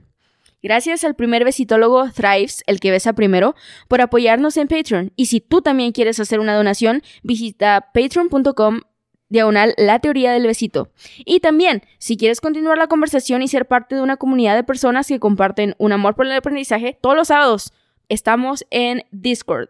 [0.63, 3.53] Gracias al primer besitólogo Thrives, el que besa primero,
[3.89, 5.11] por apoyarnos en Patreon.
[5.17, 8.79] Y si tú también quieres hacer una donación, visita patreon.com
[9.27, 10.89] diagonal la teoría del besito.
[11.25, 15.07] Y también, si quieres continuar la conversación y ser parte de una comunidad de personas
[15.07, 17.73] que comparten un amor por el aprendizaje, todos los sábados
[18.07, 19.67] estamos en Discord.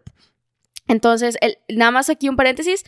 [0.86, 2.84] Entonces, el, nada más aquí un paréntesis.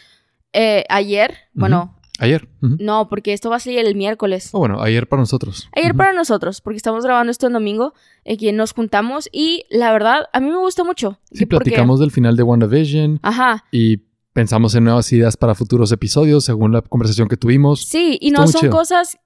[0.52, 2.48] Eh, ayer, bueno, Ayer.
[2.60, 4.50] no, porque esto va a salir el miércoles.
[4.52, 5.68] Oh, bueno, ayer para nosotros.
[5.76, 7.92] Ayer para nosotros, porque estamos grabando esto en domingo,
[8.24, 11.18] eh, que nos juntamos y la verdad, a mí me gusta mucho.
[11.32, 13.98] Sí, porque- platicamos del final de WandaVision Ajá, y
[14.32, 17.84] pensamos en nuevas ideas para futuros episodios según la conversación que tuvimos.
[17.84, 18.72] sí, y Estuvo no son chido.
[18.72, 19.18] cosas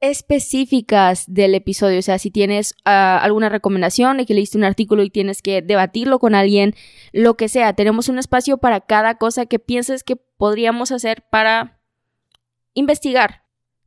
[0.00, 5.02] específicas del episodio, o sea, si tienes ah, alguna recomendación de que leíste un artículo
[5.02, 6.74] y tienes que debatirlo con alguien,
[7.12, 11.77] lo que sea, tenemos un espacio para cada cosa que pienses que podríamos hacer para
[12.78, 13.42] investigar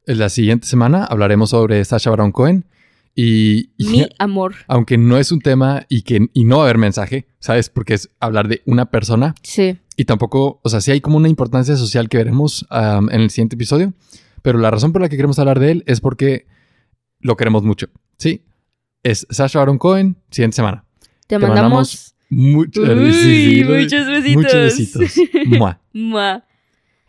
[0.06, 2.66] En la siguiente semana hablaremos sobre Sasha Baron Cohen
[3.16, 4.56] y, y mi amor.
[4.68, 7.70] aunque no es un tema y que y no va a haber mensaje, ¿sabes?
[7.70, 11.28] Porque es hablar de una persona Sí, y tampoco, o sea, sí hay como una
[11.30, 13.94] importancia social que veremos en el siguiente episodio,
[14.42, 16.46] pero la razón por la que queremos hablar de él es porque
[17.20, 17.88] lo queremos mucho,
[18.18, 18.44] ¿sí?
[19.04, 20.86] Es Sasha Baron Cohen, siguiente semana.
[21.28, 22.16] te, Te mandamos...
[22.34, 23.76] Muchos Uy, besitos.
[23.78, 24.36] muchos besitos.
[24.36, 25.12] Muchos besitos.
[25.48, 25.82] Mua.
[25.92, 26.46] Mua.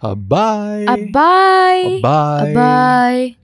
[0.02, 0.84] Ah, Bye.
[0.88, 1.86] Ah, bye.
[1.86, 2.42] Ah, bye.
[2.42, 3.41] Ah, bye.